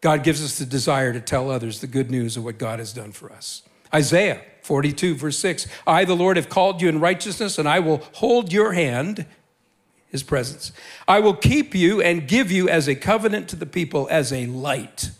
God 0.00 0.22
gives 0.22 0.44
us 0.44 0.58
the 0.58 0.66
desire 0.66 1.12
to 1.12 1.20
tell 1.20 1.50
others 1.50 1.80
the 1.80 1.86
good 1.86 2.10
news 2.10 2.36
of 2.36 2.44
what 2.44 2.58
God 2.58 2.78
has 2.78 2.92
done 2.92 3.12
for 3.12 3.32
us. 3.32 3.62
Isaiah 3.94 4.42
42, 4.62 5.14
verse 5.14 5.38
6 5.38 5.66
I, 5.86 6.04
the 6.04 6.16
Lord, 6.16 6.36
have 6.36 6.48
called 6.48 6.82
you 6.82 6.88
in 6.88 7.00
righteousness, 7.00 7.58
and 7.58 7.68
I 7.68 7.78
will 7.78 8.02
hold 8.14 8.52
your 8.52 8.72
hand, 8.72 9.26
his 10.08 10.22
presence. 10.22 10.72
I 11.06 11.20
will 11.20 11.34
keep 11.34 11.74
you 11.74 12.00
and 12.00 12.26
give 12.26 12.50
you 12.50 12.68
as 12.68 12.88
a 12.88 12.94
covenant 12.94 13.48
to 13.50 13.56
the 13.56 13.66
people, 13.66 14.08
as 14.10 14.32
a 14.32 14.46
light 14.46 15.10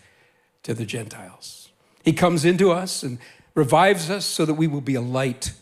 to 0.64 0.74
the 0.74 0.84
Gentiles. 0.84 1.70
He 2.04 2.12
comes 2.12 2.44
into 2.44 2.72
us 2.72 3.02
and 3.02 3.18
revives 3.54 4.10
us 4.10 4.24
so 4.24 4.44
that 4.44 4.54
we 4.54 4.66
will 4.66 4.80
be 4.80 4.94
a 4.94 5.00
light 5.00 5.52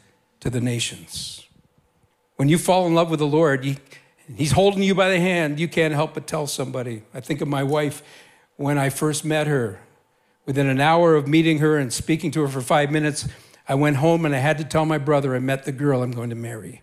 to 0.41 0.51
the 0.51 0.61
nations. 0.61 1.47
When 2.37 2.49
you 2.49 2.59
fall 2.59 2.87
in 2.87 2.95
love 2.95 3.11
with 3.11 3.21
the 3.21 3.27
Lord, 3.27 3.65
he, 3.65 3.79
He's 4.35 4.53
holding 4.53 4.83
you 4.83 4.95
by 4.95 5.11
the 5.11 5.21
hand, 5.21 5.61
you 5.61 5.69
can't 5.69 5.93
help 5.93 6.15
but 6.15 6.27
tell 6.27 6.47
somebody. 6.47 7.03
I 7.13 7.21
think 7.21 7.41
of 7.41 7.49
my 7.49 7.63
wife 7.63 8.03
when 8.57 8.79
I 8.79 8.89
first 8.89 9.25
met 9.25 9.47
her. 9.47 9.81
Within 10.47 10.67
an 10.69 10.81
hour 10.81 11.15
of 11.15 11.27
meeting 11.27 11.59
her 11.59 11.79
and 11.79 11.93
speaking 11.93 12.31
to 12.33 12.43
her 12.43 12.49
for 12.49 12.61
five 12.61 12.91
minutes, 12.91 13.27
I 13.69 13.75
went 13.75 13.97
home 13.97 14.25
and 14.27 14.35
I 14.35 14.39
had 14.39 14.59
to 14.59 14.65
tell 14.65 14.85
my 14.85 14.99
brother 14.99 15.35
I 15.35 15.39
met 15.39 15.65
the 15.65 15.73
girl 15.73 16.03
I'm 16.03 16.11
going 16.11 16.31
to 16.31 16.37
marry. 16.37 16.83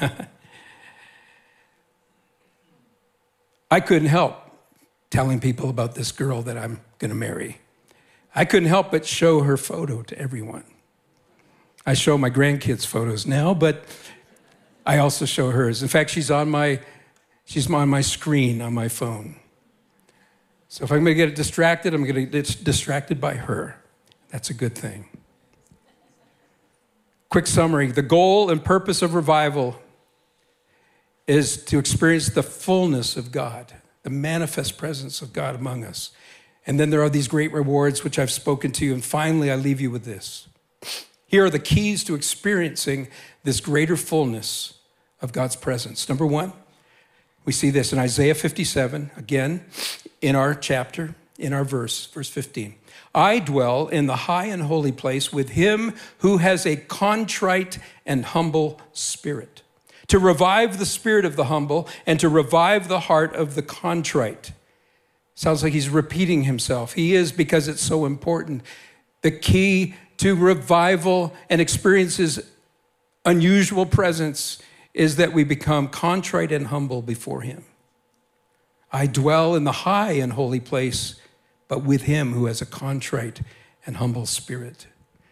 I 3.70 3.80
couldn't 3.80 4.08
help 4.08 4.36
telling 5.10 5.40
people 5.40 5.70
about 5.70 5.94
this 5.94 6.10
girl 6.12 6.42
that 6.42 6.58
I'm 6.58 6.80
going 6.98 7.10
to 7.10 7.16
marry. 7.16 7.58
I 8.34 8.44
couldn't 8.44 8.68
help 8.68 8.90
but 8.90 9.06
show 9.06 9.40
her 9.40 9.56
photo 9.56 10.02
to 10.02 10.18
everyone. 10.18 10.64
I 11.86 11.94
show 11.94 12.18
my 12.18 12.30
grandkids 12.30 12.84
photos 12.86 13.26
now, 13.26 13.54
but 13.54 13.84
I 14.84 14.98
also 14.98 15.24
show 15.24 15.50
hers. 15.50 15.82
In 15.82 15.88
fact, 15.88 16.10
she's 16.10 16.30
on 16.30 16.50
my 16.50 16.80
she's 17.44 17.70
on 17.70 17.88
my 17.88 18.00
screen 18.00 18.60
on 18.60 18.74
my 18.74 18.88
phone. 18.88 19.36
So 20.68 20.84
if 20.84 20.90
I'm 20.90 21.04
going 21.04 21.16
to 21.16 21.26
get 21.26 21.34
distracted, 21.34 21.94
I'm 21.94 22.02
going 22.02 22.14
to 22.14 22.24
get 22.26 22.62
distracted 22.62 23.20
by 23.20 23.34
her. 23.34 23.82
That's 24.28 24.50
a 24.50 24.54
good 24.54 24.74
thing. 24.74 25.08
Quick 27.30 27.46
summary 27.46 27.90
the 27.90 28.02
goal 28.02 28.50
and 28.50 28.64
purpose 28.64 29.02
of 29.02 29.14
revival 29.14 29.78
is 31.26 31.62
to 31.64 31.78
experience 31.78 32.30
the 32.30 32.42
fullness 32.42 33.16
of 33.16 33.32
God, 33.32 33.74
the 34.02 34.10
manifest 34.10 34.78
presence 34.78 35.20
of 35.20 35.32
God 35.32 35.54
among 35.54 35.84
us. 35.84 36.10
And 36.66 36.78
then 36.78 36.90
there 36.90 37.02
are 37.02 37.10
these 37.10 37.28
great 37.28 37.52
rewards, 37.52 38.04
which 38.04 38.18
I've 38.18 38.30
spoken 38.30 38.72
to 38.72 38.84
you. 38.84 38.94
And 38.94 39.04
finally, 39.04 39.50
I 39.50 39.56
leave 39.56 39.80
you 39.80 39.90
with 39.90 40.04
this 40.04 40.48
here 41.28 41.44
are 41.44 41.50
the 41.50 41.58
keys 41.58 42.02
to 42.04 42.14
experiencing 42.14 43.08
this 43.44 43.60
greater 43.60 43.96
fullness 43.96 44.78
of 45.20 45.32
God's 45.32 45.56
presence. 45.56 46.08
Number 46.08 46.26
one, 46.26 46.54
we 47.48 47.52
see 47.52 47.70
this 47.70 47.94
in 47.94 47.98
Isaiah 47.98 48.34
57, 48.34 49.10
again, 49.16 49.64
in 50.20 50.36
our 50.36 50.54
chapter, 50.54 51.14
in 51.38 51.54
our 51.54 51.64
verse, 51.64 52.04
verse 52.04 52.28
15. 52.28 52.74
I 53.14 53.38
dwell 53.38 53.88
in 53.88 54.04
the 54.04 54.16
high 54.16 54.44
and 54.44 54.64
holy 54.64 54.92
place 54.92 55.32
with 55.32 55.48
him 55.48 55.94
who 56.18 56.36
has 56.36 56.66
a 56.66 56.76
contrite 56.76 57.78
and 58.04 58.26
humble 58.26 58.82
spirit, 58.92 59.62
to 60.08 60.18
revive 60.18 60.78
the 60.78 60.84
spirit 60.84 61.24
of 61.24 61.36
the 61.36 61.44
humble 61.44 61.88
and 62.04 62.20
to 62.20 62.28
revive 62.28 62.86
the 62.86 63.00
heart 63.00 63.34
of 63.34 63.54
the 63.54 63.62
contrite. 63.62 64.52
Sounds 65.34 65.62
like 65.62 65.72
he's 65.72 65.88
repeating 65.88 66.42
himself. 66.42 66.92
He 66.92 67.14
is 67.14 67.32
because 67.32 67.66
it's 67.66 67.80
so 67.80 68.04
important. 68.04 68.60
The 69.22 69.30
key 69.30 69.94
to 70.18 70.36
revival 70.36 71.32
and 71.48 71.62
experiences 71.62 72.40
unusual 73.24 73.86
presence 73.86 74.60
is 74.98 75.14
that 75.16 75.32
we 75.32 75.44
become 75.44 75.86
contrite 75.86 76.50
and 76.50 76.66
humble 76.66 77.00
before 77.02 77.42
Him. 77.42 77.64
I 78.92 79.06
dwell 79.06 79.54
in 79.54 79.62
the 79.62 79.72
high 79.72 80.12
and 80.12 80.32
holy 80.32 80.58
place, 80.58 81.14
but 81.68 81.84
with 81.84 82.02
Him 82.02 82.32
who 82.32 82.46
has 82.46 82.60
a 82.60 82.66
contrite 82.66 83.40
and 83.86 83.98
humble 83.98 84.26
spirit. 84.26 84.88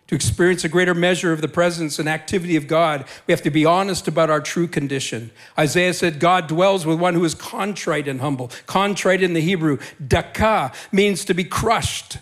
To 0.07 0.15
experience 0.15 0.63
a 0.63 0.69
greater 0.69 0.95
measure 0.95 1.33
of 1.33 1.41
the 1.41 1.49
presence 1.49 1.99
and 1.99 2.09
activity 2.09 2.55
of 2.55 2.69
God, 2.69 3.07
we 3.27 3.33
have 3.33 3.43
to 3.43 3.51
be 3.51 3.65
honest 3.65 4.07
about 4.07 4.31
our 4.31 4.41
true 4.41 4.69
condition. 4.69 5.33
Isaiah 5.59 5.95
said, 5.95 6.21
God 6.21 6.47
dwells 6.47 6.87
with 6.87 7.01
one 7.01 7.15
who 7.15 7.25
is 7.25 7.35
contrite 7.35 8.07
and 8.07 8.21
humble. 8.21 8.53
Contrite 8.67 9.21
in 9.21 9.33
the 9.33 9.41
Hebrew, 9.41 9.79
daka, 10.07 10.71
means 10.93 11.25
to 11.25 11.35
be 11.35 11.43
crushed. 11.43 12.19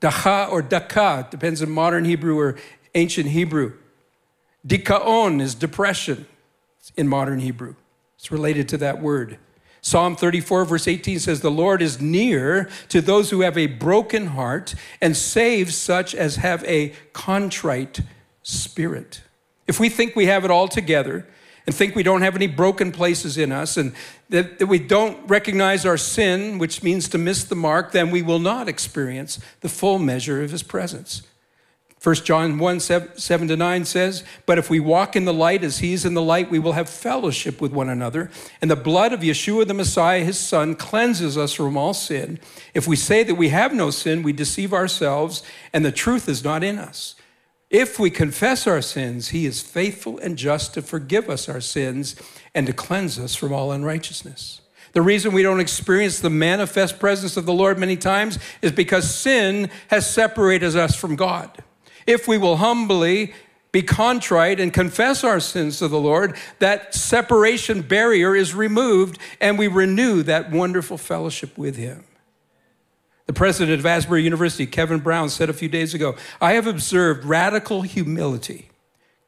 Daha 0.00 0.48
or 0.52 0.62
daka, 0.62 1.26
depends 1.32 1.60
on 1.62 1.70
modern 1.70 2.04
Hebrew 2.04 2.38
or 2.38 2.56
ancient 2.94 3.30
Hebrew. 3.30 3.72
Dikaon 4.66 5.40
is 5.40 5.54
depression 5.54 6.26
in 6.96 7.08
modern 7.08 7.40
Hebrew. 7.40 7.74
It's 8.16 8.32
related 8.32 8.68
to 8.70 8.78
that 8.78 9.00
word. 9.00 9.38
Psalm 9.80 10.16
34, 10.16 10.64
verse 10.64 10.88
18 10.88 11.20
says, 11.20 11.40
The 11.40 11.50
Lord 11.50 11.80
is 11.80 12.00
near 12.00 12.68
to 12.88 13.00
those 13.00 13.30
who 13.30 13.42
have 13.42 13.56
a 13.56 13.66
broken 13.66 14.26
heart 14.26 14.74
and 15.00 15.16
saves 15.16 15.76
such 15.76 16.12
as 16.14 16.36
have 16.36 16.64
a 16.64 16.92
contrite 17.12 18.00
spirit. 18.42 19.22
If 19.68 19.78
we 19.78 19.88
think 19.88 20.16
we 20.16 20.26
have 20.26 20.44
it 20.44 20.50
all 20.50 20.66
together 20.66 21.24
and 21.66 21.74
think 21.74 21.94
we 21.94 22.02
don't 22.02 22.22
have 22.22 22.34
any 22.34 22.48
broken 22.48 22.90
places 22.90 23.38
in 23.38 23.52
us 23.52 23.76
and 23.76 23.92
that, 24.30 24.58
that 24.58 24.66
we 24.66 24.80
don't 24.80 25.28
recognize 25.28 25.86
our 25.86 25.96
sin, 25.96 26.58
which 26.58 26.82
means 26.82 27.08
to 27.10 27.18
miss 27.18 27.44
the 27.44 27.54
mark, 27.54 27.92
then 27.92 28.10
we 28.10 28.22
will 28.22 28.40
not 28.40 28.68
experience 28.68 29.38
the 29.60 29.68
full 29.68 30.00
measure 30.00 30.42
of 30.42 30.50
his 30.50 30.64
presence. 30.64 31.22
1 32.06 32.14
John 32.22 32.56
1 32.60 32.78
7, 32.78 33.18
7, 33.18 33.48
to 33.48 33.56
9 33.56 33.84
says, 33.84 34.22
But 34.46 34.58
if 34.58 34.70
we 34.70 34.78
walk 34.78 35.16
in 35.16 35.24
the 35.24 35.34
light 35.34 35.64
as 35.64 35.78
he 35.78 35.92
is 35.92 36.04
in 36.04 36.14
the 36.14 36.22
light, 36.22 36.52
we 36.52 36.60
will 36.60 36.74
have 36.74 36.88
fellowship 36.88 37.60
with 37.60 37.72
one 37.72 37.88
another. 37.88 38.30
And 38.62 38.70
the 38.70 38.76
blood 38.76 39.12
of 39.12 39.22
Yeshua 39.22 39.66
the 39.66 39.74
Messiah, 39.74 40.22
his 40.22 40.38
son, 40.38 40.76
cleanses 40.76 41.36
us 41.36 41.52
from 41.52 41.76
all 41.76 41.94
sin. 41.94 42.38
If 42.74 42.86
we 42.86 42.94
say 42.94 43.24
that 43.24 43.34
we 43.34 43.48
have 43.48 43.74
no 43.74 43.90
sin, 43.90 44.22
we 44.22 44.32
deceive 44.32 44.72
ourselves, 44.72 45.42
and 45.72 45.84
the 45.84 45.90
truth 45.90 46.28
is 46.28 46.44
not 46.44 46.62
in 46.62 46.78
us. 46.78 47.16
If 47.70 47.98
we 47.98 48.10
confess 48.10 48.68
our 48.68 48.82
sins, 48.82 49.30
he 49.30 49.44
is 49.44 49.60
faithful 49.60 50.16
and 50.18 50.38
just 50.38 50.74
to 50.74 50.82
forgive 50.82 51.28
us 51.28 51.48
our 51.48 51.60
sins 51.60 52.14
and 52.54 52.68
to 52.68 52.72
cleanse 52.72 53.18
us 53.18 53.34
from 53.34 53.52
all 53.52 53.72
unrighteousness. 53.72 54.60
The 54.92 55.02
reason 55.02 55.32
we 55.32 55.42
don't 55.42 55.58
experience 55.58 56.20
the 56.20 56.30
manifest 56.30 57.00
presence 57.00 57.36
of 57.36 57.46
the 57.46 57.52
Lord 57.52 57.80
many 57.80 57.96
times 57.96 58.38
is 58.62 58.70
because 58.70 59.12
sin 59.12 59.70
has 59.88 60.08
separated 60.08 60.76
us 60.76 60.94
from 60.94 61.16
God. 61.16 61.64
If 62.06 62.28
we 62.28 62.38
will 62.38 62.56
humbly 62.56 63.34
be 63.72 63.82
contrite 63.82 64.58
and 64.60 64.72
confess 64.72 65.22
our 65.24 65.40
sins 65.40 65.80
to 65.80 65.88
the 65.88 66.00
Lord, 66.00 66.36
that 66.60 66.94
separation 66.94 67.82
barrier 67.82 68.34
is 68.34 68.54
removed 68.54 69.18
and 69.40 69.58
we 69.58 69.66
renew 69.66 70.22
that 70.22 70.50
wonderful 70.50 70.96
fellowship 70.96 71.58
with 71.58 71.76
Him. 71.76 72.04
The 73.26 73.32
president 73.32 73.80
of 73.80 73.84
Asbury 73.84 74.22
University, 74.22 74.66
Kevin 74.66 75.00
Brown, 75.00 75.28
said 75.28 75.50
a 75.50 75.52
few 75.52 75.68
days 75.68 75.94
ago 75.94 76.16
I 76.40 76.52
have 76.52 76.66
observed 76.66 77.24
radical 77.24 77.82
humility, 77.82 78.70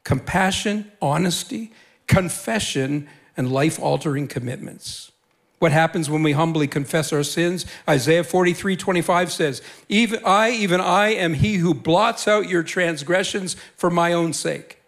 compassion, 0.03 0.91
honesty, 1.01 1.73
confession, 2.07 3.07
and 3.35 3.51
life 3.51 3.79
altering 3.79 4.27
commitments. 4.27 5.11
What 5.59 5.73
happens 5.73 6.09
when 6.09 6.23
we 6.23 6.31
humbly 6.31 6.67
confess 6.67 7.11
our 7.11 7.23
sins? 7.23 7.65
Isaiah 7.87 8.23
43 8.23 8.75
25 8.77 9.31
says, 9.31 9.61
even 9.89 10.21
I, 10.25 10.51
even 10.51 10.79
I, 10.79 11.09
am 11.09 11.33
he 11.33 11.55
who 11.55 11.73
blots 11.73 12.27
out 12.27 12.47
your 12.47 12.63
transgressions 12.63 13.55
for 13.75 13.89
my 13.89 14.13
own 14.13 14.33
sake. 14.33 14.79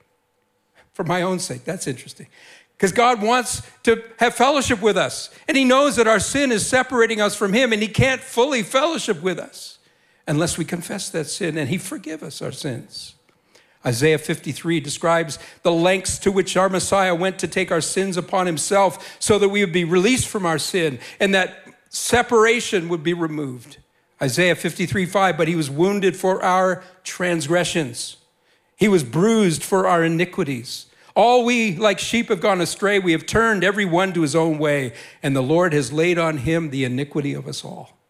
For 0.93 1.03
my 1.03 1.21
own 1.21 1.39
sake. 1.39 1.65
That's 1.65 1.87
interesting. 1.87 2.27
Because 2.77 2.93
God 2.93 3.21
wants 3.21 3.61
to 3.83 4.01
have 4.17 4.33
fellowship 4.33 4.81
with 4.81 4.97
us. 4.97 5.29
And 5.47 5.55
He 5.55 5.63
knows 5.63 5.97
that 5.97 6.07
our 6.07 6.19
sin 6.19 6.51
is 6.51 6.65
separating 6.65 7.21
us 7.21 7.35
from 7.35 7.53
Him, 7.53 7.73
and 7.73 7.81
He 7.81 7.87
can't 7.87 8.21
fully 8.21 8.63
fellowship 8.63 9.21
with 9.21 9.37
us 9.37 9.77
unless 10.27 10.57
we 10.57 10.65
confess 10.65 11.09
that 11.09 11.25
sin 11.25 11.59
and 11.59 11.69
He 11.69 11.77
forgive 11.77 12.23
us 12.23 12.41
our 12.41 12.51
sins. 12.51 13.13
Isaiah 13.85 14.17
53 14.17 14.79
describes 14.79 15.39
the 15.63 15.71
lengths 15.71 16.19
to 16.19 16.31
which 16.31 16.55
our 16.55 16.69
Messiah 16.69 17.15
went 17.15 17.39
to 17.39 17.47
take 17.47 17.71
our 17.71 17.81
sins 17.81 18.15
upon 18.15 18.45
himself 18.45 19.17
so 19.19 19.39
that 19.39 19.49
we 19.49 19.61
would 19.61 19.73
be 19.73 19.83
released 19.83 20.27
from 20.27 20.45
our 20.45 20.59
sin 20.59 20.99
and 21.19 21.33
that 21.33 21.65
separation 21.89 22.89
would 22.89 23.03
be 23.03 23.13
removed. 23.13 23.77
Isaiah 24.21 24.55
53 24.55 25.05
5, 25.07 25.37
but 25.37 25.47
he 25.47 25.55
was 25.55 25.69
wounded 25.69 26.15
for 26.15 26.43
our 26.43 26.83
transgressions, 27.03 28.17
he 28.75 28.87
was 28.87 29.03
bruised 29.03 29.63
for 29.63 29.87
our 29.87 30.03
iniquities. 30.03 30.85
All 31.13 31.43
we, 31.43 31.75
like 31.75 31.99
sheep, 31.99 32.29
have 32.29 32.39
gone 32.39 32.61
astray. 32.61 32.97
We 32.97 33.11
have 33.11 33.25
turned 33.25 33.65
every 33.65 33.83
one 33.83 34.13
to 34.13 34.21
his 34.21 34.33
own 34.33 34.57
way, 34.57 34.93
and 35.21 35.35
the 35.35 35.43
Lord 35.43 35.73
has 35.73 35.91
laid 35.91 36.17
on 36.17 36.37
him 36.37 36.69
the 36.69 36.85
iniquity 36.85 37.33
of 37.33 37.47
us 37.47 37.65
all. 37.65 38.00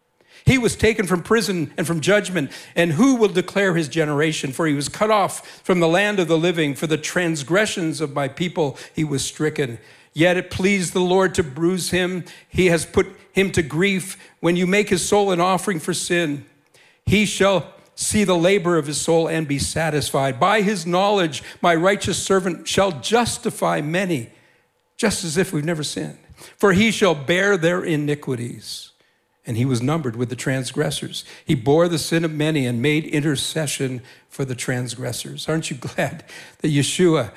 He 0.44 0.58
was 0.58 0.76
taken 0.76 1.06
from 1.06 1.22
prison 1.22 1.72
and 1.76 1.86
from 1.86 2.00
judgment, 2.00 2.50
and 2.74 2.92
who 2.92 3.16
will 3.16 3.28
declare 3.28 3.74
his 3.74 3.88
generation? 3.88 4.52
For 4.52 4.66
he 4.66 4.74
was 4.74 4.88
cut 4.88 5.10
off 5.10 5.60
from 5.62 5.80
the 5.80 5.88
land 5.88 6.18
of 6.18 6.28
the 6.28 6.38
living. 6.38 6.74
For 6.74 6.86
the 6.86 6.98
transgressions 6.98 8.00
of 8.00 8.12
my 8.12 8.28
people 8.28 8.76
he 8.94 9.04
was 9.04 9.24
stricken. 9.24 9.78
Yet 10.12 10.36
it 10.36 10.50
pleased 10.50 10.92
the 10.92 11.00
Lord 11.00 11.34
to 11.36 11.42
bruise 11.42 11.90
him. 11.90 12.24
He 12.48 12.66
has 12.66 12.84
put 12.84 13.06
him 13.32 13.50
to 13.52 13.62
grief. 13.62 14.18
When 14.40 14.56
you 14.56 14.66
make 14.66 14.88
his 14.88 15.06
soul 15.06 15.30
an 15.30 15.40
offering 15.40 15.78
for 15.78 15.94
sin, 15.94 16.44
he 17.06 17.24
shall 17.24 17.72
see 17.94 18.24
the 18.24 18.36
labor 18.36 18.76
of 18.76 18.86
his 18.86 19.00
soul 19.00 19.28
and 19.28 19.46
be 19.46 19.58
satisfied. 19.58 20.40
By 20.40 20.62
his 20.62 20.86
knowledge, 20.86 21.42
my 21.60 21.74
righteous 21.74 22.22
servant 22.22 22.66
shall 22.66 22.92
justify 23.00 23.80
many, 23.80 24.30
just 24.96 25.24
as 25.24 25.36
if 25.36 25.52
we've 25.52 25.64
never 25.64 25.84
sinned. 25.84 26.18
For 26.56 26.72
he 26.72 26.90
shall 26.90 27.14
bear 27.14 27.56
their 27.56 27.82
iniquities 27.82 28.91
and 29.46 29.56
he 29.56 29.64
was 29.64 29.82
numbered 29.82 30.16
with 30.16 30.28
the 30.28 30.36
transgressors. 30.36 31.24
He 31.44 31.54
bore 31.54 31.88
the 31.88 31.98
sin 31.98 32.24
of 32.24 32.32
many 32.32 32.66
and 32.66 32.80
made 32.80 33.04
intercession 33.04 34.02
for 34.28 34.44
the 34.44 34.54
transgressors. 34.54 35.48
Aren't 35.48 35.70
you 35.70 35.76
glad 35.76 36.24
that 36.58 36.68
Yeshua 36.68 37.32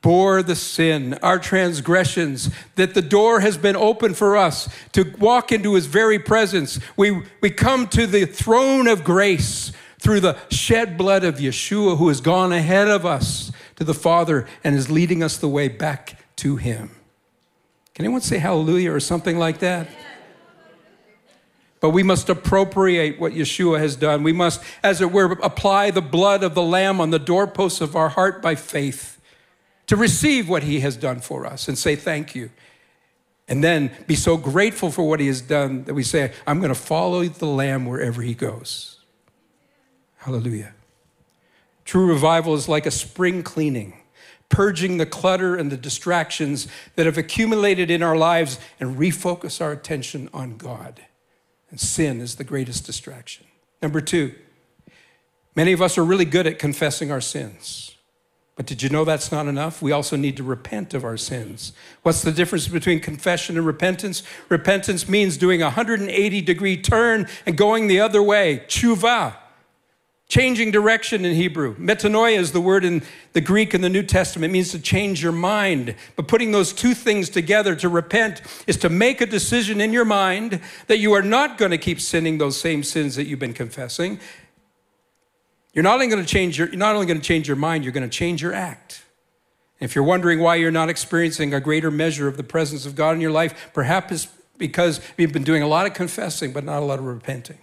bore 0.00 0.42
the 0.42 0.54
sin, 0.54 1.14
our 1.22 1.38
transgressions, 1.38 2.50
that 2.76 2.94
the 2.94 3.02
door 3.02 3.40
has 3.40 3.58
been 3.58 3.76
opened 3.76 4.16
for 4.16 4.36
us 4.36 4.68
to 4.92 5.12
walk 5.18 5.50
into 5.50 5.74
his 5.74 5.86
very 5.86 6.18
presence? 6.18 6.78
We, 6.96 7.22
we 7.40 7.50
come 7.50 7.88
to 7.88 8.06
the 8.06 8.26
throne 8.26 8.86
of 8.86 9.02
grace 9.02 9.72
through 9.98 10.20
the 10.20 10.38
shed 10.50 10.96
blood 10.96 11.24
of 11.24 11.36
Yeshua, 11.36 11.98
who 11.98 12.08
has 12.08 12.20
gone 12.20 12.52
ahead 12.52 12.88
of 12.88 13.04
us 13.04 13.52
to 13.76 13.84
the 13.84 13.92
Father 13.92 14.46
and 14.62 14.76
is 14.76 14.90
leading 14.90 15.22
us 15.22 15.36
the 15.36 15.48
way 15.48 15.68
back 15.68 16.16
to 16.36 16.56
him. 16.56 16.90
Can 17.94 18.04
anyone 18.04 18.22
say 18.22 18.38
hallelujah 18.38 18.92
or 18.92 19.00
something 19.00 19.38
like 19.38 19.58
that? 19.58 19.88
But 21.80 21.90
we 21.90 22.02
must 22.02 22.28
appropriate 22.28 23.18
what 23.18 23.32
Yeshua 23.32 23.78
has 23.78 23.96
done. 23.96 24.22
We 24.22 24.32
must, 24.32 24.62
as 24.82 25.00
it 25.00 25.10
were, 25.10 25.32
apply 25.42 25.90
the 25.90 26.02
blood 26.02 26.42
of 26.42 26.54
the 26.54 26.62
Lamb 26.62 27.00
on 27.00 27.10
the 27.10 27.18
doorposts 27.18 27.80
of 27.80 27.96
our 27.96 28.10
heart 28.10 28.42
by 28.42 28.54
faith 28.54 29.18
to 29.86 29.96
receive 29.96 30.48
what 30.48 30.62
He 30.62 30.80
has 30.80 30.96
done 30.96 31.20
for 31.20 31.46
us 31.46 31.68
and 31.68 31.78
say 31.78 31.96
thank 31.96 32.34
you. 32.34 32.50
And 33.48 33.64
then 33.64 33.90
be 34.06 34.14
so 34.14 34.36
grateful 34.36 34.90
for 34.90 35.08
what 35.08 35.20
He 35.20 35.26
has 35.26 35.40
done 35.40 35.84
that 35.84 35.94
we 35.94 36.02
say, 36.02 36.32
I'm 36.46 36.58
going 36.60 36.72
to 36.72 36.78
follow 36.78 37.24
the 37.24 37.46
Lamb 37.46 37.86
wherever 37.86 38.20
He 38.20 38.34
goes. 38.34 38.98
Hallelujah. 40.18 40.74
True 41.86 42.06
revival 42.06 42.54
is 42.54 42.68
like 42.68 42.84
a 42.84 42.90
spring 42.90 43.42
cleaning 43.42 43.94
purging 44.50 44.98
the 44.98 45.06
clutter 45.06 45.56
and 45.56 45.72
the 45.72 45.76
distractions 45.76 46.68
that 46.96 47.06
have 47.06 47.16
accumulated 47.16 47.90
in 47.90 48.02
our 48.02 48.16
lives 48.16 48.58
and 48.78 48.98
refocus 48.98 49.60
our 49.60 49.72
attention 49.72 50.28
on 50.34 50.58
God. 50.58 51.00
And 51.70 51.78
sin 51.80 52.20
is 52.20 52.36
the 52.36 52.44
greatest 52.44 52.84
distraction. 52.84 53.46
Number 53.80 54.00
two, 54.00 54.34
many 55.54 55.72
of 55.72 55.80
us 55.80 55.96
are 55.96 56.04
really 56.04 56.24
good 56.24 56.46
at 56.46 56.58
confessing 56.58 57.10
our 57.10 57.20
sins. 57.20 57.94
But 58.56 58.66
did 58.66 58.82
you 58.82 58.90
know 58.90 59.06
that's 59.06 59.32
not 59.32 59.46
enough? 59.46 59.80
We 59.80 59.90
also 59.92 60.16
need 60.16 60.36
to 60.36 60.42
repent 60.42 60.92
of 60.92 61.02
our 61.02 61.16
sins. 61.16 61.72
What's 62.02 62.20
the 62.20 62.30
difference 62.30 62.68
between 62.68 63.00
confession 63.00 63.56
and 63.56 63.64
repentance? 63.64 64.22
Repentance 64.50 65.08
means 65.08 65.38
doing 65.38 65.62
a 65.62 65.66
180 65.66 66.42
degree 66.42 66.76
turn 66.76 67.26
and 67.46 67.56
going 67.56 67.86
the 67.86 68.00
other 68.00 68.22
way, 68.22 68.64
tshuva. 68.66 69.34
Changing 70.30 70.70
direction 70.70 71.24
in 71.24 71.34
Hebrew. 71.34 71.74
Metanoia 71.74 72.38
is 72.38 72.52
the 72.52 72.60
word 72.60 72.84
in 72.84 73.02
the 73.32 73.40
Greek 73.40 73.74
in 73.74 73.80
the 73.80 73.88
New 73.88 74.04
Testament. 74.04 74.50
It 74.50 74.52
means 74.52 74.70
to 74.70 74.78
change 74.78 75.20
your 75.20 75.32
mind. 75.32 75.96
But 76.14 76.28
putting 76.28 76.52
those 76.52 76.72
two 76.72 76.94
things 76.94 77.28
together 77.28 77.74
to 77.74 77.88
repent 77.88 78.42
is 78.68 78.76
to 78.76 78.88
make 78.88 79.20
a 79.20 79.26
decision 79.26 79.80
in 79.80 79.92
your 79.92 80.04
mind 80.04 80.60
that 80.86 80.98
you 80.98 81.14
are 81.14 81.22
not 81.22 81.58
going 81.58 81.72
to 81.72 81.78
keep 81.78 82.00
sinning 82.00 82.38
those 82.38 82.60
same 82.60 82.84
sins 82.84 83.16
that 83.16 83.26
you've 83.26 83.40
been 83.40 83.52
confessing. 83.52 84.20
You're 85.72 85.82
not 85.82 85.94
only 85.94 86.06
going 86.06 86.22
to 86.22 86.28
change 86.28 86.56
your, 86.56 86.68
you're 86.68 86.76
not 86.76 86.94
only 86.94 87.08
going 87.08 87.20
to 87.20 87.26
change 87.26 87.48
your 87.48 87.56
mind, 87.56 87.82
you're 87.82 87.92
going 87.92 88.08
to 88.08 88.16
change 88.16 88.40
your 88.40 88.54
act. 88.54 89.02
If 89.80 89.96
you're 89.96 90.04
wondering 90.04 90.38
why 90.38 90.54
you're 90.54 90.70
not 90.70 90.88
experiencing 90.88 91.52
a 91.54 91.58
greater 91.58 91.90
measure 91.90 92.28
of 92.28 92.36
the 92.36 92.44
presence 92.44 92.86
of 92.86 92.94
God 92.94 93.16
in 93.16 93.20
your 93.20 93.32
life, 93.32 93.72
perhaps 93.74 94.12
it's 94.12 94.28
because 94.58 95.00
you've 95.16 95.32
been 95.32 95.42
doing 95.42 95.64
a 95.64 95.66
lot 95.66 95.86
of 95.86 95.94
confessing, 95.94 96.52
but 96.52 96.62
not 96.62 96.82
a 96.82 96.84
lot 96.84 97.00
of 97.00 97.04
repenting. 97.04 97.58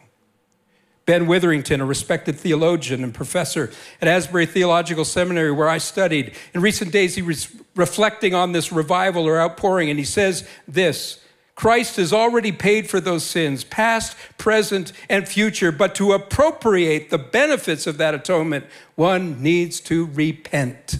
Ben 1.08 1.26
Witherington, 1.26 1.80
a 1.80 1.86
respected 1.86 2.38
theologian 2.38 3.02
and 3.02 3.14
professor 3.14 3.72
at 4.02 4.10
Asbury 4.10 4.46
Theological 4.46 5.06
Seminary, 5.06 5.54
where 5.54 5.70
I 5.70 5.78
studied, 5.78 6.34
in 6.54 6.60
recent 6.60 6.92
days 6.92 7.16
he 7.16 7.22
was 7.22 7.50
reflecting 7.76 8.36
on 8.36 8.52
this 8.52 8.74
revival 8.74 9.26
or 9.26 9.40
outpouring, 9.40 9.90
and 9.90 9.98
he 9.98 10.04
says 10.04 10.46
this 10.68 11.22
Christ 11.56 11.96
has 11.96 12.12
already 12.12 12.52
paid 12.52 12.90
for 12.90 13.00
those 13.00 13.24
sins, 13.24 13.64
past, 13.64 14.18
present, 14.38 14.92
and 15.10 15.26
future, 15.26 15.72
but 15.72 15.96
to 15.96 16.12
appropriate 16.12 17.10
the 17.10 17.18
benefits 17.18 17.88
of 17.88 17.98
that 17.98 18.14
atonement, 18.14 18.66
one 18.96 19.42
needs 19.42 19.80
to 19.80 20.08
repent. 20.08 21.00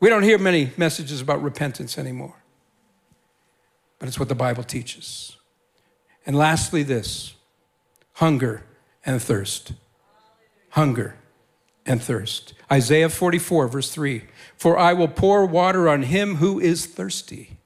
We 0.00 0.08
don't 0.08 0.24
hear 0.24 0.38
many 0.38 0.72
messages 0.76 1.20
about 1.20 1.40
repentance 1.40 1.96
anymore, 1.96 2.34
but 4.00 4.08
it's 4.08 4.18
what 4.18 4.28
the 4.28 4.34
Bible 4.34 4.64
teaches. 4.64 5.36
And 6.26 6.36
lastly, 6.36 6.82
this 6.82 7.34
hunger 8.20 8.62
and 9.04 9.20
thirst. 9.20 9.72
Hunger 10.70 11.16
and 11.86 12.02
thirst. 12.02 12.52
Isaiah 12.70 13.08
44, 13.08 13.66
verse 13.66 13.90
3 13.90 14.24
For 14.56 14.78
I 14.78 14.92
will 14.92 15.08
pour 15.08 15.46
water 15.46 15.88
on 15.88 16.02
him 16.02 16.36
who 16.36 16.60
is 16.60 16.84
thirsty, 16.84 17.56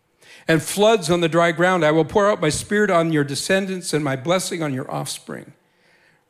and 0.47 0.63
floods 0.63 1.11
on 1.11 1.21
the 1.21 1.29
dry 1.29 1.51
ground. 1.51 1.85
I 1.85 1.91
will 1.91 2.05
pour 2.05 2.31
out 2.31 2.41
my 2.41 2.51
spirit 2.51 2.89
on 2.89 3.13
your 3.13 3.25
descendants 3.25 3.93
and 3.93 4.05
my 4.05 4.15
blessing 4.15 4.63
on 4.63 4.73
your 4.73 4.89
offspring. 4.89 5.53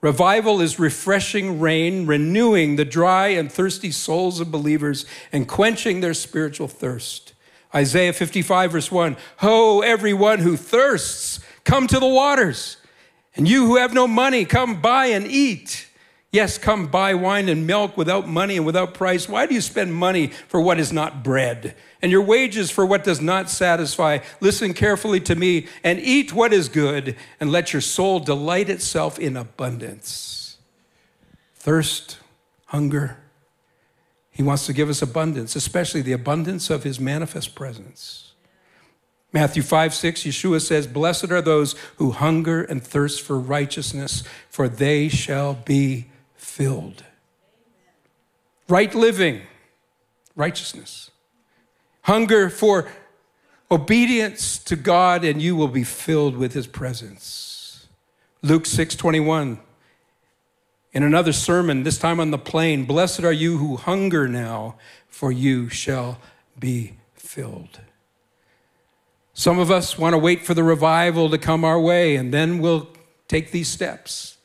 Revival 0.00 0.60
is 0.62 0.78
refreshing 0.78 1.60
rain, 1.60 2.06
renewing 2.06 2.76
the 2.76 2.84
dry 2.84 3.28
and 3.28 3.52
thirsty 3.52 3.90
souls 3.90 4.40
of 4.40 4.50
believers 4.50 5.04
and 5.32 5.46
quenching 5.46 6.00
their 6.00 6.14
spiritual 6.14 6.68
thirst. 6.68 7.34
Isaiah 7.74 8.14
55, 8.14 8.72
verse 8.72 8.90
1 8.90 9.16
Ho, 9.38 9.82
everyone 9.82 10.38
who 10.38 10.56
thirsts, 10.56 11.40
come 11.64 11.86
to 11.88 12.00
the 12.00 12.08
waters. 12.08 12.78
And 13.36 13.48
you 13.48 13.66
who 13.66 13.76
have 13.76 13.92
no 13.92 14.06
money, 14.06 14.44
come 14.44 14.80
buy 14.80 15.06
and 15.06 15.26
eat. 15.26 15.88
Yes, 16.30 16.58
come 16.58 16.88
buy 16.88 17.14
wine 17.14 17.48
and 17.48 17.64
milk 17.64 17.96
without 17.96 18.26
money 18.26 18.56
and 18.56 18.66
without 18.66 18.92
price. 18.94 19.28
Why 19.28 19.46
do 19.46 19.54
you 19.54 19.60
spend 19.60 19.94
money 19.94 20.28
for 20.48 20.60
what 20.60 20.80
is 20.80 20.92
not 20.92 21.22
bread, 21.22 21.76
and 22.02 22.10
your 22.10 22.22
wages 22.22 22.72
for 22.72 22.84
what 22.84 23.04
does 23.04 23.20
not 23.20 23.48
satisfy? 23.48 24.18
Listen 24.40 24.74
carefully 24.74 25.20
to 25.20 25.36
me 25.36 25.68
and 25.84 26.00
eat 26.00 26.32
what 26.32 26.52
is 26.52 26.68
good, 26.68 27.14
and 27.38 27.52
let 27.52 27.72
your 27.72 27.80
soul 27.80 28.18
delight 28.18 28.68
itself 28.68 29.16
in 29.16 29.36
abundance. 29.36 30.58
Thirst, 31.54 32.18
hunger. 32.66 33.18
He 34.32 34.42
wants 34.42 34.66
to 34.66 34.72
give 34.72 34.90
us 34.90 35.02
abundance, 35.02 35.54
especially 35.54 36.02
the 36.02 36.12
abundance 36.12 36.68
of 36.68 36.82
his 36.82 36.98
manifest 36.98 37.54
presence. 37.54 38.23
Matthew 39.34 39.64
5, 39.64 39.92
6, 39.92 40.22
Yeshua 40.22 40.60
says, 40.60 40.86
Blessed 40.86 41.32
are 41.32 41.42
those 41.42 41.74
who 41.96 42.12
hunger 42.12 42.62
and 42.62 42.80
thirst 42.80 43.20
for 43.20 43.36
righteousness, 43.36 44.22
for 44.48 44.68
they 44.68 45.08
shall 45.08 45.54
be 45.54 46.06
filled. 46.36 47.02
Right 48.68 48.94
living, 48.94 49.42
righteousness. 50.36 51.10
Hunger 52.02 52.48
for 52.48 52.88
obedience 53.72 54.56
to 54.58 54.76
God, 54.76 55.24
and 55.24 55.42
you 55.42 55.56
will 55.56 55.66
be 55.66 55.82
filled 55.82 56.36
with 56.36 56.52
his 56.52 56.68
presence. 56.68 57.88
Luke 58.40 58.66
6, 58.66 58.94
21. 58.94 59.58
In 60.92 61.02
another 61.02 61.32
sermon, 61.32 61.82
this 61.82 61.98
time 61.98 62.20
on 62.20 62.30
the 62.30 62.38
plain, 62.38 62.84
blessed 62.84 63.24
are 63.24 63.32
you 63.32 63.58
who 63.58 63.78
hunger 63.78 64.28
now, 64.28 64.76
for 65.08 65.32
you 65.32 65.68
shall 65.68 66.20
be 66.56 66.98
filled. 67.14 67.80
Some 69.34 69.58
of 69.58 69.70
us 69.70 69.98
want 69.98 70.14
to 70.14 70.18
wait 70.18 70.46
for 70.46 70.54
the 70.54 70.62
revival 70.62 71.28
to 71.30 71.38
come 71.38 71.64
our 71.64 71.78
way 71.78 72.14
and 72.14 72.32
then 72.32 72.60
we'll 72.60 72.88
take 73.26 73.50
these 73.50 73.68
steps. 73.68 74.38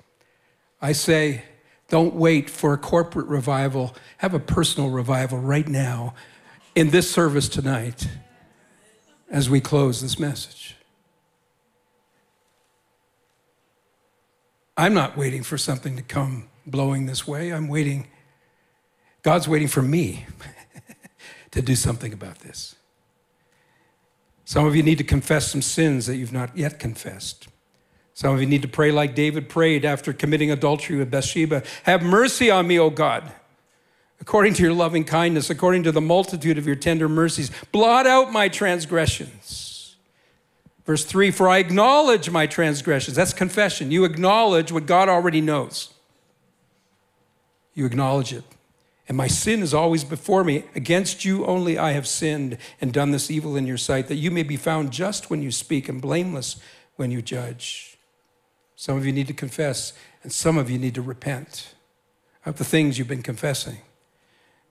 I 0.81 0.93
say, 0.93 1.43
don't 1.89 2.15
wait 2.15 2.49
for 2.49 2.73
a 2.73 2.77
corporate 2.77 3.27
revival. 3.27 3.95
Have 4.17 4.33
a 4.33 4.39
personal 4.39 4.89
revival 4.89 5.37
right 5.37 5.67
now 5.67 6.15
in 6.73 6.89
this 6.89 7.09
service 7.09 7.47
tonight 7.47 8.07
as 9.29 9.47
we 9.49 9.61
close 9.61 10.01
this 10.01 10.17
message. 10.17 10.75
I'm 14.75 14.93
not 14.93 15.17
waiting 15.17 15.43
for 15.43 15.57
something 15.57 15.97
to 15.97 16.01
come 16.01 16.47
blowing 16.65 17.05
this 17.05 17.27
way. 17.27 17.51
I'm 17.51 17.67
waiting, 17.67 18.07
God's 19.21 19.47
waiting 19.47 19.67
for 19.67 19.81
me 19.81 20.25
to 21.51 21.61
do 21.61 21.75
something 21.75 22.13
about 22.13 22.39
this. 22.39 22.75
Some 24.49 24.65
of 24.65 24.75
you 24.75 24.81
need 24.81 24.97
to 24.97 25.03
confess 25.03 25.51
some 25.51 25.61
sins 25.61 26.07
that 26.07 26.15
you've 26.15 26.33
not 26.33 26.57
yet 26.57 26.79
confessed. 26.79 27.49
Some 28.15 28.33
of 28.33 28.41
you 28.41 28.47
need 28.47 28.63
to 28.63 28.67
pray 28.67 28.91
like 28.91 29.13
David 29.13 29.47
prayed 29.47 29.85
after 29.85 30.11
committing 30.11 30.49
adultery 30.49 30.97
with 30.97 31.11
Bathsheba 31.11 31.61
Have 31.83 32.01
mercy 32.01 32.49
on 32.49 32.65
me, 32.65 32.79
O 32.79 32.89
God, 32.89 33.31
according 34.19 34.55
to 34.55 34.63
your 34.63 34.73
loving 34.73 35.03
kindness, 35.03 35.51
according 35.51 35.83
to 35.83 35.91
the 35.91 36.01
multitude 36.01 36.57
of 36.57 36.65
your 36.65 36.75
tender 36.75 37.07
mercies. 37.07 37.51
Blot 37.71 38.07
out 38.07 38.31
my 38.31 38.49
transgressions. 38.49 39.95
Verse 40.83 41.05
3 41.05 41.29
For 41.29 41.47
I 41.47 41.59
acknowledge 41.59 42.31
my 42.31 42.47
transgressions. 42.47 43.15
That's 43.15 43.33
confession. 43.33 43.91
You 43.91 44.03
acknowledge 44.03 44.71
what 44.71 44.87
God 44.87 45.09
already 45.09 45.41
knows, 45.41 45.93
you 47.75 47.85
acknowledge 47.85 48.33
it. 48.33 48.45
And 49.09 49.17
my 49.17 49.27
sin 49.27 49.63
is 49.63 49.73
always 49.73 50.03
before 50.03 50.43
me. 50.43 50.65
Against 50.75 51.25
you 51.25 51.43
only 51.45 51.79
I 51.79 51.91
have 51.93 52.07
sinned 52.07 52.59
and 52.79 52.93
done 52.93 53.09
this 53.09 53.31
evil 53.31 53.57
in 53.57 53.65
your 53.65 53.77
sight, 53.77 54.07
that 54.07 54.15
you 54.15 54.29
may 54.29 54.43
be 54.43 54.55
found 54.55 54.91
just 54.91 55.31
when 55.31 55.41
you 55.41 55.51
speak 55.51 55.89
and 55.89 55.99
blameless 55.99 56.57
when 56.95 57.09
you 57.09 57.23
judge. 57.23 57.97
Some 58.75 58.97
of 58.97 59.05
you 59.07 59.11
need 59.11 59.27
to 59.27 59.33
confess, 59.33 59.93
and 60.21 60.31
some 60.31 60.59
of 60.59 60.69
you 60.69 60.77
need 60.77 60.93
to 60.93 61.01
repent 61.01 61.73
of 62.45 62.57
the 62.57 62.63
things 62.63 62.97
you've 62.97 63.07
been 63.07 63.23
confessing. 63.23 63.79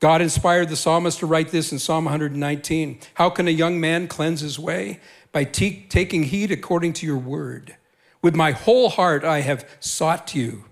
God 0.01 0.23
inspired 0.23 0.69
the 0.69 0.77
psalmist 0.77 1.19
to 1.19 1.27
write 1.27 1.49
this 1.49 1.73
in 1.73 1.81
Psalm 1.81 2.05
119 2.05 3.01
How 3.15 3.31
can 3.31 3.49
a 3.49 3.51
young 3.51 3.81
man 3.81 4.07
cleanse 4.07 4.41
his 4.41 4.57
way? 4.57 5.01
By 5.33 5.45
t- 5.45 5.85
taking 5.89 6.23
heed 6.23 6.53
according 6.53 6.93
to 6.95 7.07
your 7.07 7.19
word. 7.19 7.77
With 8.23 8.37
my 8.37 8.53
whole 8.53 8.89
heart 8.89 9.25
I 9.25 9.41
have 9.41 9.69
sought 9.81 10.35
you. 10.35 10.65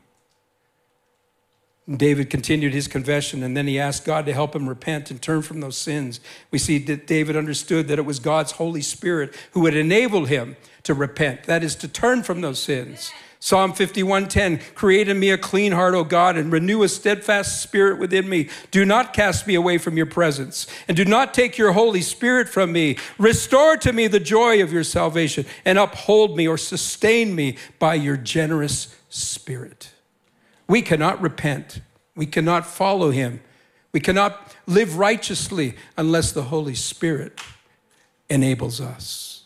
David 1.95 2.31
continued 2.31 2.75
his 2.75 2.89
confession 2.89 3.45
and 3.45 3.57
then 3.57 3.69
he 3.69 3.79
asked 3.79 4.05
God 4.05 4.27
to 4.27 4.33
help 4.33 4.57
him 4.57 4.69
repent 4.69 5.11
and 5.11 5.23
turn 5.23 5.43
from 5.43 5.61
those 5.61 5.79
sins. 5.79 6.19
We 6.51 6.59
see 6.59 6.79
that 6.79 7.07
David 7.07 7.37
understood 7.37 7.87
that 7.89 7.99
it 7.99 8.05
was 8.05 8.19
God's 8.19 8.53
Holy 8.53 8.83
Spirit 8.83 9.35
who 9.53 9.67
had 9.67 9.77
enabled 9.77 10.29
him 10.29 10.57
to 10.83 10.95
repent, 10.95 11.45
that 11.45 11.63
is, 11.63 11.77
to 11.77 11.89
turn 11.89 12.25
from 12.25 12.41
those 12.41 12.59
sins. 12.61 13.13
Psalm 13.39 13.73
51:10 13.73 14.75
Create 14.75 15.09
in 15.09 15.21
me 15.21 15.31
a 15.31 15.39
clean 15.39 15.71
heart, 15.71 15.95
O 15.95 16.03
God, 16.03 16.37
and 16.37 16.51
renew 16.51 16.83
a 16.83 16.89
steadfast 16.89 17.63
spirit 17.63 17.99
within 17.99 18.29
me. 18.29 18.49
Do 18.73 18.85
not 18.85 19.13
cast 19.13 19.47
me 19.47 19.55
away 19.55 19.79
from 19.79 19.97
your 19.97 20.07
presence, 20.07 20.67
and 20.89 20.97
do 20.97 21.05
not 21.05 21.35
take 21.35 21.57
your 21.57 21.73
Holy 21.73 22.03
Spirit 22.03 22.49
from 22.49 22.73
me. 22.73 22.97
Restore 23.19 23.77
to 23.77 23.93
me 23.93 24.09
the 24.09 24.19
joy 24.19 24.61
of 24.63 24.73
your 24.73 24.83
salvation, 24.83 25.47
and 25.65 25.79
uphold 25.79 26.37
me 26.37 26.49
or 26.49 26.59
sustain 26.59 27.35
me 27.35 27.57
by 27.79 27.95
your 27.95 28.17
generous 28.17 28.97
spirit. 29.09 29.91
We 30.69 30.83
cannot 30.83 31.21
repent. 31.21 31.81
We 32.15 32.27
cannot 32.27 32.67
follow 32.67 33.11
him. 33.11 33.41
We 33.93 34.01
cannot 34.01 34.55
live 34.67 34.99
righteously 34.99 35.77
unless 35.97 36.33
the 36.33 36.43
Holy 36.43 36.75
Spirit 36.75 37.41
enables 38.29 38.81
us, 38.81 39.45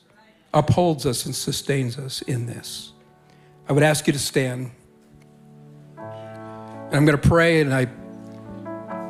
upholds 0.52 1.06
us, 1.06 1.26
and 1.26 1.34
sustains 1.34 1.98
us 1.98 2.22
in 2.22 2.46
this. 2.46 2.92
I 3.68 3.72
would 3.72 3.82
ask 3.82 4.06
you 4.06 4.12
to 4.12 4.18
stand. 4.18 4.72
And 5.96 6.96
I'm 6.96 7.04
going 7.04 7.18
to 7.18 7.28
pray, 7.28 7.60
and 7.60 7.72
I, 7.72 7.86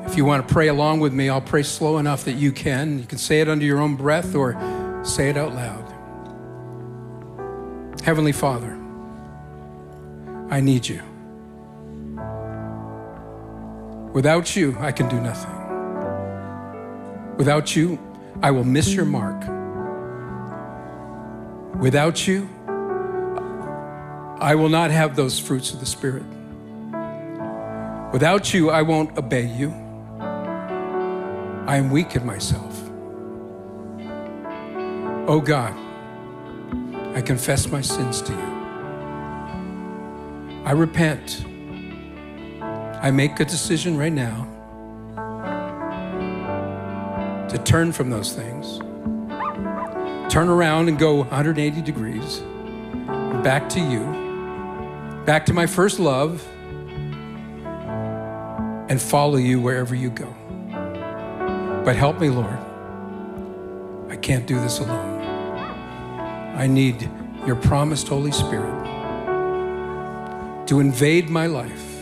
if 0.05 0.17
you 0.17 0.25
want 0.25 0.47
to 0.47 0.53
pray 0.53 0.69
along 0.69 1.01
with 1.01 1.15
me, 1.15 1.31
I'll 1.31 1.41
pray 1.41 1.63
slow 1.63 1.99
enough 1.99 2.25
that 2.25 2.35
you 2.35 2.53
can. 2.53 2.99
You 2.99 3.07
can 3.07 3.19
say 3.19 3.41
it 3.41 3.49
under 3.49 3.65
your 3.65 3.81
own 3.81 3.97
breath 3.97 4.35
or 4.35 4.59
say 5.03 5.31
it 5.31 5.37
out 5.39 5.55
loud. 5.55 5.87
Heavenly 8.03 8.33
Father, 8.33 8.79
I 10.51 10.61
need 10.61 10.89
you. 10.89 11.03
Without 14.13 14.57
you, 14.57 14.77
I 14.81 14.91
can 14.91 15.09
do 15.09 15.21
nothing. 15.21 15.55
Without 17.37 17.77
you, 17.77 17.99
I 18.43 18.51
will 18.51 18.65
miss 18.65 18.93
your 18.93 19.05
mark. 19.05 19.41
Without 21.81 22.27
you, 22.27 22.49
I 24.41 24.55
will 24.57 24.69
not 24.69 24.91
have 24.91 25.15
those 25.15 25.39
fruits 25.39 25.73
of 25.73 25.81
the 25.81 25.87
Spirit. 25.87 26.25
Without 28.13 28.53
you, 28.53 28.71
I 28.71 28.83
won't 28.83 29.17
obey 29.17 29.47
you. 29.47 29.71
I 31.69 31.77
am 31.77 31.91
weak 31.91 32.17
in 32.17 32.27
myself. 32.27 32.83
Oh 35.29 35.41
God, 35.41 35.77
I 37.15 37.23
confess 37.23 37.69
my 37.69 37.81
sins 37.81 38.21
to 38.23 38.33
you. 38.33 38.51
I 40.65 40.73
repent 40.73 41.45
I 43.03 43.11
make 43.11 43.41
a 43.41 43.45
decision 43.47 43.97
right 43.97 44.13
now 44.13 44.47
to 47.49 47.59
turn 47.59 47.93
from 47.93 48.11
those 48.11 48.35
things, 48.35 48.79
turn 50.31 50.49
around 50.49 50.89
and 50.89 50.99
go 50.99 51.15
180 51.15 51.81
degrees 51.81 52.43
back 53.43 53.71
to 53.71 53.81
you, 53.81 54.05
back 55.25 55.47
to 55.47 55.55
my 55.55 55.67
first 55.67 55.99
love 55.99 56.47
and 58.91 59.01
follow 59.01 59.39
you 59.39 59.61
wherever 59.61 59.95
you 59.95 60.11
go. 60.11 60.35
But 61.85 61.97
help 61.97 62.21
me, 62.21 62.29
Lord. 62.29 62.59
I 64.11 64.17
can't 64.17 64.47
do 64.47 64.61
this 64.61 64.79
alone. 64.79 65.23
I 66.55 66.67
need 66.67 67.09
your 67.47 67.57
promised 67.57 68.09
Holy 68.09 68.33
Spirit 68.33 68.77
to 70.67 70.81
invade 70.81 71.31
my 71.31 71.47
life. 71.47 72.00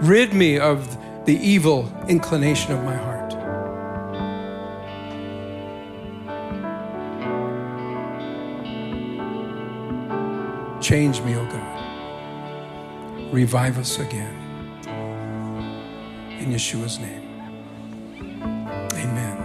Rid 0.00 0.32
me 0.32 0.58
of 0.58 0.96
the 1.26 1.36
evil 1.36 1.92
inclination 2.08 2.72
of 2.72 2.82
my 2.82 2.96
heart. 2.96 3.30
Change 10.82 11.20
me, 11.20 11.34
O 11.36 11.40
oh 11.40 11.44
God. 11.52 13.30
Revive 13.30 13.76
us 13.76 13.98
again. 13.98 14.34
In 16.38 16.46
Yeshua's 16.46 16.98
name. 16.98 17.28
Amen. 18.94 19.36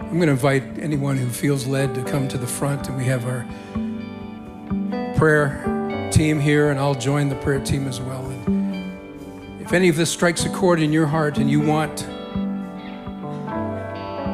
I'm 0.00 0.16
going 0.16 0.28
to 0.28 0.32
invite 0.32 0.62
anyone 0.78 1.18
who 1.18 1.28
feels 1.28 1.66
led 1.66 1.94
to 1.96 2.02
come 2.04 2.28
to 2.28 2.38
the 2.38 2.46
front, 2.46 2.88
and 2.88 2.96
we 2.96 3.04
have 3.04 3.26
our 3.26 3.46
prayer 5.16 6.08
team 6.10 6.40
here, 6.40 6.70
and 6.70 6.80
I'll 6.80 6.94
join 6.94 7.28
the 7.28 7.36
prayer 7.36 7.60
team 7.60 7.86
as 7.86 8.00
well. 8.00 8.29
If 9.70 9.74
any 9.74 9.88
of 9.88 9.94
this 9.94 10.10
strikes 10.10 10.44
a 10.44 10.48
chord 10.48 10.80
in 10.80 10.92
your 10.92 11.06
heart 11.06 11.38
and 11.38 11.48
you 11.48 11.60
want 11.60 11.98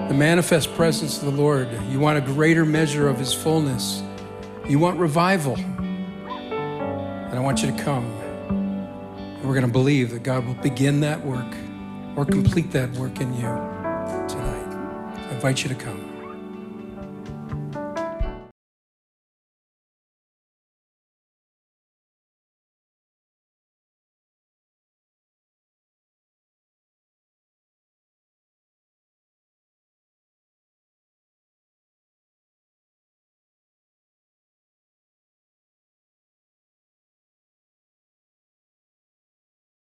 the 0.08 0.14
manifest 0.14 0.72
presence 0.72 1.18
of 1.18 1.26
the 1.26 1.30
Lord, 1.30 1.68
you 1.90 2.00
want 2.00 2.16
a 2.16 2.22
greater 2.22 2.64
measure 2.64 3.06
of 3.06 3.18
His 3.18 3.34
fullness, 3.34 4.02
you 4.66 4.78
want 4.78 4.98
revival, 4.98 5.58
and 5.58 7.34
I 7.34 7.40
want 7.40 7.62
you 7.62 7.70
to 7.70 7.76
come. 7.84 8.06
And 8.48 9.44
we're 9.44 9.52
going 9.52 9.66
to 9.66 9.70
believe 9.70 10.10
that 10.12 10.22
God 10.22 10.46
will 10.46 10.54
begin 10.54 11.00
that 11.00 11.22
work 11.22 11.54
or 12.16 12.24
complete 12.24 12.70
that 12.72 12.90
work 12.92 13.20
in 13.20 13.34
you 13.34 13.42
tonight. 13.42 15.18
I 15.18 15.34
invite 15.34 15.62
you 15.62 15.68
to 15.68 15.74
come. 15.74 16.05